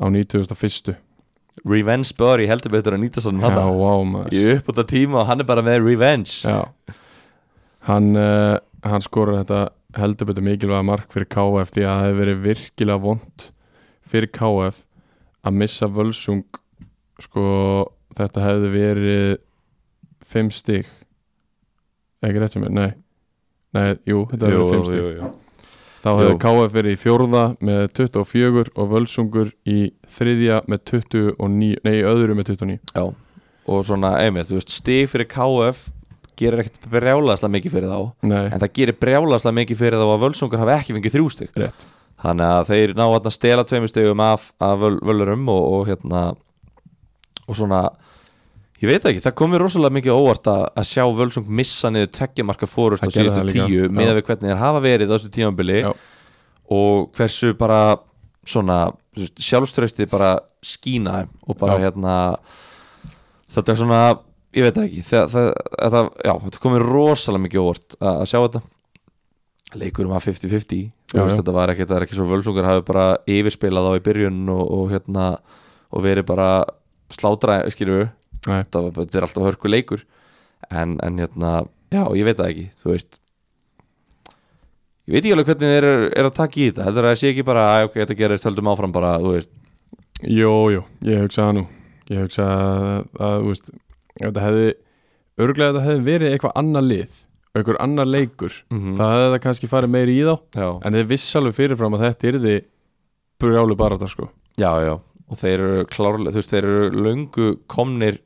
á 0.00 0.04
91. 0.10 0.94
Revenge 1.64 2.10
Buddy 2.18 2.48
heldur 2.50 2.72
betur 2.74 2.96
að 2.96 3.04
nýta 3.04 3.22
svona 3.22 3.46
Já, 3.48 3.64
wow 3.70 4.02
maður. 4.08 4.34
Í 4.34 4.42
uppbúta 4.56 4.84
tíma 4.90 5.20
og 5.22 5.28
hann 5.30 5.40
er 5.44 5.46
bara 5.48 5.62
með 5.64 5.84
Revenge. 5.86 6.34
Já. 6.42 6.64
Hann, 7.86 8.10
uh, 8.16 8.58
hann 8.82 9.04
skorur 9.04 9.38
þetta 9.42 9.68
heldur 10.00 10.26
betur 10.32 10.42
mikilvæga 10.42 10.82
mark 10.88 11.12
fyrir 11.14 11.28
KF 11.30 11.70
því 11.76 11.84
að 11.84 11.92
það 11.94 12.04
hefur 12.08 12.20
verið 12.24 12.42
virkilega 12.48 13.02
vond 13.04 13.46
fyrir 14.10 14.30
KF 14.34 14.80
að 15.44 15.58
missa 15.60 15.86
völsung 15.92 16.42
sko 17.22 17.44
þetta 18.18 18.42
hefði 18.48 18.72
verið 18.74 19.38
5 20.34 20.50
stig. 20.56 20.90
Ekki 22.24 22.40
rétt 22.42 22.56
sem 22.56 22.64
er, 22.66 22.72
nei. 22.74 22.90
Nei, 23.76 23.88
jú, 24.08 24.24
þetta 24.32 24.50
Jú, 24.50 24.60
verið 24.64 24.74
5 24.74 24.84
stig. 24.88 24.98
jú, 24.98 25.08
jú. 25.20 25.32
Þá 26.04 26.10
hefur. 26.18 26.38
KF 26.42 26.74
verið 26.74 26.94
í 26.94 27.00
fjórða 27.00 27.42
með 27.64 27.82
24 27.96 28.72
og 28.76 28.90
Völsungur 28.90 29.52
í 29.64 29.78
þriðja 30.18 30.60
með 30.68 30.82
29 30.90 31.78
Nei, 31.86 31.96
öðru 32.04 32.36
með 32.36 32.50
29 32.52 32.76
Já, 32.92 33.04
og 33.64 33.86
svona, 33.88 34.10
einmitt, 34.20 34.50
þú 34.50 34.58
veist, 34.58 34.74
stig 34.74 35.08
fyrir 35.08 35.30
KF 35.32 35.86
gerir 36.36 36.64
ekkert 36.64 36.88
brjálaslega 36.92 37.54
mikið 37.54 37.76
fyrir 37.78 37.92
þá 37.94 38.28
Nei, 38.28 38.44
en 38.50 38.60
það 38.60 38.72
gerir 38.76 38.98
brjálaslega 39.00 39.58
mikið 39.62 39.80
fyrir 39.80 40.00
þá 40.02 40.06
að 40.10 40.24
völsungur 40.26 40.60
hafi 40.64 40.76
ekki 40.76 40.96
fengið 40.98 41.16
þrjú 41.16 41.32
stig. 41.32 41.52
Rétt. 41.62 41.86
Þannig 42.24 42.52
að 42.52 42.70
þeir 42.72 42.94
ná 42.98 43.04
að 43.08 43.30
stela 43.34 43.64
tveimur 43.68 43.92
stigum 43.92 44.24
af, 44.24 44.50
af 44.62 44.78
völ, 44.80 44.96
völurum 45.04 45.48
og, 45.52 45.64
og 45.78 45.88
hérna 45.88 46.24
og 47.44 47.56
svona 47.58 47.86
ég 48.84 48.90
veit 48.90 49.06
ekki, 49.10 49.22
það 49.24 49.36
komið 49.40 49.62
rosalega 49.62 49.96
mikið 49.98 50.16
óvart 50.18 50.50
að, 50.50 50.64
að 50.80 50.88
sjá 50.90 51.04
völsung 51.18 51.46
missa 51.60 51.90
niður 51.92 52.10
tveggjamarka 52.18 52.68
fórust 52.68 53.04
á 53.04 53.08
Það 53.08 53.16
síðustu 53.16 53.38
það 53.40 53.54
tíu 53.54 53.88
með 53.92 54.10
við 54.18 54.26
hvernig 54.28 54.50
þeir 54.50 54.60
hafa 54.60 54.82
verið 54.84 55.12
á 55.12 55.14
þessu 55.14 55.30
tímambili 55.34 55.78
Já. 55.80 55.90
og 56.78 57.08
hversu 57.16 57.54
bara 57.58 57.80
svona 58.44 58.78
sjálfströsti 59.40 60.08
bara 60.10 60.34
skína 60.64 61.24
og 61.46 61.58
bara 61.60 61.78
Já. 61.78 61.86
hérna 61.86 62.14
þetta 63.54 63.72
er 63.74 63.80
svona, 63.80 64.00
ég 64.56 64.66
veit 64.66 64.76
það 64.76 64.88
ekki 64.88 65.04
það, 65.08 65.26
það, 65.34 65.50
þetta, 65.78 66.04
já, 66.28 66.34
þetta 66.46 66.62
komið 66.66 66.86
rosalega 66.90 67.44
mikið 67.46 67.64
óvart 67.64 67.98
að, 68.00 68.12
að 68.14 68.30
sjá 68.32 68.38
þetta 68.40 68.64
leikurum 69.84 70.14
var 70.14 70.24
50-50 70.24 70.84
Já, 71.14 71.20
Þú 71.20 71.24
veist, 71.28 71.36
já. 71.36 71.40
þetta 71.44 71.52
var 71.54 71.70
ekki, 71.70 71.84
ekki 71.94 72.16
svo 72.18 72.24
völsungur 72.26 72.66
hafi 72.66 72.82
bara 72.88 73.04
yfirspilað 73.30 73.86
á 73.86 73.92
í 73.94 74.02
byrjun 74.02 74.48
og, 74.50 74.62
og 74.74 74.88
hérna 74.90 75.26
og 75.94 76.02
verið 76.02 76.26
bara 76.26 76.48
slátra, 77.14 77.60
skilju 77.70 78.08
þetta, 78.44 78.82
var- 78.84 78.92
þetta 79.00 79.18
er 79.20 79.26
alltaf 79.28 79.46
hörku 79.48 79.68
leikur. 79.72 80.04
En, 80.70 80.98
en 81.04 81.18
hérna, 81.20 81.52
já, 81.92 82.02
ég 82.16 82.24
veit 82.24 82.36
það 82.40 82.50
ekki 82.54 82.66
þú 82.82 82.92
veist. 82.94 83.20
Ég 85.04 85.12
veit 85.18 85.24
ekki 85.26 85.34
alveg 85.36 85.48
hvernig 85.50 85.72
þeir 85.74 85.84
eru 85.90 86.04
er 86.16 86.24
að 86.30 86.36
taka 86.38 86.60
í 86.60 86.68
þetta 86.70 86.84
heldur 86.86 87.04
að 87.04 87.10
það 87.12 87.18
sé 87.20 87.30
ekki 87.34 87.44
bara, 87.44 87.64
að 87.76 87.86
ok, 87.90 87.96
þetta 88.00 88.16
gerist 88.22 88.46
höldum 88.48 88.70
áfram 88.72 88.94
bara, 88.94 89.10
þú 89.20 89.32
veist, 89.34 89.50
jú, 90.24 90.52
jú, 90.72 90.84
ég 91.04 91.20
hugsa 91.26 91.44
það 91.44 91.56
nú. 91.58 91.64
Ég 92.12 92.22
hugsa 92.24 92.46
að, 92.48 93.08
að 93.20 93.34
þú 93.42 93.50
veist 93.52 93.72
Þetta 94.14 94.42
hefði, 94.44 94.66
örglega 95.42 95.72
þetta 95.74 95.84
hefði 95.88 96.02
verið 96.06 96.32
eitthvað 96.36 96.52
annar 96.60 96.84
lið 96.86 97.14
einhver 97.54 97.76
annar 97.82 98.06
leikur 98.06 98.54
Mhm. 98.70 98.92
það 98.98 99.10
hefði 99.14 99.30
það 99.32 99.40
kannski 99.44 99.68
farið 99.72 99.90
meiri 99.94 100.14
í 100.14 100.22
þá. 100.26 100.34
Já, 100.54 100.68
en 100.86 100.94
þið 100.94 101.08
viss 101.10 101.34
alveg 101.38 101.54
fyrirfram 101.58 101.94
að 101.98 102.04
þetta 102.04 102.28
yrði 102.30 102.54
brjálu 103.42 103.76
barátta 103.76 104.08
sko. 104.10 104.28
Já, 104.58 104.70
já. 104.86 104.94
Og 105.30 105.36
þeir 105.40 105.54
eru 105.64 105.84
klárlega, 105.90 106.30
þú 106.30 106.40
veist, 106.40 106.50
þeir 106.54 106.64
eru 106.70 106.90
löngu 107.04 107.48
komnir 107.66 108.18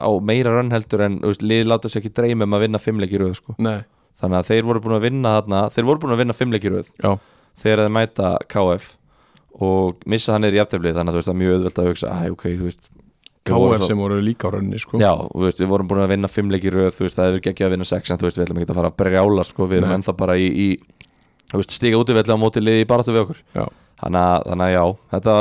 á 0.00 0.08
meira 0.20 0.50
rönnheldur 0.56 1.04
en, 1.06 1.20
veist, 1.22 1.42
lið 1.42 1.66
láta 1.70 1.88
sér 1.88 2.02
ekki 2.02 2.12
dreyma 2.16 2.44
um 2.48 2.56
að 2.58 2.64
vinna 2.66 2.78
fimmleiki 2.82 3.20
röð, 3.20 3.36
sko, 3.38 3.54
þannig 4.18 4.38
að 4.40 4.48
þeir 4.50 4.64
voru 4.68 4.80
búin 4.84 4.96
að 4.98 5.04
vinna 5.08 5.36
þarna, 5.40 5.60
þeir 5.74 5.84
voru 5.88 6.02
búin 6.04 6.14
að 6.16 6.20
vinna 6.24 6.34
fimmleiki 6.38 6.70
röð 6.74 6.88
já, 7.02 7.12
þegar 7.62 7.82
þeir 7.84 7.94
mæta 7.98 8.32
KF 8.50 8.90
og 9.62 10.02
missa 10.10 10.32
hann 10.34 10.44
er 10.48 10.56
í 10.56 10.58
jafntefli 10.58 10.90
þannig 10.96 11.14
að 11.14 11.18
veist 11.20 11.28
það 11.30 11.34
er 11.34 11.40
mjög 11.44 11.54
auðvelt 11.58 11.78
að 11.78 11.88
hugsa 11.92 12.10
æ, 12.10 12.30
ok, 12.34 12.44
þú 12.58 12.68
veist 12.70 12.88
KF 13.44 13.76
svo- 13.78 13.86
sem 13.86 13.98
voru 14.00 14.18
líka 14.24 14.48
á 14.48 14.54
rönni 14.56 14.78
sko. 14.80 14.98
Já, 14.98 15.12
við 15.36 15.66
vorum 15.68 15.86
búin 15.90 16.00
að 16.00 16.14
vinna 16.14 16.28
fimm 16.32 16.48
leiki 16.50 16.70
í 16.70 16.74
röð, 16.74 16.94
þú 16.96 17.04
veist, 17.04 17.18
það 17.18 17.26
hefur 17.28 17.50
ekki 17.52 17.66
að 17.66 17.74
vinna 17.74 17.84
sex 17.84 18.10
en 18.10 18.18
við 18.22 18.38
ætlum 18.40 18.60
ekki 18.62 18.72
að 18.72 18.78
fara 18.80 18.90
að 18.90 18.96
brjála, 19.02 19.44
sko, 19.44 19.66
við 19.68 19.82
erum 19.82 19.92
ennþá 19.98 20.14
bara 20.16 20.36
í, 20.40 20.46
í 20.48 21.62
stiga 21.68 22.00
útivelli 22.00 22.32
á 22.34 22.38
móti 22.40 22.62
liði 22.64 22.82
í 22.82 22.88
baráttu 22.88 23.12
við 23.12 23.20
okkur. 23.26 23.42
Já. 23.54 23.66
Þannig 24.04 24.20
að, 24.20 24.42
þannig 24.50 24.64
að 24.66 24.74
já, 24.74 24.82
þetta 25.14 25.34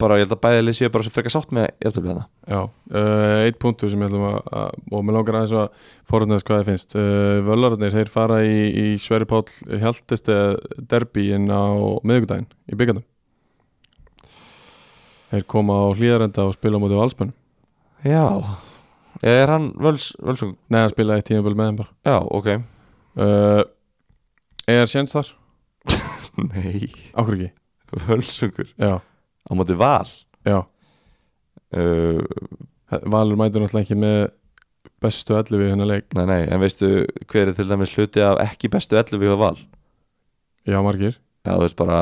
bara, 0.00 0.16
ég 0.18 0.26
held 0.26 0.34
að 0.36 0.40
bæði 0.44 0.64
lið 0.64 0.76
séu 0.78 0.90
bara 0.92 1.06
svo 1.06 1.12
frekar 1.14 1.32
sátt 1.34 1.54
með 1.56 1.66
jafntefli 1.84 2.10
þetta 2.12 2.24
Já, 2.50 2.60
uh, 2.66 3.36
eitt 3.46 3.58
punktu 3.62 3.90
sem 3.90 4.02
ég 4.02 4.10
ætlum 4.10 4.26
að, 4.28 4.38
að 4.60 4.96
og 4.96 5.04
mér 5.06 5.16
langar 5.16 5.38
aðeins 5.40 5.54
að 5.60 5.86
forðnast 6.10 6.46
hvað 6.48 6.60
þið 6.62 6.70
finnst. 6.70 6.96
Uh, 6.98 7.36
Völararnir, 7.46 7.94
þeir 7.94 8.10
fara 8.12 8.40
í, 8.44 8.58
í 8.70 8.86
Sverri 9.00 9.28
Páll 9.30 9.46
Hjaltist 9.80 10.30
derbi 10.90 11.28
inn 11.36 11.46
á 11.48 11.62
miðvikudaginn 12.04 12.48
í 12.70 12.78
byggandum 12.80 13.06
Þeir 15.30 15.44
koma 15.46 15.76
á 15.78 15.94
hlýðarenda 15.94 16.48
og 16.48 16.56
spila 16.56 16.80
á 16.80 16.82
móti 16.82 16.96
valsmönnum. 16.98 17.36
Já, 18.02 18.24
er 19.22 19.52
hann 19.52 19.68
völs, 19.78 20.08
völsung? 20.18 20.56
Nei, 20.66 20.80
hann 20.82 20.90
spila 20.90 21.20
eitt 21.20 21.28
tímaböl 21.28 21.54
með 21.54 21.68
þeim 21.70 21.78
bara. 21.84 21.92
Já, 22.08 22.16
ok. 22.18 22.48
Uh, 23.20 23.62
Er 24.70 24.90
séns 24.90 25.14
þar? 25.14 25.30
Nei, 26.50 26.90
Áhver 27.14 27.36
ekki? 27.36 27.48
Völsungur. 28.06 28.68
Já, 28.78 28.98
á 29.00 29.50
móti 29.56 29.76
val. 29.78 30.10
Uh, 31.70 32.18
Valur 33.06 33.38
mætur 33.38 33.62
náttúrulega 33.62 33.84
ekki 33.86 33.96
með 34.00 34.32
bestu 35.00 35.36
ellu 35.38 35.60
við 35.60 35.70
hennar 35.70 35.88
leik. 35.90 36.08
Nei, 36.18 36.24
nei, 36.26 36.40
en 36.50 36.62
veistu 36.62 36.88
hver 37.30 37.52
er 37.52 37.54
til 37.54 37.68
dæmis 37.70 37.92
hluti 37.94 38.22
af 38.26 38.40
ekki 38.42 38.70
bestu 38.72 38.98
11 38.98 39.22
við 39.22 39.36
val? 39.38 39.54
Já, 40.66 40.80
margir. 40.82 41.14
Já, 41.46 41.54
þú 41.54 41.62
veist 41.62 41.78
bara 41.78 42.00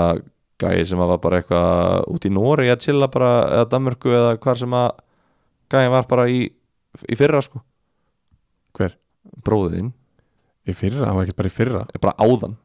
gæi 0.58 0.86
sem 0.88 0.98
var 0.98 1.20
bara 1.22 1.42
eitthvað 1.42 2.08
út 2.10 2.24
í 2.26 2.32
Nóri 2.32 2.70
að 2.72 2.80
chilla 2.86 3.10
bara, 3.12 3.30
eða 3.58 3.68
Danmörku 3.74 4.10
eða 4.10 4.32
hvar 4.42 4.58
sem 4.58 4.74
að 4.74 4.88
gæi 5.70 5.92
var 5.92 6.08
bara 6.10 6.24
í, 6.32 6.40
í 7.04 7.18
fyrra 7.20 7.44
sko. 7.44 7.60
Hver? 8.78 8.96
Bróðin, 9.44 9.92
Í 10.68 10.74
fyrra, 10.76 11.06
hann 11.08 11.16
var 11.16 11.24
ekki 11.24 11.36
bara 11.38 11.48
í 11.48 11.54
fyrra. 11.54 11.84
Bara 11.96 12.16
áðan. 12.20 12.58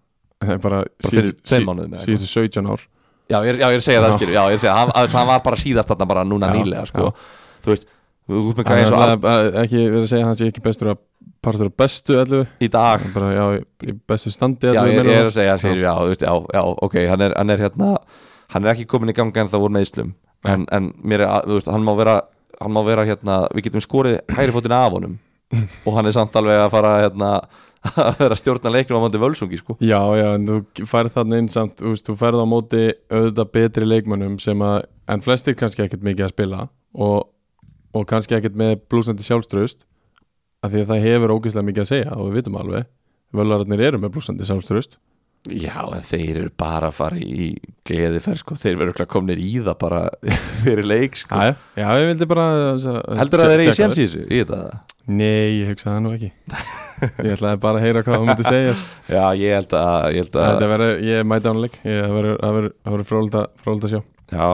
Það 0.43 0.57
bara, 0.65 0.79
Bara. 0.83 1.99
Síðustu 2.03 2.27
17 2.27 2.67
ár 2.67 2.81
Já, 3.31 3.37
ég 3.43 3.53
er, 3.53 3.59
já, 3.61 3.67
ég 3.71 3.77
er 3.77 3.81
að 3.81 3.85
segja 3.87 4.01
það 4.03 4.11
Já. 4.11 4.17
skilur, 4.17 4.33
já, 4.35 4.41
ég 4.43 4.51
er 4.53 4.57
að 4.57 4.63
segja, 4.63 4.75
hann, 4.77 4.89
að- 4.99 5.13
hann 5.17 5.27
var 5.27 5.39
bara 5.45 5.55
síðast 5.61 5.89
þarna 5.89 6.07
bara 6.07 6.23
núna 6.27 6.49
Já, 6.51 6.53
nýlega 6.59 6.85
sko. 6.89 7.13
Þú 7.63 7.71
veist, 7.73 7.85
þú 8.27 8.41
veist 8.43 8.57
með 8.57 8.71
er 8.73 8.81
eins 8.83 8.91
og 8.91 8.99
alltaf 8.99 9.27
að- 9.31 9.55
ekki 9.63 9.79
verið 9.89 10.03
að 10.03 10.09
segja 10.11 10.23
að 10.23 10.27
hann 10.27 10.37
sé 10.41 10.47
ekki 10.51 10.63
bestur 10.67 10.89
að 10.93 10.97
partur 11.43 11.65
af 11.69 11.77
bestu 11.77 12.17
ellu. 12.19 12.41
Í 12.61 12.69
dag. 12.71 13.01
Bara 13.13 13.31
já, 13.33 13.45
í- 13.87 13.95
bestu 14.07 14.31
standi 14.31 14.67
Já, 14.73 14.81
ellu 14.83 14.91
ég, 14.91 15.05
ég 15.05 15.07
er 15.07 15.23
það. 15.23 15.25
að 15.31 15.37
segja, 15.37 15.57
skilur, 15.63 15.83
já, 15.87 15.93
þú 15.99 16.07
veist, 16.11 16.21
já, 16.27 16.33
já, 16.53 16.61
ok, 16.87 16.95
hann 17.07 17.21
er, 17.21 17.33
hann 17.37 17.49
er 17.49 17.57
hérna 17.57 17.97
Hann 18.53 18.65
er 18.65 18.73
ekki 18.75 18.85
komin 18.85 19.09
í 19.09 19.13
ganga 19.17 19.39
en 19.41 19.47
það 19.47 19.59
voru 19.63 19.73
meðslum 19.73 20.13
en, 20.45 20.65
en 20.71 20.93
mér 21.03 21.21
er, 21.23 21.41
þú 21.47 21.53
veist, 21.57 21.67
hann 21.71 21.83
má 21.83 21.95
vera 21.97 22.21
Hann 22.61 22.71
má 22.71 22.83
vera 22.85 23.03
hérna, 23.03 23.47
við 23.55 23.63
getum 23.65 23.81
skorið 23.81 24.19
hægri 24.29 24.53
fótinn 24.53 24.71
af 24.77 24.91
honum. 24.93 25.17
Og 25.87 25.93
hann 25.97 26.05
er 26.05 26.11
samt 26.15 26.31
alveg 26.35 26.59
að 26.61 26.69
fara 26.71 26.91
hérna 27.01 27.31
Að 27.83 28.19
vera 28.21 28.31
að 28.31 28.39
stjórna 28.39 28.71
leiknum 28.71 29.01
á 29.01 29.03
mandi 29.03 29.19
völsungi, 29.21 29.59
sko. 29.59 29.75
Já, 29.83 29.99
já, 30.15 30.27
en 30.37 30.47
þú 30.47 30.87
færð 30.87 31.15
þarna 31.17 31.39
inn 31.41 31.49
samt 31.51 31.81
þú, 31.81 31.91
veist, 31.91 32.07
þú 32.07 32.15
færð 32.21 32.43
á 32.43 32.47
móti 32.47 32.83
auðvitað 33.11 33.53
betri 33.57 33.87
leikmönnum 33.89 34.37
sem 34.41 34.63
að, 34.63 34.85
en 35.11 35.23
flestir 35.25 35.57
kannski 35.59 35.83
ekkert 35.85 36.05
mikið 36.07 36.27
að 36.29 36.33
spila 36.35 36.67
og, 36.95 37.17
og 37.91 38.05
kannski 38.09 38.37
ekkert 38.37 38.55
með 38.59 38.77
blúsandi 38.91 39.25
sjálfströst 39.27 39.83
af 40.63 40.71
því 40.71 40.85
að 40.85 40.93
það 40.93 41.07
hefur 41.09 41.35
ógeðslega 41.35 41.69
mikið 41.69 41.83
að 41.83 41.91
segja 41.91 42.13
og 42.15 42.29
við 42.29 42.39
vitum 42.39 42.61
alveg, 42.61 42.87
völararnir 43.35 43.83
eru 43.89 43.99
með 43.99 44.15
blúsandi 44.15 44.47
sjálfströst 44.47 44.99
Já, 45.51 45.75
en 45.91 46.03
þeir 46.07 46.37
eru 46.37 46.51
bara 46.55 46.87
að 46.87 46.95
fara 46.95 47.17
í 47.19 47.49
gleði 47.83 48.21
fer, 48.23 48.37
sko. 48.39 48.55
Þeir 48.55 48.77
verður 48.77 48.93
örugglega 48.93 49.11
komnir 49.11 49.41
í 49.43 49.49
það 49.59 49.75
bara 49.81 49.99
fyrir 50.63 50.87
leik, 50.87 51.17
sko. 51.19 51.35
Já, 51.35 51.57
já, 51.75 51.87
ég 51.99 52.07
vildi 52.13 52.27
bara 52.31 52.45
Heldur 53.19 53.43
að 53.43 53.51
þeir 53.51 53.55
eru 53.57 53.65
í 53.65 53.67
checka 53.67 53.79
séns 53.81 53.97
í 53.97 54.05
þessu, 54.05 54.21
í 54.23 54.39
þetta? 54.39 54.61
Nei, 55.11 55.59
ég 55.59 55.71
hugsaði 55.73 55.95
það 55.97 56.03
nú 56.05 56.11
ekki. 56.15 56.29
Ég 57.03 57.33
ætlaði 57.35 57.59
bara 57.65 57.79
að 57.79 57.83
heyra 57.83 58.03
hvað 58.05 58.19
þú 58.21 58.27
myndi 58.29 58.45
segja 58.47 58.75
sko. 58.79 58.99
Já, 59.17 59.23
ég 59.35 59.57
held 59.57 59.73
að, 59.79 60.05
ég 60.15 60.21
að 60.87 60.93
ég 61.09 61.25
mæti 61.27 61.49
ánleik. 61.51 61.79
Það 61.83 62.13
verður- 62.19 62.37
það 62.43 62.53
það 62.85 62.93
frólægt 63.09 63.39
að- 63.41 63.49
að 63.89 63.91
sjá. 63.97 64.01
Já, 64.33 64.47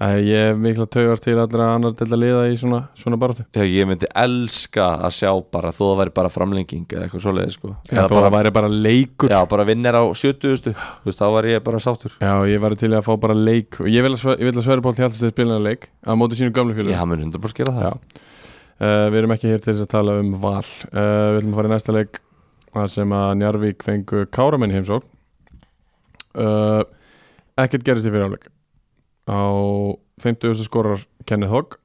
Æ, 0.00 0.06
Ég 0.24 0.46
hef 0.48 0.56
mikla 0.56 0.86
taugar 0.88 1.18
til 1.20 1.34
allra 1.36 1.64
annar 1.74 1.92
til 1.92 2.06
að 2.08 2.20
liða 2.22 2.44
í 2.48 2.54
svona, 2.56 2.78
svona 2.96 3.18
baráttu. 3.20 3.42
Já, 3.52 3.60
ég 3.68 3.84
myndi 3.84 4.08
elska 4.16 4.86
að 5.04 5.12
sjá 5.12 5.28
bara 5.52 5.74
þó 5.76 5.82
það 5.90 5.98
væri 6.00 6.14
bara 6.16 6.30
framlenging 6.32 6.86
eða 6.88 7.02
eitthvað 7.04 7.24
svoleiði 7.26 7.52
sko. 7.58 7.74
Eða 7.92 8.06
þó 8.08 8.14
bara, 8.16 8.30
að 8.30 8.36
væri 8.38 8.52
bara 8.56 8.70
leikur. 8.72 9.28
Já, 9.28 9.42
bara 9.52 9.66
vinnir 9.68 9.92
á 10.00 10.02
70 10.08 10.56
þú 10.72 10.72
veist, 11.04 11.20
þá 11.20 11.26
var 11.36 11.50
ég 11.52 11.60
bara 11.68 11.82
sáttur. 11.84 12.16
Já, 12.16 12.32
ég 12.48 12.64
væri 12.64 12.80
til 12.80 12.92
að 12.96 13.04
fá 13.10 13.12
bara 13.20 13.36
leik. 13.36 13.76
Og 13.84 13.92
Ég 13.92 14.00
vil 14.08 14.14
að, 14.16 14.40
að 14.56 14.64
Sverri 14.64 14.86
Páll 14.88 14.96
hjálpast 15.02 15.20
þið 15.20 15.34
spilina 15.36 15.60
leik 15.68 15.84
á 16.00 16.16
móti 16.16 16.40
sínu 16.40 16.56
gamlu 16.56 16.72
Já, 18.80 18.88
fjölu 18.88 18.88
hann 18.88 18.88
mun 18.88 18.88
100% 18.88 18.88
gera 18.88 18.88
það 18.88 18.88
Já. 18.88 18.88
uh, 18.88 19.06
Við 19.10 19.18
erum 19.20 19.34
ekki 19.36 19.50
hér 19.50 19.60
til 19.64 19.72
þess 19.74 19.84
að 19.86 19.92
tala 19.94 20.18
um 20.20 20.32
val 20.40 20.60
uh, 20.60 21.28
Við 21.34 21.40
ætlum 21.40 21.52
að 21.52 21.58
fara 21.60 21.70
í 21.70 21.74
næsta 21.74 21.92
leik 21.96 22.20
þar 22.70 22.90
sem 22.94 23.12
að 23.12 23.30
Njarvík 23.40 23.84
fengu 23.84 24.24
Káramenn 24.32 24.74
heimsók 24.74 25.04
uh, 26.38 26.82
Ekkert 27.60 27.84
gerist 27.86 28.06
í 28.08 28.12
fyrir 28.14 28.28
áleik 28.30 28.48
Á 29.30 29.42
50. 30.20 30.64
skorar 30.64 31.04
Kenneth 31.26 31.52
Hogg 31.52 31.76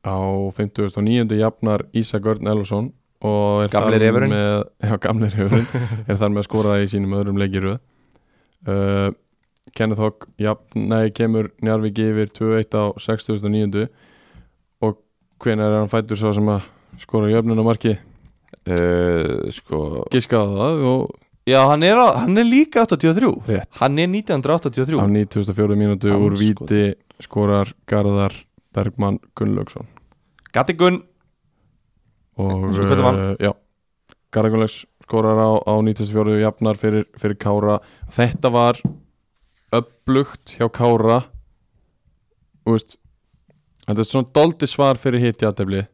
á 0.00 0.16
59. 0.56 1.28
jafnar 1.36 1.82
Ísak 1.92 2.24
Örn 2.24 2.46
Elvason 2.48 2.92
og 3.20 3.66
er 3.66 3.68
Gamli 3.68 3.98
þar 3.98 4.00
refurinn. 4.00 4.30
með, 4.32 4.62
já, 4.88 4.94
gamli 5.04 5.28
refurinn 5.28 5.66
er 6.08 6.16
þar 6.16 6.30
með 6.32 6.40
að 6.40 6.46
skora 6.46 6.76
í 6.80 6.86
sínum 6.88 7.12
öðrum 7.18 7.36
leikiröð 7.36 7.74
uh, 8.64 9.10
Kenneth 9.76 10.00
Hogg 10.00 10.24
jafn, 10.40 10.86
nei, 10.88 11.10
kemur 11.12 11.50
Njarvík 11.60 12.00
yfir 12.00 12.32
2-1 12.32 12.72
á 12.80 12.84
69. 12.96 13.90
og 15.40 15.46
hvenær 15.46 15.72
er 15.72 15.78
hann 15.80 15.88
fættur 15.88 16.18
svo 16.20 16.32
sem 16.36 16.48
að 16.52 16.66
skora 17.00 17.30
jöfnun 17.32 17.60
á 17.60 17.64
marki 17.64 17.94
uh, 17.96 19.48
Sko. 19.54 20.04
Giskaði 20.12 20.56
það 20.60 20.86
og 20.90 21.18
Já, 21.48 21.62
hann 21.66 21.82
er, 21.82 21.96
á, 21.96 22.20
hann 22.20 22.36
er 22.38 22.44
líka 22.44 22.84
83 22.84 23.30
Rétt. 23.48 23.66
Hann 23.80 23.96
er 23.98 24.10
1983 24.12 25.00
á 25.00 25.06
94. 25.08 25.78
mínútu 25.80 26.12
úr 26.12 26.36
víti 26.38 26.92
skorar 27.18 27.72
Garðar 27.88 28.36
Bergmann 28.76 29.18
Gunnlaugsson. 29.34 29.88
Gatti 30.52 30.76
Gunn. 30.78 31.00
Og 32.38 32.76
uh, 32.76 33.34
já, 33.40 33.54
Garðar 34.30 34.52
Gunnlaugs 34.52 34.84
skorar 35.08 35.40
á, 35.40 35.50
á 35.64 35.74
94 35.80 36.38
jafnar 36.44 36.78
fyrir, 36.78 37.08
fyrir 37.18 37.40
Kára. 37.40 37.80
Þetta 38.12 38.52
var 38.52 38.78
upplugt 39.74 40.54
hjá 40.60 40.68
Kára. 40.68 41.22
Veist 42.68 42.99
þetta 43.86 44.00
er 44.00 44.08
svona 44.08 44.32
doldi 44.34 44.68
svar 44.70 45.00
fyrir 45.00 45.24
hitt 45.24 45.42
játefli 45.42 45.84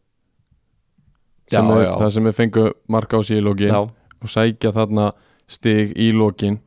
það 1.50 2.08
sem 2.10 2.26
við 2.26 2.38
fengu 2.40 2.66
marka 2.90 3.18
á 3.18 3.22
sig 3.22 3.38
í 3.38 3.68
Já, 3.68 3.80
og 3.86 4.28
sækja 4.30 4.72
þarna 4.74 5.12
stig 5.46 5.92
í 5.94 6.10
lokin 6.12 6.58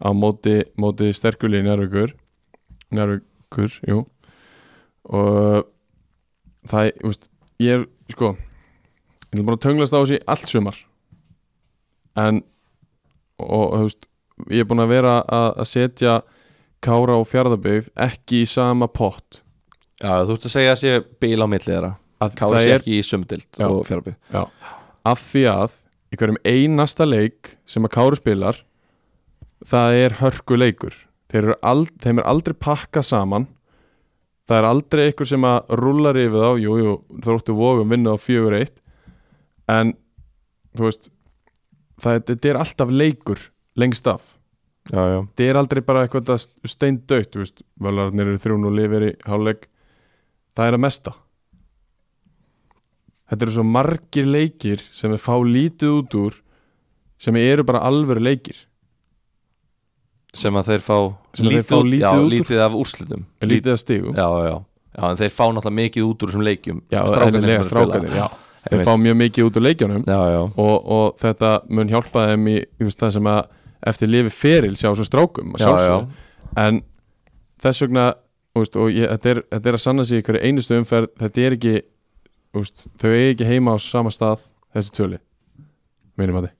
á 0.00 0.08
móti, 0.14 0.62
móti 0.78 1.12
sterkuli 1.12 1.60
Njárvíkur 1.62 2.14
Njárvíkur, 2.94 3.72
jú. 3.84 4.04
Og 5.08 5.66
það, 6.68 6.92
þú 7.00 7.10
veist, 7.10 7.26
ég 7.60 7.74
er 7.76 7.84
sko, 8.12 8.30
ég 9.34 9.42
er 9.42 9.48
bara 9.48 9.60
tönglast 9.60 9.92
á 9.92 10.00
þessi 10.00 10.20
allt 10.24 10.48
sumar. 10.48 10.78
En 12.16 12.42
og 13.38 13.74
þú 13.74 13.82
veist, 13.84 14.08
ég 14.48 14.64
er 14.64 14.70
búin 14.70 14.84
að 14.84 14.94
vera 14.94 15.18
að, 15.24 15.62
setja 15.68 16.20
Kára 16.84 17.18
og 17.18 17.26
Fjarðabyggð 17.28 17.92
ekki 17.98 18.44
í 18.44 18.48
sama 18.48 18.88
pott 18.88 19.42
já 20.02 20.12
þú 20.28 20.36
ert 20.36 20.46
að 20.48 20.54
segja 20.54 20.74
að 20.74 20.80
sé 20.82 20.94
bíl 21.22 21.42
á 21.42 21.46
milli 21.50 21.66
þeirra. 21.66 21.92
Að 22.18 22.38
það 22.38 22.56
sé 22.62 22.72
ekki 22.74 22.96
í 22.98 23.02
sömdild 23.06 23.48
Já. 23.54 23.66
og 23.68 23.84
fjárby 23.86 24.14
af 25.06 25.20
því 25.22 25.44
að 25.52 25.76
í 26.10 26.18
hverjum 26.18 26.40
einasta 26.42 27.06
leik 27.06 27.52
sem 27.68 27.84
að 27.86 27.94
Kári 27.94 28.18
spilar 28.18 28.58
það 29.66 29.98
er 30.02 30.16
hörku 30.18 30.58
leikur 30.58 30.96
þeim 31.28 32.18
er 32.18 32.26
aldrei 32.26 32.56
pakkað 32.56 33.04
saman. 33.04 33.46
Það 34.48 34.58
er 34.58 34.66
aldrei 34.70 35.02
einhver 35.04 35.28
sem 35.28 35.44
að 35.44 35.74
rúlar 35.76 36.16
yfir 36.16 36.40
þá, 36.40 36.50
jú, 36.62 36.76
jú, 36.80 36.92
þróttu 37.20 37.56
vogum 37.56 37.90
vinna 37.92 38.14
á 38.16 38.16
fjögur 38.16 38.56
eitt. 38.56 38.78
En 39.68 39.92
þú 40.72 40.86
veist 40.86 41.10
það, 42.00 42.22
þetta 42.30 42.48
er 42.48 42.60
alltaf 42.62 42.92
leikur 42.94 43.42
lengst 43.76 44.08
af. 44.08 44.30
Þetta 44.88 45.44
er 45.44 45.60
aldrei 45.60 45.82
bara 45.84 46.06
eitthvað 46.06 46.46
steindautt 46.64 47.34
þú 47.34 47.42
veist, 47.44 47.60
völarnir 47.76 48.30
eru 48.30 48.40
þrjún 48.40 48.70
og 48.70 48.78
lifir 48.78 49.04
í 49.10 49.12
hálfleik 49.28 49.68
það 50.58 50.70
er 50.70 50.76
að 50.76 50.84
mesta. 50.84 51.14
Þetta 53.28 53.44
eru 53.44 53.54
svo 53.58 53.64
margir 53.68 54.28
leikir 54.28 54.82
sem 54.96 55.12
við 55.12 55.22
fá 55.22 55.34
lítið 55.44 55.94
út 55.98 56.16
úr 56.18 56.40
sem 57.20 57.36
eru 57.40 57.66
bara 57.68 57.84
alvöru 57.86 58.22
leikir. 58.24 58.64
Sem 60.36 60.56
að 60.58 60.72
þeir 60.72 60.84
fá 60.84 60.96
að 60.98 61.52
þeir 61.52 61.64
fá 61.68 61.78
lítið 61.78 62.02
já, 62.02 62.10
út 62.10 62.24
úr. 62.24 62.32
lítið 62.32 62.64
af 62.64 62.76
úrslitum. 62.76 63.24
Lítið 63.44 63.74
að 63.74 63.80
stigum. 63.84 64.18
Já, 64.18 64.28
já, 64.44 64.58
já, 64.98 65.06
en 65.08 65.22
þeir 65.22 65.32
fá 65.34 65.44
náttúrulega 65.46 65.78
mikið 65.78 66.10
út 66.10 66.24
úr 66.24 66.32
þessum 66.32 66.46
leikjum. 66.48 66.84
Já, 66.92 67.00
spila. 67.08 67.64
strákanir, 67.68 68.18
já 68.18 68.28
þeir 68.68 68.84
fá 68.86 68.94
mjög 69.00 69.18
mikið 69.22 69.48
út 69.48 69.58
úr 69.58 69.64
leikjunum 69.66 70.04
já, 70.06 70.18
já, 70.34 70.40
og, 70.44 70.76
og 70.96 71.18
þetta 71.22 71.52
mun 71.70 71.90
hjálpa 71.92 72.26
þeim 72.32 72.48
í, 72.52 72.56
í 72.64 72.88
það 72.90 73.14
sem 73.16 73.30
að 73.30 73.40
eftir 73.88 74.10
lifi 74.10 74.34
feril 74.34 74.74
sjá 74.78 74.90
svo 74.90 75.06
strákum 75.06 75.54
já, 75.60 75.70
já. 75.84 75.96
en 76.64 76.82
þess 77.62 77.84
vegna 77.84 78.08
veist, 78.62 78.76
og 78.76 78.90
ég, 78.92 79.08
þetta, 79.14 79.32
er, 79.34 79.42
þetta 79.54 79.72
er 79.72 79.78
að 79.78 79.84
sanna 79.86 80.04
sig 80.08 80.20
í 80.22 80.26
hverju 80.28 80.44
einustu 80.48 80.76
umferð 80.78 81.10
þetta 81.22 81.46
er 81.48 81.56
ekki 81.58 81.74
veist, 82.58 82.86
þau 83.00 83.10
er 83.14 83.24
ekki 83.32 83.48
heima 83.48 83.74
á 83.74 83.76
sama 83.82 84.10
stað 84.14 84.46
þessi 84.74 84.94
töli 85.00 85.18
minnum 86.18 86.40
að 86.42 86.48
þið 86.48 86.54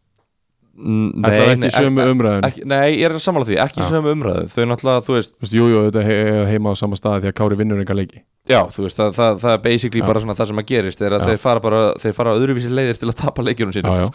Mm, 0.79 1.25
þetta 1.25 1.39
er 1.43 1.49
nei, 1.59 1.67
ekki 1.67 1.75
sömu 1.75 1.99
ek- 2.05 2.11
umræðin 2.13 2.45
ekki, 2.47 2.61
nei, 2.71 2.91
ég 3.01 3.09
er 3.09 3.15
að 3.17 3.23
samála 3.25 3.47
því, 3.49 3.57
ekki 3.65 3.83
sömu 3.89 4.13
umræðu 4.15 4.45
þau 4.53 4.67
náttúrulega, 4.71 5.03
þú 5.09 5.15
veist, 5.17 5.33
veist, 5.43 5.55
jú, 5.59 5.65
þetta 5.89 6.05
er 6.15 6.45
heima 6.53 6.71
á 6.71 6.75
sama 6.79 6.95
stað 7.01 7.17
því 7.25 7.31
að 7.33 7.35
Kári 7.41 7.57
vinnur 7.59 7.81
enga 7.83 7.97
leiki 7.99 8.21
já, 8.47 8.61
þú 8.71 8.85
veist 8.85 9.01
það, 9.01 9.11
það, 9.17 9.41
það 9.43 9.55
er 9.57 9.65
basically 9.65 10.05
Já. 10.05 10.07
bara 10.07 10.23
svona 10.23 10.37
það 10.39 10.51
sem 10.53 10.61
að 10.63 10.69
gerist 10.71 11.03
er 11.03 11.17
að 11.17 11.25
Já. 11.25 11.27
þeir 11.33 11.41
fara 11.49 11.65
bara, 11.67 11.81
þeir 11.99 12.15
fara 12.21 12.37
öðruvísi 12.39 12.71
leiðir 12.71 13.01
til 13.03 13.11
að 13.11 13.19
tapa 13.25 13.43
leikjunum 13.49 13.75
sínum 13.75 13.99
já, 13.99 14.07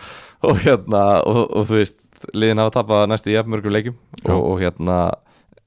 og 0.47 0.63
hérna, 0.63 1.03
og, 1.27 1.41
og 1.51 1.67
þú 1.67 1.81
veist 1.81 1.99
liðin 2.31 2.63
hafa 2.63 2.75
tapað 2.79 3.03
næstu 3.11 3.33
í 3.33 3.35
jafnmörgum 3.35 3.75
leikjum 3.75 3.99
Já. 4.23 4.31
og, 4.31 4.41
og 4.53 4.63
hérna 4.63 5.01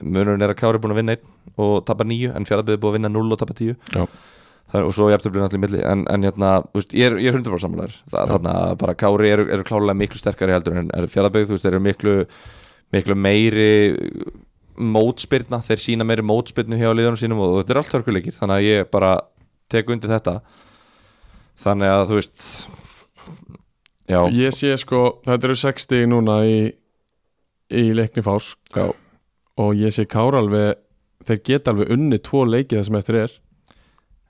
munurinn 0.04 0.44
er 0.44 0.52
að 0.52 0.58
Kári 0.60 0.78
er 0.78 0.82
búin 0.82 0.94
að 0.94 1.00
vinna 1.00 1.16
einn 1.16 1.60
og 1.62 1.76
tapa 1.88 2.04
nýju 2.04 2.32
en 2.36 2.48
fjaraðbyggði 2.48 2.80
búin 2.82 2.92
að 2.92 2.98
vinna 2.98 3.12
0 3.14 3.36
og 3.36 3.40
tapa 3.40 3.56
10 3.56 3.76
Já. 3.94 4.02
Það, 4.66 4.82
og 4.88 4.94
svo 4.96 5.06
jafntöflin 5.12 5.44
allir 5.46 5.60
í 5.60 5.62
milli 5.62 5.80
en, 5.86 6.00
en 6.10 6.26
hérna, 6.26 6.48
veist, 6.74 6.90
ég 6.96 7.06
er, 7.06 7.20
ég 7.22 7.30
er 7.30 7.36
100% 7.38 7.62
sammálaður. 7.62 8.00
Þa, 8.10 8.22
þarna 8.32 8.54
bara 8.80 8.96
Kári 8.98 9.28
eru, 9.30 9.44
eru 9.54 9.66
klálega 9.66 9.94
miklu 9.94 10.18
sterkari 10.18 10.56
heldur 10.56 10.80
en 10.80 10.88
er 10.90 11.06
fjaraðbyggði, 11.12 11.46
þú 11.46 11.54
veist, 11.54 11.66
þeir 11.68 11.76
eru 11.76 11.84
miklu 11.84 12.14
miklu 12.94 13.16
meiri 13.18 13.68
mótspyrna, 14.76 15.62
þeir 15.64 15.82
sína 15.84 16.06
meiri 16.06 16.24
mótspyrnu 16.26 16.78
hjá 16.80 16.90
liðunum 16.90 17.20
sínum 17.20 17.44
og 17.46 17.60
þetta 17.60 17.76
er 17.76 17.80
allt 17.80 17.94
hörkuleikir 17.96 18.36
þannig 18.36 18.58
að 18.58 18.66
ég 18.66 18.90
bara 18.92 19.12
tek 19.72 19.94
undir 19.94 20.12
þetta. 20.12 20.36
Þannig 21.62 21.94
að 21.94 22.04
þú 22.10 22.18
veist 22.18 22.42
já, 24.10 24.20
ég 24.34 24.54
sé 24.58 24.74
sko, 24.82 25.06
þetta 25.24 25.48
eru 25.48 25.58
60 25.62 26.10
núna 26.10 26.40
í, 26.44 26.60
í 27.70 27.88
leikni 27.96 28.26
fásk 28.26 28.58
já 28.74 28.90
og 29.62 29.74
ég 29.78 29.94
sé 29.94 30.04
Kára 30.10 30.40
alveg 30.42 30.76
þeir 31.26 31.40
geta 31.48 31.72
alveg 31.72 31.92
unni 31.96 32.18
tvo 32.22 32.44
leiki 32.48 32.76
það 32.76 32.84
sem 32.90 32.98
eftir 33.00 33.18
er. 33.24 33.36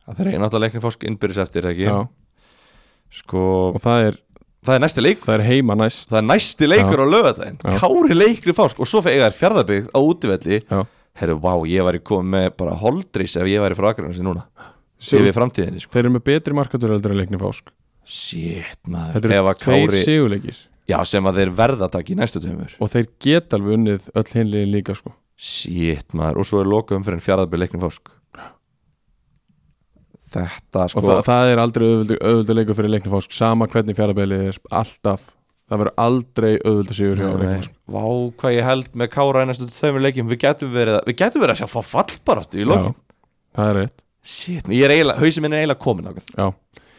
Það 0.07 0.21
er 0.31 0.39
náttúrulega 0.39 0.65
leikni 0.69 0.83
fórsk 0.85 1.07
innbyrðis 1.09 1.41
eftir 1.43 1.67
ekki? 1.73 1.89
Já. 1.89 1.97
Sko, 3.17 3.43
og 3.75 3.81
það 3.83 4.05
er, 4.11 4.19
það 4.67 4.77
er 4.77 4.83
næsti 4.85 5.03
leikur. 5.05 5.27
það 5.31 5.39
er 5.41 5.45
heima 5.49 5.77
næst. 5.79 6.09
Það 6.11 6.21
er 6.21 6.27
næsti 6.31 6.69
leikur 6.71 7.03
á 7.03 7.07
lögadaginn 7.11 7.59
Já. 7.63 7.79
Kári 7.81 8.17
leikni 8.19 8.55
fórsk 8.57 8.81
og 8.83 8.91
svo 8.91 9.03
fyrir 9.05 9.19
eiga 9.21 9.31
er 9.31 9.37
fjárðabygg 9.41 9.91
á 9.91 9.99
útivelli. 10.03 10.61
Já. 10.71 10.85
Herru, 11.17 11.39
vá, 11.41 11.53
ég 11.65 11.87
væri 11.87 12.03
komið 12.05 12.33
með 12.35 12.49
bara 12.61 12.75
holdrís 12.77 13.35
ef 13.41 13.49
ég 13.49 13.63
væri 13.65 13.77
frá 13.79 13.89
Akranes 13.95 14.21
núna. 14.21 14.45
Sjö- 15.01 15.21
Yfir 15.23 15.35
framtíðinni, 15.37 15.81
sko. 15.81 15.93
þeir 15.93 16.05
eru 16.07 16.13
með 16.15 16.25
betri 16.25 16.55
markatur 16.57 16.93
heldur 16.95 17.13
en 17.13 17.19
leikni 17.21 17.41
fásk 17.41 17.69
Shit, 18.07 18.79
maður. 18.89 19.17
Þetta 19.17 19.29
eru 19.29 19.55
tveir 19.61 19.91
Kári, 19.91 20.03
sigurleikir 20.07 20.59
já, 20.89 20.99
sem 21.05 21.27
að 21.27 21.41
þeir 21.43 21.55
verða 21.59 21.89
að 21.89 21.95
taka 21.99 22.13
í 22.13 22.19
næstu 22.19 22.43
tömur 22.45 22.75
og 22.81 22.91
þeir 22.93 23.09
geta 23.27 23.57
alveg 23.59 23.79
unnið 23.79 24.11
öll 24.15 24.29
hinliðin 24.35 24.75
líka 24.75 24.95
sko. 24.99 25.15
Shit, 25.37 26.15
maður, 26.17 26.41
og 26.41 26.47
svo 26.49 26.61
er 26.63 26.71
lokaðum 26.73 27.05
fyrir 27.05 27.21
fjárðabygg 27.25 27.61
leikni 27.67 27.83
fórsk 27.83 28.13
Þetta, 30.37 30.89
sko. 30.91 31.01
Og 31.01 31.07
það, 31.07 31.21
það 31.29 31.49
er 31.53 31.61
aldrei 31.63 31.85
auðvöldu, 31.87 32.55
leikur 32.59 32.77
fyrir 32.77 32.91
leikni 32.93 33.13
fásk 33.13 33.35
sama 33.37 33.69
hvernig 33.71 33.97
fjárabæli 33.97 34.39
er 34.51 34.57
alltaf. 34.75 35.29
Það 35.71 35.81
verður 35.83 35.95
aldrei 36.03 36.51
auðvöldu 36.67 36.97
sigur 36.99 37.21
hjá 37.21 37.29
leikni 37.31 37.47
Nei, 37.47 37.61
fásk 37.63 37.95
Vá, 37.95 38.03
hvað 38.43 38.57
ég 38.57 38.67
held 38.67 38.91
með 39.03 39.11
Kára 39.15 39.45
í 39.47 39.49
næstu 39.51 39.69
tveimur 39.71 40.05
leikjum. 40.05 40.29
Við 40.31 40.41
getum 40.43 40.73
verið, 40.75 40.99
að- 40.99 41.07
við 41.11 41.19
getum 41.23 41.45
verið 41.45 41.55
að 41.57 41.61
sjá 41.63 41.71
fá 41.73 41.81
fallbaráttu 41.93 42.61
í 42.63 42.67
lokin. 42.67 42.95
Það 43.57 43.71
er 43.73 43.79
rétt. 43.81 44.05
Shit, 44.27 44.67
ég 44.75 44.85
er 44.89 44.95
eiginlega, 44.97 45.23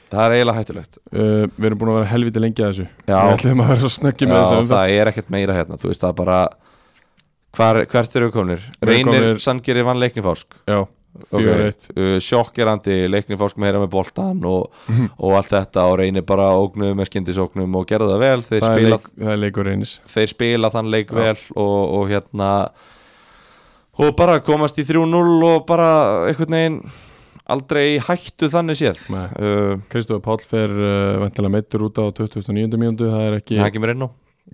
er. 0.07 0.15
Það 0.15 0.25
er 0.25 0.35
eiginlega 0.37 0.59
hættulegt 0.61 0.97
uh, 1.11 1.45
við 1.57 1.65
erum 1.69 1.79
búin 1.81 1.91
að 1.93 1.97
vera 1.99 2.09
helviti 2.13 2.43
lengi 2.43 2.63
að 2.63 2.71
þessu 2.73 2.85
Já. 3.07 3.17
við 3.17 3.33
ætlum 3.37 3.61
að 3.63 3.71
vera 3.73 3.81
svo 3.83 3.91
snöggi 3.97 4.27
með 4.29 4.43
þessu 4.43 4.69
það 4.71 4.93
er 4.97 5.11
ekkert 5.11 5.29
meira 5.35 5.55
hérna 5.57 5.79
Þú 5.81 5.91
veist, 5.91 6.01
það 6.03 6.13
er 6.13 6.19
bara 6.21 6.37
hvar, 7.57 7.81
Hvert 7.91 8.15
eru 8.19 8.29
við 8.29 8.35
komnir? 8.37 8.67
Reynir 8.87 9.41
Sandgeri 9.43 9.83
vann 9.87 9.99
leiknifásk 10.01 10.57
já, 10.67 10.79
fjögur 11.31 11.63
eitt 11.67 11.87
uh, 11.95 12.17
Sjokkerandi 12.21 12.97
leiknifásk 13.09 13.57
meira 13.63 13.79
með 13.81 13.89
boltan 13.95 14.43
og, 14.45 14.67
Mhm. 14.87 15.07
og 15.17 15.33
allt 15.39 15.49
þetta 15.55 15.87
og 15.91 15.97
Reynir 16.01 16.25
bara 16.27 16.51
ógnuð 16.55 16.93
með 16.99 17.09
skyndisóknum 17.09 17.75
og 17.79 17.87
gerðu 17.89 18.11
það 18.13 18.21
vel 18.25 18.41
Þeir, 18.45 18.61
það, 18.61 18.69
er 18.69 18.77
spila, 18.77 18.99
leik, 18.99 19.57
það 19.57 19.73
er 19.73 19.95
þeir 20.13 20.31
spila 20.35 20.69
þann 20.75 20.91
leik 20.93 21.09
Já. 21.11 21.17
vel 21.19 21.37
og, 21.55 21.81
og 21.97 22.07
hérna 22.13 22.51
og 23.97 24.13
bara 24.15 24.39
komast 24.45 24.77
í 24.77 24.85
3-0 24.85 25.43
og 25.49 25.65
bara 25.65 25.89
einhvern 26.29 26.53
veginn 26.53 26.79
aldrei 27.53 27.97
hættu 28.03 28.49
þannig 28.51 28.79
séð 28.79 29.01
Nei. 29.13 29.25
uh, 29.39 30.19
Páll 30.23 30.43
fer 30.47 30.71
uh, 30.73 31.17
vantilega 31.23 31.53
meittur 31.53 31.87
út 31.87 31.99
á 32.01 32.11
2009. 32.11 32.75
mínútu 32.75 33.09
það 33.11 33.27
er 33.29 33.37
ekki, 33.39 33.59
það 33.61 33.73
kemur 33.77 33.93
inn 33.93 34.05
á 34.05 34.09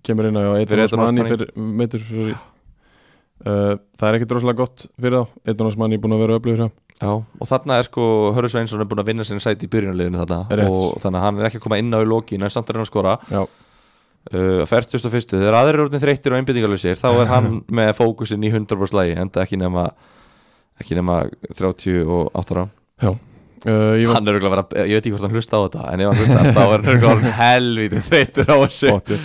kemur 0.06 0.30
inn 0.30 0.38
á 0.40 0.44
Osmani. 0.54 1.26
fyrir 1.30 1.52
fyrir 1.58 2.34
uh, 2.34 3.74
það 3.98 4.08
er 4.10 4.20
ekki 4.20 4.30
droslega 4.30 4.62
gott 4.62 4.86
fyrir 4.98 5.20
þá 5.20 5.50
Eitan 5.50 5.70
Osmani 5.70 5.98
er 5.98 6.04
búin 6.04 6.16
að 6.18 6.26
vera 6.26 6.40
öflugur 6.40 6.72
Já, 7.04 7.10
og 7.10 7.50
þarna 7.50 7.80
er 7.82 7.88
sko 7.90 8.06
Hörður 8.36 8.54
Sveinsson 8.54 8.84
er 8.84 8.88
búin 8.88 9.02
að 9.02 9.10
vinna 9.10 9.26
sinni 9.28 9.44
sæti 9.44 9.68
í 9.68 9.72
byrjunarliðinu 9.74 10.22
þarna 10.22 10.70
og 10.70 11.02
þannig 11.04 11.20
að 11.20 11.26
hann 11.26 11.42
er 11.42 11.50
ekki 11.50 11.60
að 11.60 11.66
koma 11.66 11.80
inn 11.82 11.92
á 11.92 12.00
í 12.00 12.08
lokinu 12.08 12.48
en 12.48 12.54
samt 12.54 12.70
er 12.70 12.78
hann 12.78 12.86
að 12.86 12.92
skora 12.92 13.16
já, 13.28 13.42
uh, 13.44 14.62
41. 14.70 15.34
þegar 15.34 15.58
aðrir 15.60 15.82
eru 15.82 16.04
þreyttir 16.04 16.36
og 16.36 16.40
einbyttingalusir 16.40 17.02
þá 17.02 17.10
er 17.12 17.32
hann 17.34 17.50
með 17.82 17.92
fókusin 17.98 18.46
í 18.46 18.54
100% 18.54 18.96
lægi 19.00 19.18
enda 19.26 19.44
ekki 19.44 19.60
nema 19.60 19.90
ekki 20.80 20.98
nema 20.98 21.24
38 21.50 22.54
ára 22.54 22.68
uh, 23.12 23.94
ég 24.00 24.10
var 24.10 24.22
er 24.22 24.40
vera, 24.44 24.66
ég 24.84 24.98
veit 24.98 25.02
ekki 25.02 25.14
hvort 25.16 25.26
hann 25.28 25.38
hlusta 25.38 25.60
á 25.60 25.64
þetta 25.66 25.88
en 25.94 26.04
ef 26.04 26.12
hann 26.12 26.22
hlusta 26.22 26.54
þá 26.58 26.64
er 26.66 26.86
hann 26.88 27.08
orðinn 27.12 27.40
helvítið 27.40 28.06
þreyttur 28.10 28.54
á 28.54 28.58
þessu. 28.66 29.20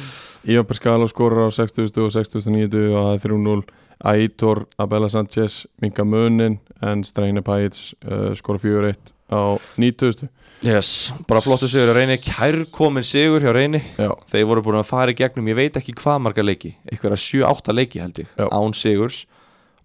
Ívan 0.48 0.68
Perskala 0.68 1.08
skorar 1.10 1.50
á 1.50 1.52
60 1.52 1.90
og 2.04 2.14
69 2.14 2.84
og 2.94 2.98
það 3.02 3.12
er 3.14 3.22
3-0 3.26 3.60
Aitor 4.08 4.64
Abela 4.78 5.08
Sanchez 5.10 5.64
minga 5.82 6.04
munin 6.06 6.60
en 6.80 7.02
Streine 7.04 7.42
Pajic 7.42 7.80
uh, 8.06 8.30
skora 8.38 8.60
4-1 8.62 9.12
á 9.28 9.58
90 9.76 10.28
yes, 10.64 11.12
bara 11.28 11.42
flottu 11.42 11.68
sigur 11.68 11.92
á 11.92 11.94
reyni 11.98 12.16
kærkomin 12.22 13.06
sigur 13.06 13.42
hjá 13.42 13.52
reyni. 13.54 13.80
Já, 13.98 14.10
þeir 14.30 14.46
voru 14.48 14.64
búin 14.64 14.80
að 14.80 14.88
fara 14.88 15.12
í 15.12 15.18
gegnum, 15.18 15.50
ég 15.50 15.58
veit 15.58 15.76
ekki 15.78 15.94
hvað 15.98 16.22
marga 16.24 16.44
leiki 16.46 16.72
eitthvað 16.88 17.18
7-8 17.26 17.74
leiki 17.76 18.02
held 18.02 18.22
ég 18.22 18.32
Já. 18.38 18.46
án 18.48 18.74
sigurs. 18.74 19.24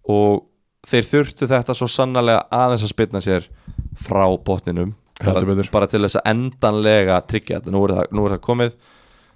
Og 0.10 0.46
þeir 0.88 1.10
þurftu 1.10 1.50
þetta 1.50 1.76
svo 1.78 1.90
sannarlega 1.92 2.48
aðeins 2.52 2.86
að 2.86 2.94
spilna 2.94 3.22
sér 3.24 3.50
frá 4.00 4.26
botninum. 4.46 4.96
Bara, 5.24 5.44
bara 5.72 5.88
til 5.88 6.02
þess 6.04 6.20
að 6.20 6.30
endanlega 6.34 7.22
tryggja 7.30 7.60
þetta, 7.60 7.74
nú 7.74 7.84
er 7.86 7.96
það, 7.96 8.14
nú 8.18 8.26
er 8.26 8.36
það 8.36 8.46
komið. 8.50 8.76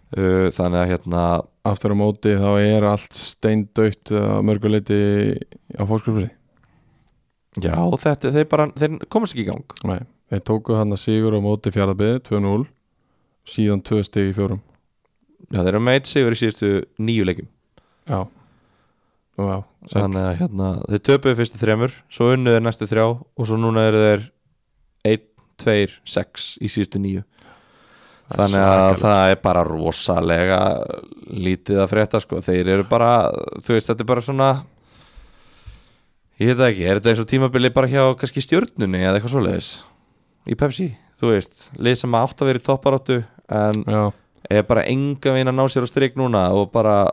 Uh, 0.08 0.48
þannig 0.56 0.80
að 0.80 0.90
hérna 0.94 1.22
aftur 1.68 1.92
á 1.92 1.98
móti 2.00 2.34
þá 2.40 2.50
er 2.62 2.86
allt 2.88 3.18
steindautt 3.18 4.14
að 4.16 4.38
mörguleiti 4.48 5.00
á 5.76 5.84
fólkskrifri 5.84 6.30
já, 7.64 7.76
þetta, 8.00 8.32
þeir 8.36 8.48
bara, 8.52 8.68
þeir 8.78 8.98
komast 9.12 9.36
ekki 9.36 9.46
í 9.46 9.50
gang. 9.50 9.76
Nei, 9.90 10.00
þeir 10.32 10.44
tóku 10.48 10.78
hann 10.78 10.96
að 10.96 11.04
sigur 11.04 11.38
á 11.38 11.40
móti 11.44 11.74
fjaraðbyði 11.74 12.24
2-0 12.30 12.66
síðan 13.48 13.84
2 13.88 14.02
stig 14.08 14.32
í 14.32 14.36
fjórum. 14.38 14.64
Já, 15.48 15.62
þeir 15.62 15.74
eru 15.74 15.84
með 15.84 16.00
eitt 16.00 16.12
sigur 16.12 16.36
í 16.36 16.40
síðustu 16.42 16.72
nýju 17.02 17.28
leikjum. 17.28 17.52
Já, 18.08 18.20
þannig 19.92 20.24
að 20.24 20.34
hérna, 20.42 20.72
þeir 20.88 21.04
töpuðu 21.12 21.38
fyrstu 21.42 21.62
þremur 21.62 22.00
svo 22.14 22.32
unnuðu 22.34 22.64
næstu 22.64 22.88
þrjá 22.90 23.06
og 23.08 23.46
svo 23.46 23.60
núna 23.62 23.86
eru 23.90 24.04
þeir 24.04 24.26
1, 25.58 25.66
2, 25.66 25.98
6 26.06 26.48
í 26.62 26.70
síðustu 26.72 27.02
nýju 27.02 27.24
þannig 28.28 28.64
að 28.64 28.98
það 29.02 29.32
er 29.32 29.38
bara 29.44 29.64
rosalega 29.64 30.60
lítið 31.32 31.80
að 31.84 31.92
frétta 31.94 32.20
sko. 32.24 32.42
þeir 32.44 32.74
eru 32.76 32.88
bara, 32.90 33.12
þú 33.64 33.78
veist, 33.78 33.88
þetta 33.88 34.04
er 34.04 34.10
bara 34.10 34.26
svona 34.26 34.50
ég 36.38 36.52
veit 36.52 36.66
ekki, 36.68 36.86
er 36.86 37.00
þetta 37.00 37.14
eins 37.14 37.24
og 37.24 37.30
tímabili 37.32 37.72
bara 37.74 37.90
hjá 37.92 38.04
kannski 38.20 38.44
stjörnunni 38.44 39.00
eða 39.06 39.18
eitthvað 39.18 39.36
svoleiðis? 39.38 39.72
Í 40.48 40.58
Pepsi, 40.60 40.90
þú 41.22 41.34
veist 41.34 41.70
lið 41.80 42.00
sem 42.04 42.20
átt 42.20 42.44
að 42.44 42.52
vera 42.52 42.62
í 42.62 42.66
topparáttu 42.68 43.22
en 43.48 43.84
Já, 43.88 44.04
er 44.52 44.68
bara 44.68 44.86
enga 44.88 45.34
veginn 45.36 45.52
að 45.52 45.58
ná 45.60 45.66
sér 45.72 45.88
á 45.88 45.90
strik 45.90 46.18
núna 46.20 46.48
og 46.56 46.70
bara, 46.74 47.06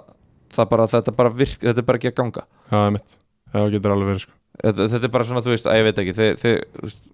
það 0.54 0.70
bara 0.74 0.88
þetta 0.90 1.14
bara 1.16 1.34
virk, 1.34 1.60
þetta 1.62 1.82
er 1.82 1.86
bara 1.86 2.00
ekki 2.00 2.10
að 2.12 2.18
ganga. 2.22 2.48
Já, 2.70 3.06
Það 3.54 3.68
getur 3.70 3.92
alveg 3.94 4.08
verið 4.10 4.22
sko. 4.24 4.32
Þetta, 4.64 4.86
þetta 4.90 5.06
er 5.06 5.10
bara 5.14 5.26
svona, 5.28 5.40
þú 5.46 5.52
veist, 5.52 5.66
að 5.70 5.76
ég 5.78 5.84
veit 5.86 5.98
ekki 6.02 6.14
þeir, 6.16 6.38
þeir, 6.42 6.56
þú 6.74 6.88
veist 6.88 7.04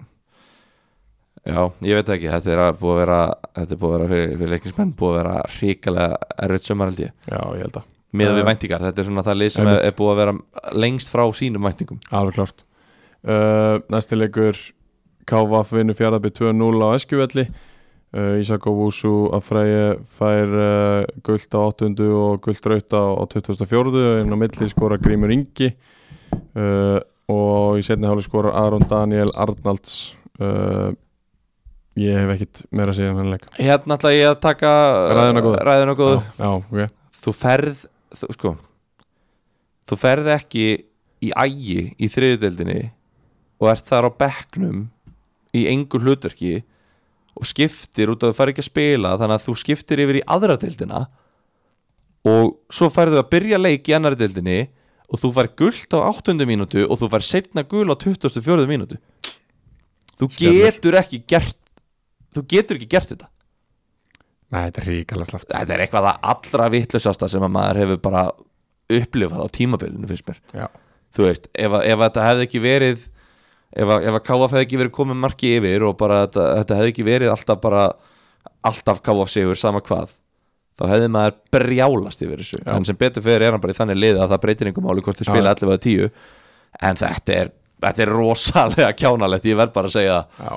já, 1.46 1.60
ég 1.86 2.00
veit 2.00 2.10
ekki, 2.16 2.28
þetta 2.32 2.52
er 2.54 2.76
búið 2.80 2.96
að 2.96 3.00
vera 3.04 3.20
þetta 3.56 3.76
er 3.76 3.80
búið 3.80 3.94
að 3.94 3.96
vera 3.96 4.10
fyrir, 4.12 4.34
fyrir 4.36 4.52
leiknismenn 4.54 4.92
búið 4.98 5.14
að 5.14 5.20
vera 5.20 5.36
ríkalega 5.54 6.34
erfitt 6.46 6.68
sömur 6.68 6.90
held 6.90 7.02
ég. 7.06 7.14
Já, 7.30 7.40
ég 7.56 7.64
held 7.66 7.80
að. 7.80 7.88
Með 8.10 8.32
við 8.34 8.42
Uh, 8.42 8.48
væntingar, 8.48 8.82
þetta 8.82 9.00
er 9.00 9.06
svona 9.06 9.22
það 9.22 9.38
lið 9.38 9.52
sem 9.54 9.68
er, 9.70 9.80
er 9.86 9.96
búið 9.98 10.12
að 10.12 10.20
vera 10.20 10.34
lengst 10.82 11.12
frá 11.12 11.22
sínum 11.38 11.66
væntingum. 11.68 12.00
Alveg 12.10 12.38
klárt. 12.40 12.64
Uh, 13.22 13.76
Næsti 13.92 14.18
leikur 14.18 14.58
KVF 15.30 15.74
vinnu 15.76 15.94
fjaraðbyði 15.94 16.36
2-0 16.40 16.80
á 16.82 16.88
Eskjuvelli. 16.96 17.44
Uh, 18.10 18.40
Ísak 18.42 18.66
Óvúsu 18.66 19.12
að 19.30 19.44
Freyja 19.46 19.84
fær 20.10 20.54
uh, 20.58 21.04
guld 21.22 21.54
á 21.54 21.60
8. 21.70 21.92
og 22.10 22.40
guld 22.42 22.66
raut 22.72 22.96
á, 22.98 23.04
á 23.14 23.24
24. 23.30 24.02
en 24.24 24.34
á 24.34 24.36
milli 24.40 24.70
skora 24.72 24.98
Grímur 24.98 25.30
Ingi. 25.30 25.70
Uh, 26.58 26.98
og 27.30 27.78
í 27.78 27.84
setni 27.86 28.10
háli 28.10 28.24
skora 28.26 28.56
Aron 28.58 28.82
Daniel 28.90 29.30
Arnalds. 29.38 30.16
Uh, 30.40 30.90
ég 32.00 32.16
hef 32.16 32.32
ekkit 32.36 32.62
meira 32.70 32.92
að 32.94 32.98
segja 33.00 33.12
um 33.12 33.20
þennan 33.20 33.34
leik 33.36 33.46
hérna 33.60 33.96
ætla 33.98 34.12
ég 34.14 34.28
að 34.30 34.38
taka 34.46 34.70
Ræðuna 35.18 35.42
góðu. 35.44 35.60
ræðuna 35.68 35.96
góðu. 35.98 36.20
Já, 36.20 36.48
já, 36.48 36.50
ok 36.60 36.96
þú 37.20 37.34
ferð 37.36 37.82
þú, 38.16 38.30
sko, 38.36 38.52
þú 39.90 39.98
ferð 40.00 40.30
ekki 40.36 40.64
í 41.20 41.30
ægi 41.36 41.80
í 42.00 42.08
þriðudeldinni 42.08 42.78
og 43.60 43.68
ert 43.74 43.88
þar 43.90 44.08
á 44.08 44.10
bekknum 44.22 44.86
í 45.52 45.66
engu 45.68 46.00
hlutverki 46.00 46.60
og 47.36 47.46
skiptir 47.48 48.10
út 48.12 48.22
af 48.24 48.30
að 48.30 48.32
þú 48.32 48.38
fær 48.40 48.52
ekki 48.54 48.62
að 48.64 48.70
spila 48.70 49.10
þannig 49.20 49.36
að 49.36 49.44
þú 49.48 49.54
skiptir 49.60 50.02
yfir 50.04 50.18
í 50.20 50.26
aðra 50.32 50.56
deildina 50.60 51.02
og 52.30 52.56
svo 52.72 52.88
færðu 52.92 53.20
að 53.20 53.28
byrja 53.32 53.58
leik 53.60 53.88
í 53.88 53.94
annari 53.96 54.18
deildinni 54.20 54.58
og 55.10 55.20
þú 55.22 55.30
fær 55.36 55.48
gult 55.58 55.96
á 55.96 55.98
8. 56.08 56.34
mínútu 56.48 56.84
og 56.86 57.00
þú 57.00 57.08
fær 57.12 57.24
setna 57.26 57.64
gul 57.68 57.88
á 57.90 57.96
24. 57.98 58.66
mínútu 58.70 58.98
þú 60.20 60.28
Skellur. 60.30 60.58
getur 60.66 60.98
ekki 61.00 61.22
gert 61.28 61.59
þú 62.36 62.44
getur 62.54 62.78
ekki 62.80 62.88
gert 62.96 63.12
þetta. 63.14 63.28
Nei, 64.50 64.64
þetta 64.66 64.82
er 64.82 64.88
ríkala 64.90 65.26
slaft. 65.28 65.48
Þetta 65.52 65.74
er 65.76 65.84
eitthvað 65.84 66.06
það 66.08 66.28
allra 66.34 66.68
vittlusasta 66.74 67.28
sem 67.30 67.44
að 67.46 67.52
maður 67.54 67.80
hefur 67.84 68.00
bara 68.08 68.22
upplifað 68.90 69.44
á 69.46 69.48
tímabilinu 69.54 70.08
finnst 70.10 70.26
mér. 70.26 70.40
Já, 70.56 70.66
þú 71.14 71.26
veist, 71.28 71.44
ef, 71.54 71.70
að- 71.78 71.84
ef 71.86 71.98
að 71.98 72.06
þetta 72.08 72.24
hefði 72.28 72.46
ekki 72.48 72.62
verið 72.64 73.04
ef 73.70 73.86
að, 73.94 74.06
ef 74.10 74.16
að 74.18 74.24
KF 74.26 74.50
hefði 74.56 74.64
ekki 74.66 74.80
verið 74.80 74.94
komið 74.96 75.20
marki 75.22 75.52
yfir 75.60 75.84
og 75.86 75.96
bara 76.00 76.24
þetta, 76.26 76.46
þetta 76.58 76.78
hefði 76.80 76.90
ekki 76.94 77.04
verið 77.06 77.30
alltaf 77.30 77.60
bara 77.62 77.84
alltaf 78.66 78.98
KF 79.06 79.30
sigur 79.30 79.54
sama 79.60 79.80
hvað 79.86 80.10
þá 80.80 80.82
hefði 80.90 81.08
maður 81.14 81.36
brjálast 81.54 82.22
yfir 82.26 82.40
þessu. 82.42 82.58
Já. 82.64 82.72
en 82.74 82.84
sem 82.88 82.96
betur 82.98 83.22
fyrir 83.22 83.46
er 83.46 83.52
hann 83.54 83.60
bara 83.62 83.74
í 83.74 83.78
þannig 83.78 84.00
liða 84.00 84.24
að 84.24 84.32
það 84.34 84.42
breytir 84.46 84.70
einhver 84.72 84.86
máli 84.88 85.02
hvort 85.06 85.20
þið 85.22 85.30
spila 85.30 85.54
11 85.54 85.68
eða 85.70 85.80
10 85.86 86.10
en 86.90 87.00
þetta 87.04 87.36
er, 87.36 87.50
þetta 87.86 88.02
er 88.06 88.12
rosalega 88.16 88.90
kjánalegt, 88.98 89.46
ég 89.46 89.58
verð 89.60 89.72
bara 89.78 89.86
að 89.92 89.96
segja 90.00 90.18
já 90.40 90.52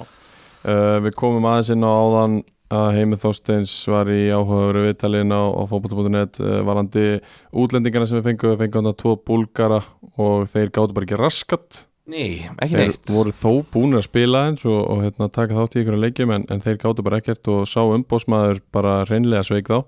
uh, 0.64 0.98
Við 1.04 1.16
komum 1.20 1.48
aðeins 1.50 1.72
inn 1.76 1.86
á 1.86 1.92
áðan 1.92 2.42
að 2.74 2.90
Heimir 2.98 3.22
Þorsteins 3.22 3.74
var 3.92 4.10
í 4.12 4.28
áhugaveru 4.34 4.86
viðtalin 4.88 5.34
á, 5.34 5.44
á 5.46 5.62
fótbolta.net 5.70 6.40
uh, 6.42 6.60
varandi 6.66 7.08
útlendingana 7.52 8.08
sem 8.10 8.20
við 8.20 8.30
fengum 8.32 8.54
við 8.54 8.62
fengum 8.64 8.80
þarna 8.82 9.00
tvo 9.02 9.16
búlgara 9.28 9.82
og 10.18 10.48
þeir 10.52 10.72
gáttu 10.74 10.96
bara 10.96 11.08
ekki 11.08 11.20
raskat. 11.20 11.84
Ný, 12.10 12.24
ekki 12.58 12.76
þeir 12.76 12.90
neitt. 12.92 13.12
voru 13.14 13.32
þó 13.32 13.52
búinir 13.72 14.02
að 14.02 14.08
spila 14.10 14.46
eins 14.50 14.66
og, 14.68 14.80
og 14.92 15.04
hérna, 15.06 15.30
taka 15.32 15.56
þátt 15.56 15.78
í 15.78 15.84
ykkur 15.84 16.00
leikjum 16.02 16.34
en, 16.36 16.48
en 16.52 16.64
þeir 16.64 16.80
gáttu 16.82 17.06
bara 17.06 17.20
ekkert 17.22 17.52
og 17.54 17.68
sá 17.70 17.80
umbósmaður 17.84 18.60
bara 18.76 19.04
reynlega 19.08 19.46
sveik 19.48 19.72
þá. 19.72 19.84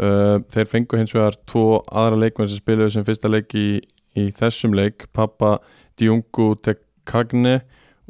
Uh, 0.00 0.36
þeir 0.52 0.68
fengu 0.68 1.00
hins 1.00 1.14
vegar 1.16 1.36
tvo 1.48 1.82
aðra 1.88 2.22
leikmenn 2.24 2.48
sem 2.48 2.60
spiluðu 2.60 2.94
sem 2.96 3.06
fyrsta 3.06 3.30
leik 3.30 3.54
í, 3.56 3.68
í 4.16 4.30
þessum 4.36 4.76
leik. 4.76 5.06
Pappa 5.16 5.58
Djungu 6.00 6.54
Tekagne 6.64 7.60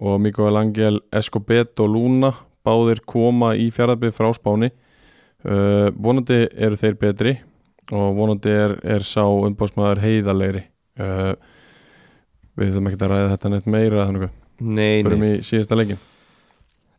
og 0.00 0.20
Mikael 0.24 0.56
Angel 0.56 1.00
Escobedo 1.12 1.86
Luna 1.88 2.32
báðir 2.66 3.02
koma 3.08 3.52
í 3.56 3.70
fjaraðbyrð 3.74 4.16
frá 4.16 4.30
Spáni. 4.36 4.70
Uh, 5.40 5.88
vonandi 5.96 6.42
eru 6.52 6.76
þeir 6.76 6.98
betri 7.00 7.38
og 7.96 8.12
vonandi 8.18 8.52
er, 8.52 8.76
er 8.84 9.04
sá 9.08 9.22
umbósmaður 9.24 10.02
heiðalegri 10.04 10.66
uh, 11.00 11.32
við 12.60 12.74
þurfum 12.74 12.90
ekki 12.90 13.00
að 13.00 13.12
ræða 13.14 13.30
þetta 13.32 13.52
neitt 13.54 13.70
meira 13.72 14.04
þannig 14.04 14.26
að 14.28 14.36
Nei, 14.60 15.00
fyrir 15.00 15.20
mig 15.22 15.46
síðasta 15.48 15.78
leikin 15.80 15.96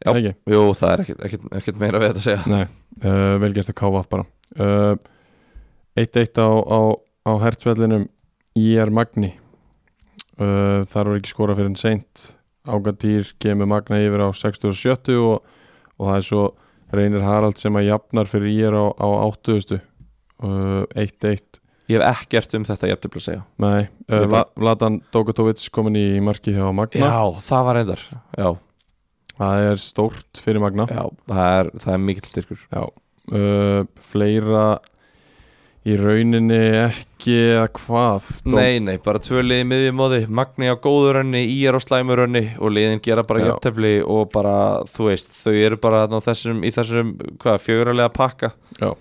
Já. 0.01 0.09
ekki, 0.15 0.33
jú, 0.49 0.63
það 0.73 0.93
er 0.95 1.03
ekkert, 1.03 1.23
ekkert, 1.27 1.47
ekkert 1.59 1.81
meira 1.83 2.01
við 2.01 2.09
þetta 2.09 2.21
að 2.21 2.25
segja. 2.25 2.41
Nei, 2.49 2.63
uh, 3.05 3.35
vel 3.43 3.51
gert 3.53 3.69
að 3.69 3.77
káfa 3.77 4.01
bara. 4.09 4.25
Uh, 4.57 4.95
1-1 6.01 6.41
á, 6.41 6.49
á, 6.49 6.79
á 7.29 7.31
hertsvellinum 7.43 8.07
IR 8.57 8.89
Magni. 8.89 9.35
Uh, 10.41 10.81
þar 10.89 11.11
var 11.11 11.19
ekki 11.19 11.35
skora 11.35 11.53
fyrir 11.59 11.69
en 11.69 11.77
seint 11.77 12.31
Ágatýr 12.69 13.31
kemur 13.41 13.69
Magna 13.69 13.97
yfir 14.01 14.21
á 14.21 14.29
67 14.37 15.15
og, 15.17 15.41
og 15.97 16.09
það 16.09 16.17
er 16.17 16.27
svo 16.27 16.43
Reynir 16.91 17.23
Harald 17.25 17.57
sem 17.57 17.77
að 17.79 17.87
jafnar 17.87 18.29
fyrir 18.29 18.51
IR 18.51 18.77
á, 18.77 18.85
á 18.99 19.07
80 19.31 19.79
uh, 19.79 20.83
1-1 20.93 21.61
Ég 21.91 21.99
hef 21.99 22.21
ekkert 22.21 22.53
um 22.55 22.65
þetta 22.67 22.87
jafntöfl 22.87 23.19
að 23.19 23.23
segja. 23.25 23.41
Nei, 23.59 23.79
Ég 24.07 24.21
uh, 24.23 24.27
Vla, 24.31 24.43
Vladan 24.59 24.99
Dogatovic 25.11 25.63
komin 25.75 25.97
í 25.99 26.05
marki 26.23 26.53
hjá 26.55 26.69
Magna. 26.75 27.09
Já, 27.09 27.41
það 27.43 27.65
var 27.67 27.79
reyndar 27.79 28.03
Já, 28.37 28.49
það 29.41 29.65
er 29.71 29.81
stórt 29.83 30.41
fyrir 30.43 30.63
Magna. 30.63 30.85
Já 30.87 31.03
það, 31.27 31.57
er, 31.57 31.71
er 31.95 32.05
mikill 32.05 32.29
styrkur. 32.29 32.61
Já, 32.71 32.85
uh, 33.33 33.81
fleira 34.11 34.65
í 35.81 35.95
rauninni 35.97 36.57
ekki 36.83 37.35
að 37.57 37.67
hvað 37.79 38.27
Dó- 38.45 38.53
Nei, 38.53 38.79
nei, 38.83 38.97
bara 39.01 39.17
tvö 39.23 39.41
liði 39.41 39.65
miðjumóði 39.65 40.19
Magni 40.29 40.69
á 40.69 40.75
góðurönni, 40.77 41.41
Ír 41.49 41.73
á 41.73 41.79
slæmurönni 41.81 42.43
og 42.61 42.69
liðin 42.75 43.01
gera 43.01 43.23
bara 43.25 43.41
Já. 43.41 43.45
jafntefli 43.49 43.93
og 44.05 44.29
bara, 44.33 44.53
þú 44.85 45.07
veist, 45.09 45.33
þau 45.41 45.53
eru 45.57 45.79
bara 45.81 46.03
á 46.05 46.17
þessum, 46.21 46.61
í 46.61 46.69
þessum, 46.75 47.15
hvað, 47.41 47.57
fjögurlega 47.65 48.13
pakka. 48.13 48.51
Já, 48.77 48.91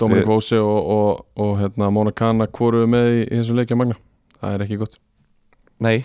Dominik 0.00 0.26
Vósi 0.26 0.56
og, 0.58 0.80
og, 0.96 1.24
og 1.36 1.52
hérna, 1.60 1.90
Móna 1.92 2.12
Kana 2.16 2.46
hvoru 2.48 2.86
með 2.88 3.10
í, 3.12 3.22
í 3.28 3.40
þessu 3.42 3.56
leikja 3.60 3.76
magna? 3.78 3.98
Það 4.40 4.54
er 4.56 4.64
ekki 4.66 4.78
gott, 4.80 4.96
Nei, 5.84 6.04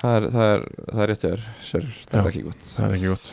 það 0.00 0.14
er, 0.20 0.28
það 0.34 0.52
er, 0.54 0.64
það 0.90 1.02
er 1.08 1.14
þér 1.24 1.42
Sör, 1.66 1.88
það 2.06 2.20
er 2.22 2.30
ekki 2.30 2.44
gott. 2.46 2.68
það 2.70 2.86
er 2.86 2.94
ekki 3.00 3.10
gott. 3.14 3.32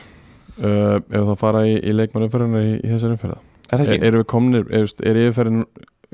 Uh, 0.57 0.95
ef 1.13 1.27
það 1.29 1.37
fara 1.37 1.61
í, 1.69 1.77
í 1.77 1.93
leikmannumferðina 1.93 2.63
í, 2.65 2.73
í 2.81 2.89
þessari 2.89 3.13
umferða 3.13 3.37
Er 3.67 3.81
það 3.83 4.05
er, 4.07 4.15
við 4.17 4.25
komnir, 4.31 4.63
er, 4.73 4.85
er 5.05 5.17
yfirferðin 5.21 5.65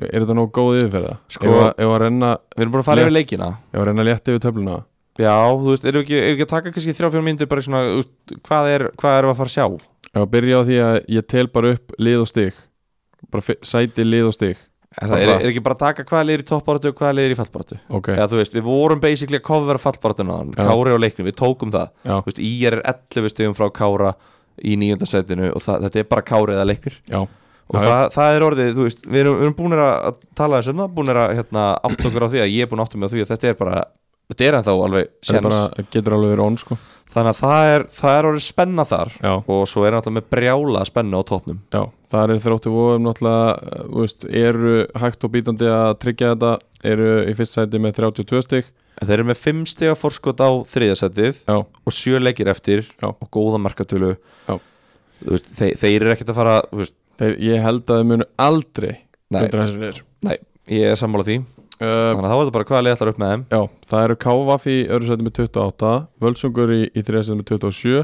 er 0.01 0.23
þetta 0.23 0.35
nóg 0.39 0.51
góð 0.55 0.79
yfirferða 0.81 1.17
Sko- 1.29 1.45
ef, 1.51 1.59
að- 1.67 1.83
ef 1.85 1.91
að 1.93 1.99
renna 2.07 2.31
Við 2.55 2.61
erum 2.65 2.71
bara 2.73 2.81
að 2.81 2.85
fara 2.89 2.95
Létt. 2.97 3.05
yfir 3.05 3.17
leikina. 3.19 3.49
ef 3.73 3.79
að 3.81 3.85
renna 3.91 4.03
létt 4.07 4.27
yfir 4.33 4.39
töfluna? 4.47 4.83
Já, 5.21 5.35
þú 5.53 5.69
veist, 5.69 5.85
erum 5.85 6.01
við 6.01 6.05
ekki, 6.07 6.19
ekki 6.33 6.41
að 6.47 6.49
taka 6.55 6.71
kannski 6.73 6.93
þrjá 6.97 7.09
fjórum 7.13 7.27
mínútur 7.29 7.49
bara 7.49 7.61
svona, 7.61 7.81
veist, 8.01 8.13
hvað 8.49 8.69
er, 8.73 8.85
hvað 8.97 9.17
erum 9.19 9.29
við 9.29 9.33
að 9.35 9.41
fara 9.43 9.51
að 9.51 9.57
sjá? 9.57 9.65
að 10.13 10.25
byrja 10.33 10.57
á 10.57 10.61
því 10.65 10.77
að 10.85 10.95
ég 11.09 11.27
tel 11.27 11.47
bara 11.47 11.71
upp 11.73 11.91
lið 11.99 12.19
og 12.21 12.27
stig. 12.29 12.53
Bara 13.33 13.41
sæti 13.65 14.03
lið 14.05 14.27
og 14.29 14.33
stig. 14.33 14.57
Það, 14.93 15.13
er, 15.17 15.29
er 15.41 15.47
ekki 15.49 15.61
bara 15.65 15.73
að 15.73 15.79
taka 15.87 16.03
hvað 16.05 16.25
liðir 16.29 16.41
í 16.43 16.45
toppbaratu 16.45 16.89
og 16.91 16.97
hvað 16.99 17.13
liðir 17.17 17.33
í 17.33 17.37
fallbaratu? 17.39 17.77
ok, 17.97 18.07
Já, 18.13 18.25
þú 18.29 18.37
veist, 18.37 18.53
við 18.53 18.61
vorum 18.67 18.99
basically 19.01 19.39
að 19.39 19.45
covera 19.47 19.81
fallbaratuna 19.81 20.35
Já. 20.53 20.67
Kári 20.69 20.93
á 20.93 20.97
leiknum, 21.01 21.25
við 21.25 21.37
tókum 21.39 21.71
það. 21.73 21.87
Já, 22.05 22.17
veist, 22.27 22.41
Ír 22.45 22.73
er 22.77 22.81
11 22.85 23.29
stegum 23.33 23.55
frá 23.57 23.69
Kára 23.73 24.11
í 24.61 24.75
nýjönda 24.77 25.07
setinu 25.09 25.49
og 25.55 25.61
það, 25.65 25.87
þetta 25.87 25.99
er 26.03 26.03
bara 26.13 26.21
Kári 26.21 26.53
eða 26.53 26.67
leiknir. 26.69 26.99
Já, 27.09 27.23
og 27.71 27.79
já. 27.79 27.85
það, 27.87 28.05
það 28.15 28.37
er 28.37 28.45
orðið, 28.47 28.71
þú 28.77 28.87
veist, 28.87 29.03
við 29.07 29.23
erum, 29.23 29.35
við 29.39 29.47
erum 29.47 29.57
búin 29.59 29.77
að 29.77 29.91
að 29.93 30.21
tala 30.39 30.61
þessum 30.61 30.81
það, 30.83 30.95
búin 30.97 31.13
að 31.13 31.35
hérna, 31.39 31.67
átt 31.89 32.07
okkur 32.09 32.25
á 32.25 32.31
því 32.33 32.41
að 32.43 32.53
ég 32.53 32.65
er 32.65 32.71
búin 32.71 32.83
að 32.83 32.89
átta 32.89 32.99
mig 32.99 33.07
á 33.07 33.13
því 33.13 33.23
að 33.23 33.31
þetta 33.33 33.51
er 33.51 33.59
bara 33.61 33.83
þetta 34.31 34.45
er 34.47 34.57
ennþá 34.57 34.75
alveg 34.87 35.09
það 35.27 35.47
bara, 35.47 35.61
getur 35.93 36.17
alveg 36.17 36.33
verið 36.33 36.45
on 36.47 36.59
sko. 36.61 36.77
Þannig 37.13 37.29
að 37.29 37.39
það 37.43 37.71
er, 37.71 37.83
það 37.93 38.15
er 38.17 38.27
orðið 38.29 38.45
spenna 38.47 38.83
þar 38.89 39.11
já, 39.19 39.33
og 39.37 39.59
svo 39.69 39.83
er 39.85 39.93
náttúrulega 39.93 40.17
með 40.17 40.29
brjála 40.33 40.85
spenna 40.89 41.19
á 41.21 41.23
topnum 41.29 41.59
Já, 41.69 41.81
þar 42.09 42.33
er 42.33 42.39
þróttu 42.41 42.73
vóðum 42.73 43.05
náttúrulega 43.05 43.81
þú 43.83 43.99
veist, 43.99 44.25
eru 44.41 44.77
hægt 45.03 45.27
og 45.27 45.33
bítandi 45.35 45.69
að 45.69 45.91
tryggja 46.01 46.31
þetta 46.31 46.53
eru 46.93 47.11
í 47.29 47.35
fyrst 47.37 47.59
sæti 47.59 47.81
með 47.83 47.99
32 47.99 48.41
stig. 48.47 48.71
En 48.97 49.09
þeir 49.09 49.19
eru 49.19 49.29
með 49.29 49.39
5 49.43 49.61
stiga 49.69 49.93
fórskot 49.97 50.41
á 50.41 50.49
þriðasætið 50.69 51.45
og 51.53 51.93
7 51.93 52.21
leikir 52.23 52.49
eftir 52.51 52.83
Já. 52.97 53.09
og 53.11 53.29
góða 53.33 53.61
markatölu. 53.61 54.15
Þeir, 55.23 55.77
þeir 55.79 55.95
eru 56.01 56.11
ekkert 56.13 56.33
að 56.33 56.39
fara 56.39 56.55
veist, 56.73 56.95
þeir, 57.19 57.35
ég 57.43 57.61
held 57.63 57.83
að 57.89 57.99
þau 58.01 58.07
munu 58.13 58.27
aldrei 58.37 58.93
Nei. 59.33 59.47
Nei, 60.23 60.35
ég 60.69 60.91
er 60.93 60.97
sammála 60.99 61.25
því. 61.25 61.39
Uh, 61.81 62.13
Þannig 62.13 62.27
að 62.27 62.29
þá 62.29 62.35
er 62.35 62.41
þetta 62.43 62.53
bara 62.53 62.67
hvaða 62.69 62.83
leið 62.85 62.93
ætlar 62.95 63.09
upp 63.11 63.17
með 63.23 63.31
þeim. 63.33 63.43
já, 63.49 63.61
það 63.89 64.03
eru 64.07 64.15
KVF 64.23 64.67
í 64.69 64.75
öðru 64.93 65.07
sæti 65.09 65.25
með 65.25 65.33
28 65.39 65.93
Völsungur 66.23 66.73
í, 66.75 66.81
í 66.93 67.01
þriða 67.03 67.23
sæti 67.27 67.37
með 67.39 67.47
27 67.49 68.03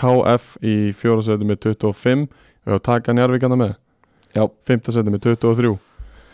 KF 0.00 0.44
í 0.62 0.74
fjóra 0.96 1.24
sæti 1.26 1.48
með 1.50 1.58
25 1.66 2.22
og 2.70 2.82
taka 2.86 3.12
Njarvíkana 3.16 3.58
með. 3.58 3.72
Já. 4.36 4.44
fymta 4.64 4.94
sæti 4.94 5.10
með 5.10 5.24
23 5.26 5.72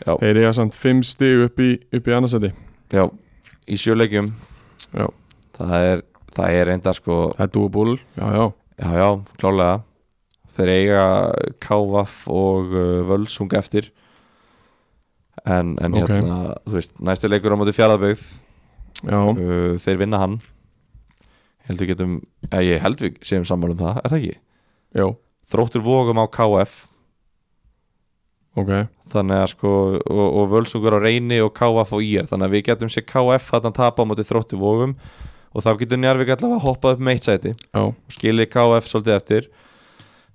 Já. 0.05 0.13
þeir 0.21 0.41
eiga 0.43 0.53
samt 0.59 0.77
5 0.77 1.03
stig 1.09 1.47
upp 1.47 1.61
í, 1.65 1.71
upp 1.97 2.11
í 2.13 2.13
annarsæti 2.13 2.53
Já, 2.93 3.07
í 3.67 3.79
sjö 3.81 3.97
leikjum. 3.97 4.29
Já. 4.93 5.09
Það 5.57 5.87
er, 5.89 6.03
það 6.37 6.59
er 6.61 6.73
enda 6.77 6.93
sko 6.95 7.17
það 7.39 7.47
er 7.49 7.53
dúabúl, 7.57 7.97
já 8.21 8.27
já. 8.37 8.45
Já, 8.77 8.91
já, 9.01 9.09
klálega 9.41 9.81
Þeir 10.57 10.73
eiga 10.73 11.05
Kávaf 11.63 12.15
og 12.33 12.73
uh, 12.73 13.05
Völsung 13.09 13.53
eftir. 13.59 13.91
En, 15.47 15.75
en 15.85 15.95
Ok. 15.95 16.09
hérna, 16.09 16.39
þú 16.67 16.79
veist, 16.79 16.95
næsti 17.05 17.29
leikur 17.31 17.53
á 17.55 17.61
móti 17.61 17.75
fjaraðbyggð 17.77 18.23
já, 19.07 19.19
uh, 19.21 19.77
Þeir 19.85 20.01
vinna 20.01 20.19
hann. 20.23 20.39
Held 21.69 21.83
við 21.83 21.91
getum, 21.93 22.17
eða 22.49 22.65
ég 22.67 22.83
held 22.83 23.01
við 23.03 23.17
séum 23.27 23.45
sammála 23.47 23.75
um 23.77 23.81
það, 23.85 23.97
er 24.05 24.13
það 24.13 24.21
ekki? 24.23 24.37
já, 24.97 25.07
Þróttur 25.51 25.83
vogum 25.87 26.19
á 26.23 26.27
KF 26.31 26.77
ok. 28.57 28.71
Þannig 29.13 29.43
að 29.43 29.51
sko, 29.53 29.73
og, 30.01 30.27
og 30.41 30.49
Völsungur 30.55 30.97
á 30.97 31.01
reyni 31.03 31.39
og 31.45 31.53
KF 31.59 31.93
og 31.99 32.03
IR 32.07 32.27
Þannig 32.31 32.49
að 32.49 32.55
við 32.57 32.65
getum 32.71 32.91
sér 32.93 33.05
KF 33.07 33.51
þarna 33.53 33.73
tapa 33.77 34.03
á 34.03 34.09
móti 34.09 34.25
þróttur 34.27 34.59
vogum. 34.63 34.97
Og 35.57 35.65
þá 35.65 35.71
getur 35.81 36.01
Njarvík 36.03 36.33
allavega 36.35 36.65
hoppað 36.67 36.97
upp 36.97 37.05
með 37.07 37.15
eitt 37.17 37.29
sæti. 37.29 37.53
Já, 37.73 37.83
og 37.87 38.13
skilir 38.17 38.49
KF 38.53 38.89
svolítið 38.91 39.15
eftir 39.19 39.47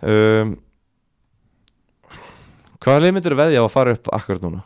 um, 0.01 0.55
Hvaða 2.81 3.01
leið 3.03 3.13
myndir 3.17 3.35
veðja 3.37 3.61
á 3.61 3.65
að 3.67 3.73
fara 3.75 3.93
upp 3.97 4.09
akkurat 4.17 4.41
núna? 4.45 4.63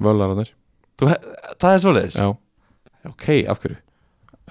völararnir 0.00 0.52
það 1.00 1.74
er 1.74 1.82
svoleiðis? 1.82 2.16
já 2.16 2.30
Ok, 3.10 3.26
af 3.48 3.60
hverju? 3.62 3.76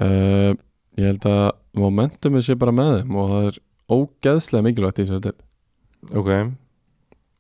uh, 0.02 0.54
ég 0.98 1.06
held 1.10 1.26
að 1.30 1.48
momentumið 1.80 2.46
sé 2.48 2.56
bara 2.60 2.74
með 2.76 2.92
þeim 3.00 3.18
og 3.22 3.32
það 3.34 3.48
er 3.50 3.60
ógeðslega 3.96 4.66
mikilvægt 4.68 5.02
í 5.02 5.06
þessari 5.08 5.26
del 5.26 6.20
Ok, 6.22 6.30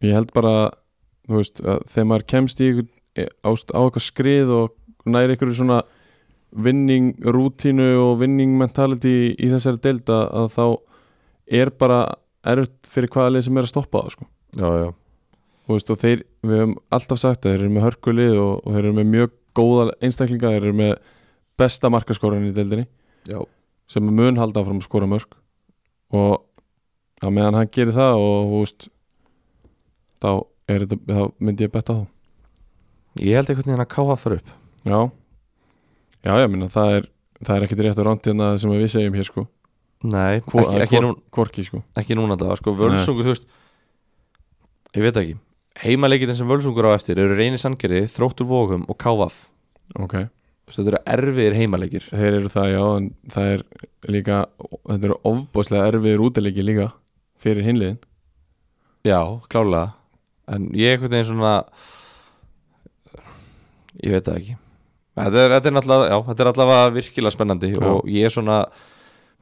ég 0.05 0.15
held 0.17 0.33
bara 0.35 0.53
þú 1.29 1.37
veist, 1.39 1.61
þegar 1.61 2.09
maður 2.09 2.25
kemst 2.33 2.61
í 2.65 2.67
einhvern- 2.71 3.31
á, 3.45 3.49
á 3.53 3.79
eitthvað 3.85 4.05
skrið 4.05 4.49
og 4.57 4.73
næri 5.09 5.35
einhverju 5.35 5.59
svona 5.61 5.79
vinning 6.65 7.11
rútínu 7.21 7.91
og 8.07 8.15
vinning 8.23 8.55
mentality 8.57 9.35
í 9.37 9.49
þessari 9.53 9.81
deild 9.85 10.09
að, 10.09 10.25
að 10.33 10.47
þá 10.57 10.65
er 11.49 11.71
bara 11.81 11.99
erfitt 12.47 12.89
fyrir 12.89 13.11
hvaða 13.13 13.35
lið 13.35 13.47
sem 13.47 13.59
er 13.59 13.67
að 13.67 13.71
stoppa 13.73 14.03
það 14.03 14.15
sko. 14.15 14.27
já, 14.55 14.69
já. 14.83 14.89
Þú 15.69 15.75
veist, 15.75 15.89
og 15.93 15.99
þeir, 16.01 16.21
við 16.41 16.61
höfum 16.63 16.75
alltaf 16.97 17.21
sagt 17.21 17.45
að 17.45 17.51
þeir 17.51 17.63
eru 17.63 17.71
með 17.75 17.85
hörkulið 17.85 18.37
og, 18.41 18.53
og 18.63 18.75
þeir 18.75 18.83
eru 18.83 18.93
með 18.97 19.09
mjög 19.13 19.33
góða 19.59 19.83
einstaklinga, 20.01 20.53
þeir 20.55 20.63
eru 20.63 20.77
með 20.79 20.93
besta 21.59 21.91
markaskóran 21.93 22.47
í 22.47 22.53
deildinni. 22.55 22.87
Já, 23.29 23.41
sem 23.89 24.05
mun 24.05 24.39
halda 24.39 24.63
áfram 24.63 24.79
að 24.81 24.87
skora 24.87 25.09
mörg 25.09 25.35
og 26.15 26.39
að 27.21 27.35
meðan 27.35 27.59
hann 27.59 27.69
gerir 27.75 27.93
það 27.93 28.23
og 28.23 28.55
veist 28.55 28.87
þá, 30.23 30.31
þetta, 30.71 30.99
þá 31.05 31.21
myndi 31.37 31.67
ég 31.67 31.73
betta 31.73 31.99
á 31.99 32.01
ég 33.19 33.37
held 33.37 33.51
einhvern 33.51 33.71
veginn 33.71 33.83
að 33.83 33.91
KF 33.93 34.23
fara 34.23 34.39
upp. 34.39 34.51
Já, 34.87 34.99
já, 36.23 36.33
ég 36.39 36.51
minna 36.51 36.69
það 36.71 36.97
er 36.97 37.09
er 37.39 37.65
ekkit 37.65 37.81
rétt 37.85 37.99
að 37.99 38.07
ránt 38.07 38.27
hérna 38.27 38.51
sem 38.59 38.71
við 38.73 38.89
segjum 38.93 39.15
hér 39.15 39.27
sko 39.27 39.45
Nei, 40.07 40.39
Hvor, 40.47 40.63
ekki, 40.69 40.81
ekki, 40.85 40.99
nú, 41.03 41.13
Korki 41.35 41.63
sko. 41.67 41.81
ekki 41.99 42.15
núna 42.15 42.37
það 42.39 42.53
sko, 42.61 42.71
Völsungur, 42.79 43.25
þú 43.27 43.33
veist 43.33 43.47
Ég 44.95 45.03
veit 45.05 45.17
ekki. 45.19 45.33
Heimaleikinn 45.83 46.35
sem 46.37 46.47
Völsungur 46.49 46.87
á 46.87 46.95
eftir 46.95 47.19
eru 47.19 47.35
reyni 47.35 47.59
sangeri, 47.59 48.05
þróttur 48.07 48.47
vogum 48.47 48.85
og 48.87 48.97
KF 48.97 49.41
ok, 49.99 50.15
Þetta 50.69 50.87
eru 50.91 50.99
erfiðir 51.09 51.55
heimaleikir. 51.57 52.03
Þeir 52.13 52.35
eru 52.39 52.49
það 52.53 52.67
já 52.71 52.81
en 52.95 53.05
það 53.33 53.51
er 53.55 53.63
líka 54.13 54.35
þetta 54.85 55.07
eru 55.09 55.15
ofbóðslega 55.31 55.87
erfiðir 55.91 56.23
útileiki 56.27 56.65
líka 56.65 56.91
fyrir 57.41 57.65
hinliðin 57.65 57.97
Já, 59.07 59.19
klálega. 59.49 59.95
En 60.51 60.69
ég 60.77 60.95
einhvern 60.95 61.11
veginn 61.15 61.29
svona 61.31 61.53
Ég 63.99 64.13
veit 64.15 64.27
það 64.27 64.37
ekki. 64.39 64.55
Þetta 65.19 65.41
er, 65.43 65.53
þetta 65.57 65.67
er 65.69 65.75
náttúrulega, 65.75 66.07
já, 66.13 66.17
þetta 66.29 66.43
er 66.45 66.49
allavega 66.53 66.91
virkilega 66.95 67.35
spennandi 67.35 67.69
Já. 67.73 67.79
og 67.89 68.07
ég 68.07 68.27
er 68.29 68.31
svona 68.33 68.59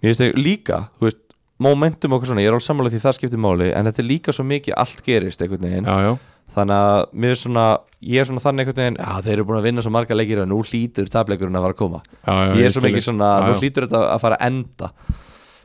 Mér 0.01 0.11
finnst 0.13 0.21
það 0.23 0.41
líka, 0.43 0.81
þú 0.99 1.07
veist 1.09 1.23
Momentum 1.57 2.13
okkur 2.13 2.29
svona, 2.29 2.41
ég 2.43 2.51
er 2.51 2.53
alveg 2.53 2.67
sammála 2.67 2.89
því 2.93 2.99
það 3.01 3.15
skiptir 3.17 3.39
máli 3.41 3.67
En 3.73 3.87
þetta 3.89 4.01
er 4.03 4.05
líka 4.11 4.33
svo 4.35 4.43
mikið 4.45 4.75
allt 4.77 4.99
gerist 5.05 5.41
einhvern 5.41 5.63
veginn. 5.65 5.87
Já, 5.89 5.95
já, 6.05 6.11
Þannig 6.53 6.81
að 6.83 6.99
mér 7.17 7.33
er 7.33 7.39
svona 7.41 7.63
Ég 8.05 8.21
er 8.21 8.27
svona 8.29 8.43
þannig 8.43 8.61
einhvern 8.67 8.77
veginn, 8.83 8.99
já 9.01 9.23
þeir 9.25 9.33
eru 9.33 9.45
búin 9.49 9.57
að 9.57 9.65
vinna 9.65 9.81
svo 9.81 9.93
marga 9.95 10.17
leikir 10.19 10.43
Og 10.43 10.49
nú 10.51 10.59
hlýtur 10.61 11.09
tableikurinn 11.09 11.57
að 11.57 11.65
fara 11.65 11.73
að 11.73 11.79
koma. 11.81 12.01
Já, 12.27 12.35
já 12.37 12.53
Ég 12.61 12.67
er 12.69 12.75
svo 12.75 12.83
mikið 12.85 13.05
svona, 13.07 13.31
nú 13.47 13.55
hlýtur 13.57 13.87
þetta 13.87 14.03
að 14.13 14.21
fara 14.21 14.37
að 14.37 14.45
enda. 14.51 14.91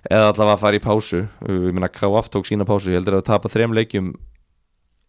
Eða 0.09 0.31
allavega 0.33 0.55
að 0.57 0.63
fara 0.65 0.79
í 0.81 0.83
pásu. 0.89 1.21
Ég 1.53 1.77
meina 1.77 1.93
KF 1.93 2.33
tók 2.33 2.49
sína 2.49 2.65
pásu 2.73 2.89
Ég 2.91 2.99
heldur 3.03 3.19
að 3.21 3.27
tapa 3.29 3.53
þrem 3.53 3.77
leikjum 3.77 4.09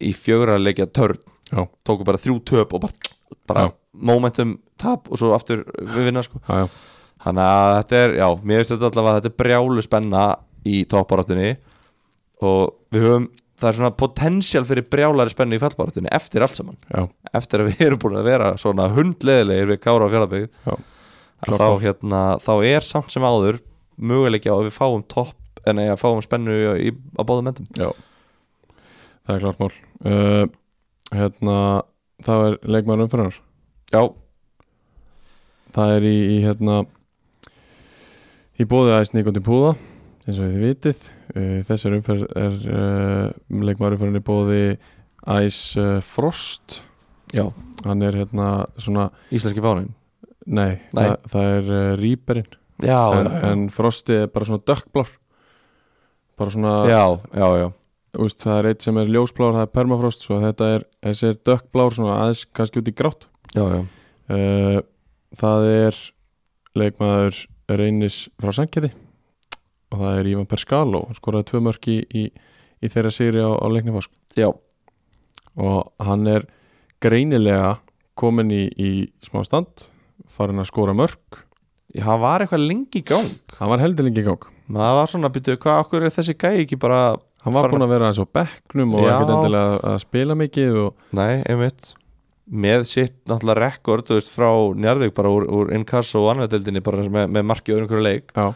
Í 0.04 0.12
fjögra 0.20 0.60
leikja 0.60 0.90
törn. 0.92 1.24
Já. 1.48 1.64
Tóku 1.88 2.04
bara 2.04 2.20
þrjú 2.20 2.42
töp 2.52 2.76
og 2.76 2.84
bara, 2.84 3.16
bara 3.48 3.66
momentum 3.94 4.58
tap 4.82 5.08
Og 5.08 5.16
svo 5.22 5.32
aftur 5.38 5.64
við 5.80 6.10
vinna 6.12 6.26
sko. 6.28 6.44
Já, 6.50 6.66
já, 6.66 6.68
Þannig 7.24 7.52
að 7.52 7.76
þetta 7.78 8.02
er, 8.02 8.16
já, 8.20 8.28
mér 8.44 8.60
finnst 8.62 8.74
þetta 8.74 8.90
allavega 8.92 9.20
Þetta 9.20 9.32
er 9.32 9.38
brjálu 9.44 9.86
spenna 9.86 10.24
í 10.68 10.82
topparátunni 10.92 11.54
Og 12.44 12.74
við 12.94 13.08
höfum 13.08 13.30
Það 13.64 13.70
er 13.70 13.78
svona 13.78 13.94
potential 13.96 14.66
fyrir 14.68 14.88
brjálari 14.92 15.32
spennu 15.32 15.56
í 15.56 15.62
fallbarátunni 15.62 16.10
Eftir 16.12 16.44
allt 16.44 16.58
saman. 16.58 16.76
Já, 16.92 17.06
Eftir 17.38 17.62
að 17.64 17.70
við 17.70 17.84
erum 17.86 18.02
búin 18.02 18.18
að 18.20 18.28
vera 18.28 18.50
svona 18.60 18.90
hundleðilegir 18.92 19.70
Við 19.70 19.80
Kára 19.86 20.10
og 20.10 20.18
að 21.44 21.60
þá, 21.60 21.68
hérna, 21.82 22.22
þá 22.44 22.54
er 22.64 22.86
samt 22.86 23.14
sem 23.14 23.24
áður 23.26 23.60
möguleiki 24.00 24.52
á 24.52 24.56
að 24.56 24.68
við 24.70 24.76
fáum 24.78 25.04
topp 25.12 25.64
en 25.68 25.82
að 25.84 26.00
fáum 26.02 26.22
spennu 26.24 26.56
í, 26.80 26.92
á 27.20 27.22
báðum 27.24 27.50
endum. 27.52 27.68
Já. 27.78 27.90
Það 29.24 29.36
er 29.36 29.44
klart 29.44 29.62
mál. 29.62 29.74
Uh, 30.04 30.46
hérna, 31.16 31.58
það 32.26 32.48
er 32.48 32.58
leikmaður 32.76 33.06
umfyrir 33.06 33.40
Já, 33.94 34.02
það 35.76 35.96
er 35.98 36.08
í, 36.10 36.16
í 36.34 36.38
hérna 36.44 36.82
í 38.60 38.68
bóði 38.70 38.96
æs 39.00 39.14
Nikoti 39.16 39.44
Púða 39.44 39.74
eins 40.24 40.38
og 40.40 40.48
þið 40.48 40.64
vitið. 40.64 41.04
Uh, 41.34 41.60
þessar 41.68 41.98
umferð 41.98 42.26
er 42.40 42.58
uh, 42.70 43.28
leikmaður 43.64 43.98
umferðin 43.98 44.22
í 44.22 44.26
bóði 44.28 44.64
æs 45.24 45.62
uh, 45.80 45.98
Frost. 46.06 46.82
Já, 47.34 47.48
hann 47.88 48.06
er 48.06 48.20
hérna 48.22 48.68
svona 48.78 49.10
íslenski 49.34 49.64
fánin 49.64 49.90
nei, 50.46 50.80
Nei. 50.94 51.08
Það, 51.08 51.14
það 51.32 51.48
er 51.54 51.72
uh, 51.72 51.86
Rýperinn 51.98 52.52
Já, 52.84 53.00
en, 53.16 53.30
en 53.48 53.64
Frosti 53.72 54.16
er 54.24 54.32
bara 54.34 54.48
svona 54.48 54.64
dökkblár. 54.68 55.12
Bara 56.40 56.52
svona 56.52 56.74
já, 56.90 57.04
já, 57.32 57.48
já, 57.62 57.68
úst, 58.20 58.42
það 58.44 58.58
er 58.58 58.70
eitt 58.72 58.86
sem 58.86 58.98
er 59.00 59.12
ljósblár 59.14 59.54
það 59.56 59.68
er 59.68 59.72
permafrost 59.78 60.26
svo 60.26 60.40
þetta 60.42 60.70
er 60.76 60.86
þessi 61.06 61.30
er 61.30 61.38
dökkblár 61.48 61.96
svona 61.96 62.18
aðeins 62.24 62.44
kannski 62.58 62.82
út 62.82 62.90
í 62.90 62.96
grátt. 62.98 63.28
Já, 63.54 63.64
já. 63.70 63.82
uh, 64.34 64.80
það 65.40 65.70
er 65.72 66.02
leikmaður 66.82 67.44
reynis 67.70 68.28
frá 68.42 68.52
Sankiði 68.56 68.92
og 69.94 70.02
það 70.02 70.20
er 70.20 70.30
Ívan 70.34 70.50
Perscalo 70.50 71.04
hann 71.06 71.18
skoraði 71.18 71.48
tvö 71.52 71.62
mörk 71.68 71.88
í, 71.92 71.98
í, 72.04 72.24
í 72.84 72.92
þeirra 72.92 73.12
sýri 73.14 73.44
á, 73.44 73.52
á 73.54 73.66
leiknifosk 73.72 74.12
já. 74.40 74.50
og 75.56 75.94
hann 76.04 76.28
er 76.28 76.48
greinilega 77.04 77.78
komin 78.20 78.52
í, 78.54 78.64
í 78.78 78.92
smá 79.26 79.44
stand 79.46 79.90
farin 80.30 80.62
að 80.62 80.70
skora 80.70 80.94
mörk. 80.98 81.44
Já, 81.94 82.06
hann 82.08 82.22
var 82.24 82.42
eitthvað 82.44 82.64
lengi 82.66 83.02
í 83.02 83.06
gang. 83.06 83.28
Hann 83.58 83.70
var 83.70 83.82
heldur 83.82 84.06
lengi 84.08 84.22
í 84.24 84.26
gang. 84.26 84.46
Maður 84.74 84.96
var 84.98 85.10
svona, 85.12 85.30
býtu, 85.34 85.56
hvað 85.62 85.82
okkur 85.84 86.06
er 86.08 86.14
þessi 86.16 86.36
gæi 86.40 86.64
ekki 86.64 86.78
bara 86.82 87.02
hann 87.44 87.54
var 87.54 87.66
Farin- 87.68 87.76
búin 87.76 87.86
að 87.86 87.92
vera 87.94 88.08
eins 88.10 88.22
og 88.24 88.30
bekknum 88.34 88.96
og 88.98 89.10
ekkert 89.10 89.34
endilega 89.36 89.76
að 89.92 89.98
spila 90.06 90.38
mikið 90.40 90.80
og 90.86 91.04
Nei, 91.20 91.44
einmitt 91.44 91.92
með 92.52 92.84
sitt 92.90 93.14
náttúrulega 93.30 93.62
rekord 93.70 94.10
veist, 94.12 94.32
frá 94.34 94.50
Njarðvík 94.76 95.14
bara 95.16 95.32
úr, 95.32 95.46
úr 95.48 95.72
inkasso 95.78 96.26
og 96.26 96.34
anveðdeldinni 96.34 96.82
bara 96.84 97.06
með, 97.08 97.30
með 97.32 97.46
marki 97.48 97.72
öðrum 97.76 97.88
hverju 97.92 98.04
leik. 98.04 98.34
Já, 98.36 98.50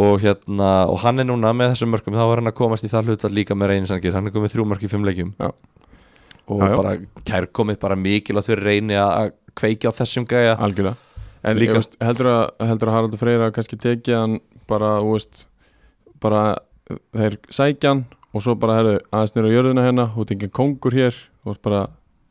og 0.00 0.20
hérna, 0.22 0.70
og 0.90 1.00
hann 1.02 1.18
er 1.22 1.26
núna 1.26 1.50
með 1.56 1.72
þessum 1.74 1.90
mörkum 1.94 2.14
þá 2.14 2.24
var 2.30 2.38
hann 2.42 2.50
að 2.50 2.58
komast 2.60 2.84
í 2.86 2.90
það 2.92 3.08
hlutat 3.10 3.34
líka 3.34 3.56
með 3.58 3.72
reynisangir 3.74 4.14
hann 4.14 4.26
er 4.30 4.34
komið 4.34 4.52
þrjú 4.54 4.66
mörk 4.70 4.84
í 4.86 4.90
fimm 4.90 5.06
leikjum. 5.06 5.32
Já. 5.38 5.50
og 6.50 6.62
Já, 6.66 6.74
bara 6.76 6.92
kærkomið 7.26 7.78
bara 7.82 7.96
mikilvægt 7.98 8.50
fyrir 8.50 8.66
reyni 8.66 8.98
að 8.98 9.32
kveikja 9.58 9.90
á 9.90 9.98
þessum 9.98 10.26
gæja. 10.30 10.56
Algjörlega. 10.58 10.96
En 11.42 11.56
Líka- 11.56 11.72
Líka, 11.72 11.78
veist, 11.80 11.94
heldur, 12.04 12.26
að, 12.26 12.66
heldur 12.68 12.88
að 12.90 12.94
Haraldur 12.98 13.18
Freyra 13.22 13.50
kannski 13.54 13.78
tekið 13.80 14.18
hann 14.18 14.40
bara, 14.68 14.90
veist 15.02 15.46
bara 16.20 16.42
þeir 17.16 17.38
sækja 17.50 17.94
hann 17.94 18.04
og 18.34 18.42
svo 18.44 18.54
bara 18.60 18.76
herðu 18.80 18.98
aðeins 19.10 19.34
nýra 19.38 19.54
jörðina 19.54 19.84
hérna 19.86 20.08
þú 20.14 20.22
ert 20.26 20.34
engin 20.36 20.52
kongur 20.58 20.92
hér 20.98 21.14
ert 21.46 21.62
bara 21.64 21.80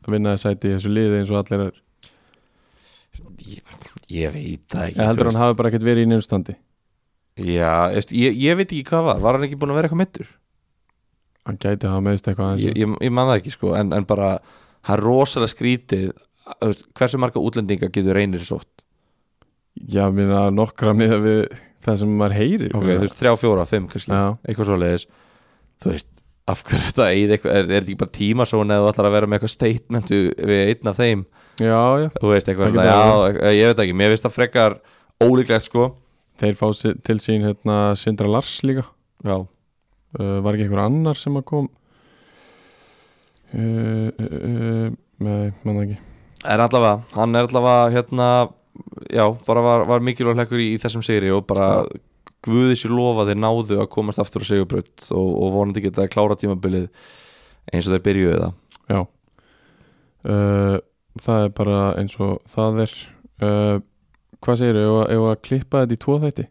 að 0.06 0.14
vinna 0.16 0.34
þess 0.34 0.46
sæti 0.48 0.70
í 0.70 0.74
þessu 0.76 0.92
liði 0.94 1.20
eins 1.22 1.32
og 1.34 1.40
allir 1.42 1.64
er 1.68 1.78
Ég 4.10 4.32
veit 4.34 4.64
það 4.70 4.84
ekki 4.88 4.98
eða 4.98 5.06
heldur 5.10 5.28
hann 5.30 5.38
hafi 5.40 5.56
bara 5.58 5.70
ekkert 5.70 5.86
verið 5.86 6.04
í 6.06 6.10
nefnstandi. 6.10 6.54
Já, 7.40 7.72
veist, 7.94 8.10
ég, 8.16 8.34
ég 8.42 8.56
veit 8.58 8.66
ekki 8.72 8.82
hvað 8.90 9.04
var 9.06 9.20
Var 9.22 9.36
hann 9.38 9.46
ekki 9.46 9.58
búin 9.60 9.70
að 9.72 9.78
vera 9.78 9.88
eitthvað 9.88 10.02
mittur? 10.02 10.30
hann 11.48 11.56
gæti 11.62 11.86
að 11.88 11.94
hafa 11.94 12.04
meðist 12.04 12.26
eitthvað 12.28 12.60
Ég, 12.60 12.74
ég, 12.82 12.90
ég 13.06 13.14
man 13.16 13.30
það 13.30 13.38
ekki 13.40 13.52
sko 13.54 13.70
En, 13.78 13.92
en 13.96 14.04
bara, 14.10 14.32
það 14.84 14.96
er 14.96 15.02
rosalega 15.06 15.52
skrítið 15.54 16.10
Hversu 16.98 17.20
marga 17.22 17.40
útlendinga 17.40 17.88
getur 17.94 18.18
reynir 18.18 18.42
sótt? 18.44 18.68
já, 19.88 20.02
minna 20.12 20.48
nokkra 20.52 20.92
með 20.98 21.14
það 21.80 22.00
sem 22.02 22.12
maður 22.20 22.34
heyrir 22.36 22.74
Ok, 22.76 22.84
þú 22.90 22.98
veist, 23.06 23.16
þrjá, 23.22 23.32
fjóra, 23.40 23.64
fimm 23.70 23.86
kannski. 23.88 24.12
Eitthvað 24.44 24.68
svo 24.72 24.78
leiðis 24.82 25.06
Þú 25.80 25.92
veist, 25.94 26.08
af 26.48 26.62
hverju 26.66 26.90
þetta 26.90 27.08
Er, 27.10 27.34
er 27.36 27.68
þetta 27.68 27.80
ekki 27.84 27.98
bara 28.00 28.14
tímasón 28.16 28.72
eða 28.72 28.86
þú 28.86 28.92
ætlar 28.92 29.08
að 29.08 29.16
vera 29.16 29.28
með 29.28 29.38
eitthvað 29.38 29.54
statement 29.54 30.12
við, 30.12 30.60
einn 30.64 30.90
af 30.90 31.00
þeim? 31.00 31.24
Já, 31.60 31.80
já, 32.00 32.08
Þú 32.16 32.30
veist, 32.32 32.52
svona, 32.56 32.86
já, 32.88 33.50
ég 33.52 33.70
veit 33.70 33.82
ekki. 33.84 33.96
Mér 34.00 34.14
finnst 34.14 34.24
það 34.24 34.36
frekar 34.36 34.76
ólíklegt 35.20 35.66
sko. 35.66 35.90
Þeir 36.40 36.56
fá 36.56 36.66
til 37.04 37.18
sín 37.20 37.44
hérna 37.44 37.80
Sindra 38.00 38.30
Lars 38.32 38.54
líka. 38.64 38.86
Já, 39.26 39.36
uh, 39.44 40.36
var 40.40 40.56
ekki 40.56 40.64
einhver 40.64 40.84
annar 40.86 41.20
sem 41.20 41.36
að 41.36 41.44
kom? 41.50 41.68
Uh, 43.50 44.08
uh, 44.08 44.38
uh, 44.40 44.86
nei, 45.20 45.50
mann 45.66 45.82
ekki. 45.82 45.98
En 46.48 46.62
allavega, 46.64 47.02
hann 47.12 47.36
er 47.36 47.50
allavega 47.50 47.90
hérna, 47.92 48.28
já, 49.12 49.26
bara 49.44 49.64
var, 49.66 49.84
var 49.90 50.04
mikilvæg 50.06 50.38
hlekkur 50.38 50.62
í, 50.62 50.70
í 50.72 50.80
þessum 50.80 51.04
sigri 51.04 51.28
og 51.34 51.44
bara 51.50 51.82
guði 52.46 52.76
sér 52.78 52.94
lofa 52.96 53.26
þeir 53.28 53.40
náðu 53.40 53.80
að 53.82 53.90
komast 53.92 54.22
aftur 54.22 54.44
á 54.44 54.48
sigurbraut 54.48 55.06
og, 55.10 55.28
og 55.28 55.52
vonandi 55.56 55.84
geta 55.84 56.04
að 56.04 56.12
klára 56.14 56.38
tímabilið 56.40 56.88
eins 57.70 57.88
og 57.88 57.96
þeir 57.96 58.06
byrjuðu 58.06 58.38
það. 58.40 58.54
Já. 58.90 59.00
Uh, 60.20 60.76
það 61.24 61.44
er 61.44 61.54
bara 61.60 61.82
eins 62.00 62.16
og 62.20 62.40
það 62.54 62.82
er. 62.86 62.96
Uh, 63.40 63.76
hvað 64.40 64.60
segir 64.60 64.80
þau, 64.80 64.98
ef 65.04 65.26
að 65.30 65.40
klippa 65.46 65.84
þetta 65.84 65.96
í 65.96 66.02
tvo 66.04 66.18
þætti? 66.24 66.46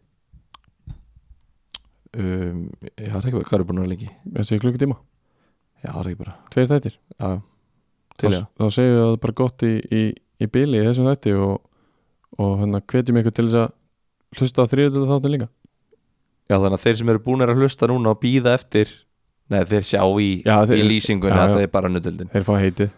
Um, 2.20 2.66
það 2.98 3.20
er 3.20 3.30
ekki, 3.30 3.44
hvað 3.46 3.60
er 3.60 3.68
búin 3.70 3.80
að 3.80 3.86
vera 3.86 3.94
lengi? 3.94 4.10
þessi 4.34 4.58
klukkutíma, 4.62 4.98
Já, 5.80 5.92
það 5.92 6.00
er 6.02 6.10
ekki 6.10 6.20
bara, 6.24 6.36
tveir 6.52 6.70
þættir. 6.72 6.96
Já, 7.14 7.30
til 8.20 8.32
já 8.34 8.40
þá 8.60 8.64
segjum 8.76 8.96
við 8.96 9.00
að 9.00 9.06
það 9.06 9.14
er 9.14 9.22
bara 9.26 9.38
gott 9.40 9.66
í, 9.66 9.74
í, 9.96 10.02
í 10.44 10.50
bili 10.52 10.80
í 10.80 10.88
þessum 10.88 11.10
þætti 11.10 11.36
og, 11.40 11.54
og 12.42 12.56
hérna 12.60 12.82
hvetjum 12.82 13.22
ykkur 13.22 13.36
til 13.38 13.46
þess 13.48 13.62
að 13.62 14.40
hlusta 14.40 14.66
á 14.66 14.72
þriðutölu 14.74 15.10
þáttin 15.10 15.36
líka 15.36 15.48
Já, 16.50 16.58
þannig 16.58 16.80
að 16.80 16.86
þeir 16.88 16.98
sem 16.98 17.12
eru 17.14 17.22
búin 17.22 17.46
að 17.46 17.60
hlusta 17.62 17.88
núna 17.92 18.16
og 18.16 18.22
býða 18.24 18.56
eftir 18.58 18.90
Nei, 19.50 19.62
þeir 19.70 19.86
sjá 19.86 20.02
í, 20.22 20.30
Já, 20.46 20.56
þeir- 20.70 20.80
í 20.82 20.88
lýsingunni 20.88 21.38
já, 21.38 21.44
að 21.46 21.54
það 21.56 21.64
er 21.66 21.72
bara 21.74 21.90
nöldöldin 21.90 22.30
þeir 22.34 22.44
fá 22.46 22.54
heitið. 22.58 22.90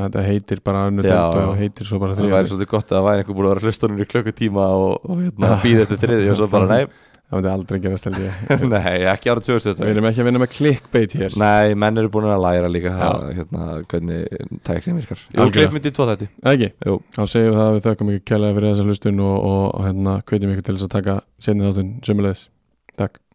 Þetta 0.00 0.22
heitir 0.22 0.60
bara 0.62 0.86
já. 1.10 1.46
og 1.50 1.56
heitir 1.58 1.86
svo 1.86 1.98
bara 1.98 2.14
Það 2.14 2.30
væri 2.30 2.50
svolítið 2.50 2.68
gott 2.70 2.86
að 2.90 2.94
það 2.96 3.06
væri 3.08 3.22
einhver 3.24 3.34
búin 3.34 3.46
að 3.46 3.50
vera 3.54 3.64
núna 3.66 4.04
í 4.04 4.10
klukkutíma 4.10 4.66
og, 4.78 4.92
og 5.02 5.16
hérna, 5.24 5.48
býða 5.64 5.80
eftir 5.86 5.98
þriði 6.04 6.28
og 6.30 6.36
svo 6.38 6.46
bara, 6.50 6.66
nei, 6.74 6.84
það 7.26 7.34
myndi 7.34 7.50
aldrei 7.50 7.80
gerast 7.82 8.06
held 8.06 8.20
ég. 8.22 8.32
Nei, 8.74 8.94
ekki 9.10 9.32
ára 9.32 9.42
2020 9.42 9.82
við 9.82 9.90
erum 9.96 10.06
ekki 10.10 10.22
að 10.22 10.28
vinna 10.30 10.42
með 10.44 10.52
clickbait 10.54 11.16
hér. 11.18 11.34
Nei, 11.42 11.74
menn 11.74 11.98
eru 11.98 12.12
búin 12.14 12.30
að 12.30 12.44
læra 12.46 12.70
líka 12.70 12.94
hérna, 13.34 13.66
hvernig 13.90 14.54
tæknin 14.66 14.98
virkar. 15.02 15.26
Jú, 15.34 15.50
klippmyndi 15.50 15.90
í 15.90 15.94
tvo 15.98 16.06
þætti. 16.10 16.30
Ekki, 16.54 16.70
Jú, 16.86 16.94
þá 17.18 17.22
segjum 17.26 17.50
við 17.50 17.58
það 17.58 17.66
að 17.66 17.74
við 17.74 17.84
þökkum 17.90 18.14
ykkur 18.14 18.26
kjærlega 18.30 18.56
fyrir 18.58 18.70
þessa 18.70 18.86
hlustun 18.86 19.22
og, 19.26 19.36
og, 19.50 19.66
og 19.74 19.82
hérna 19.90 20.14
hvetjum 22.96 23.29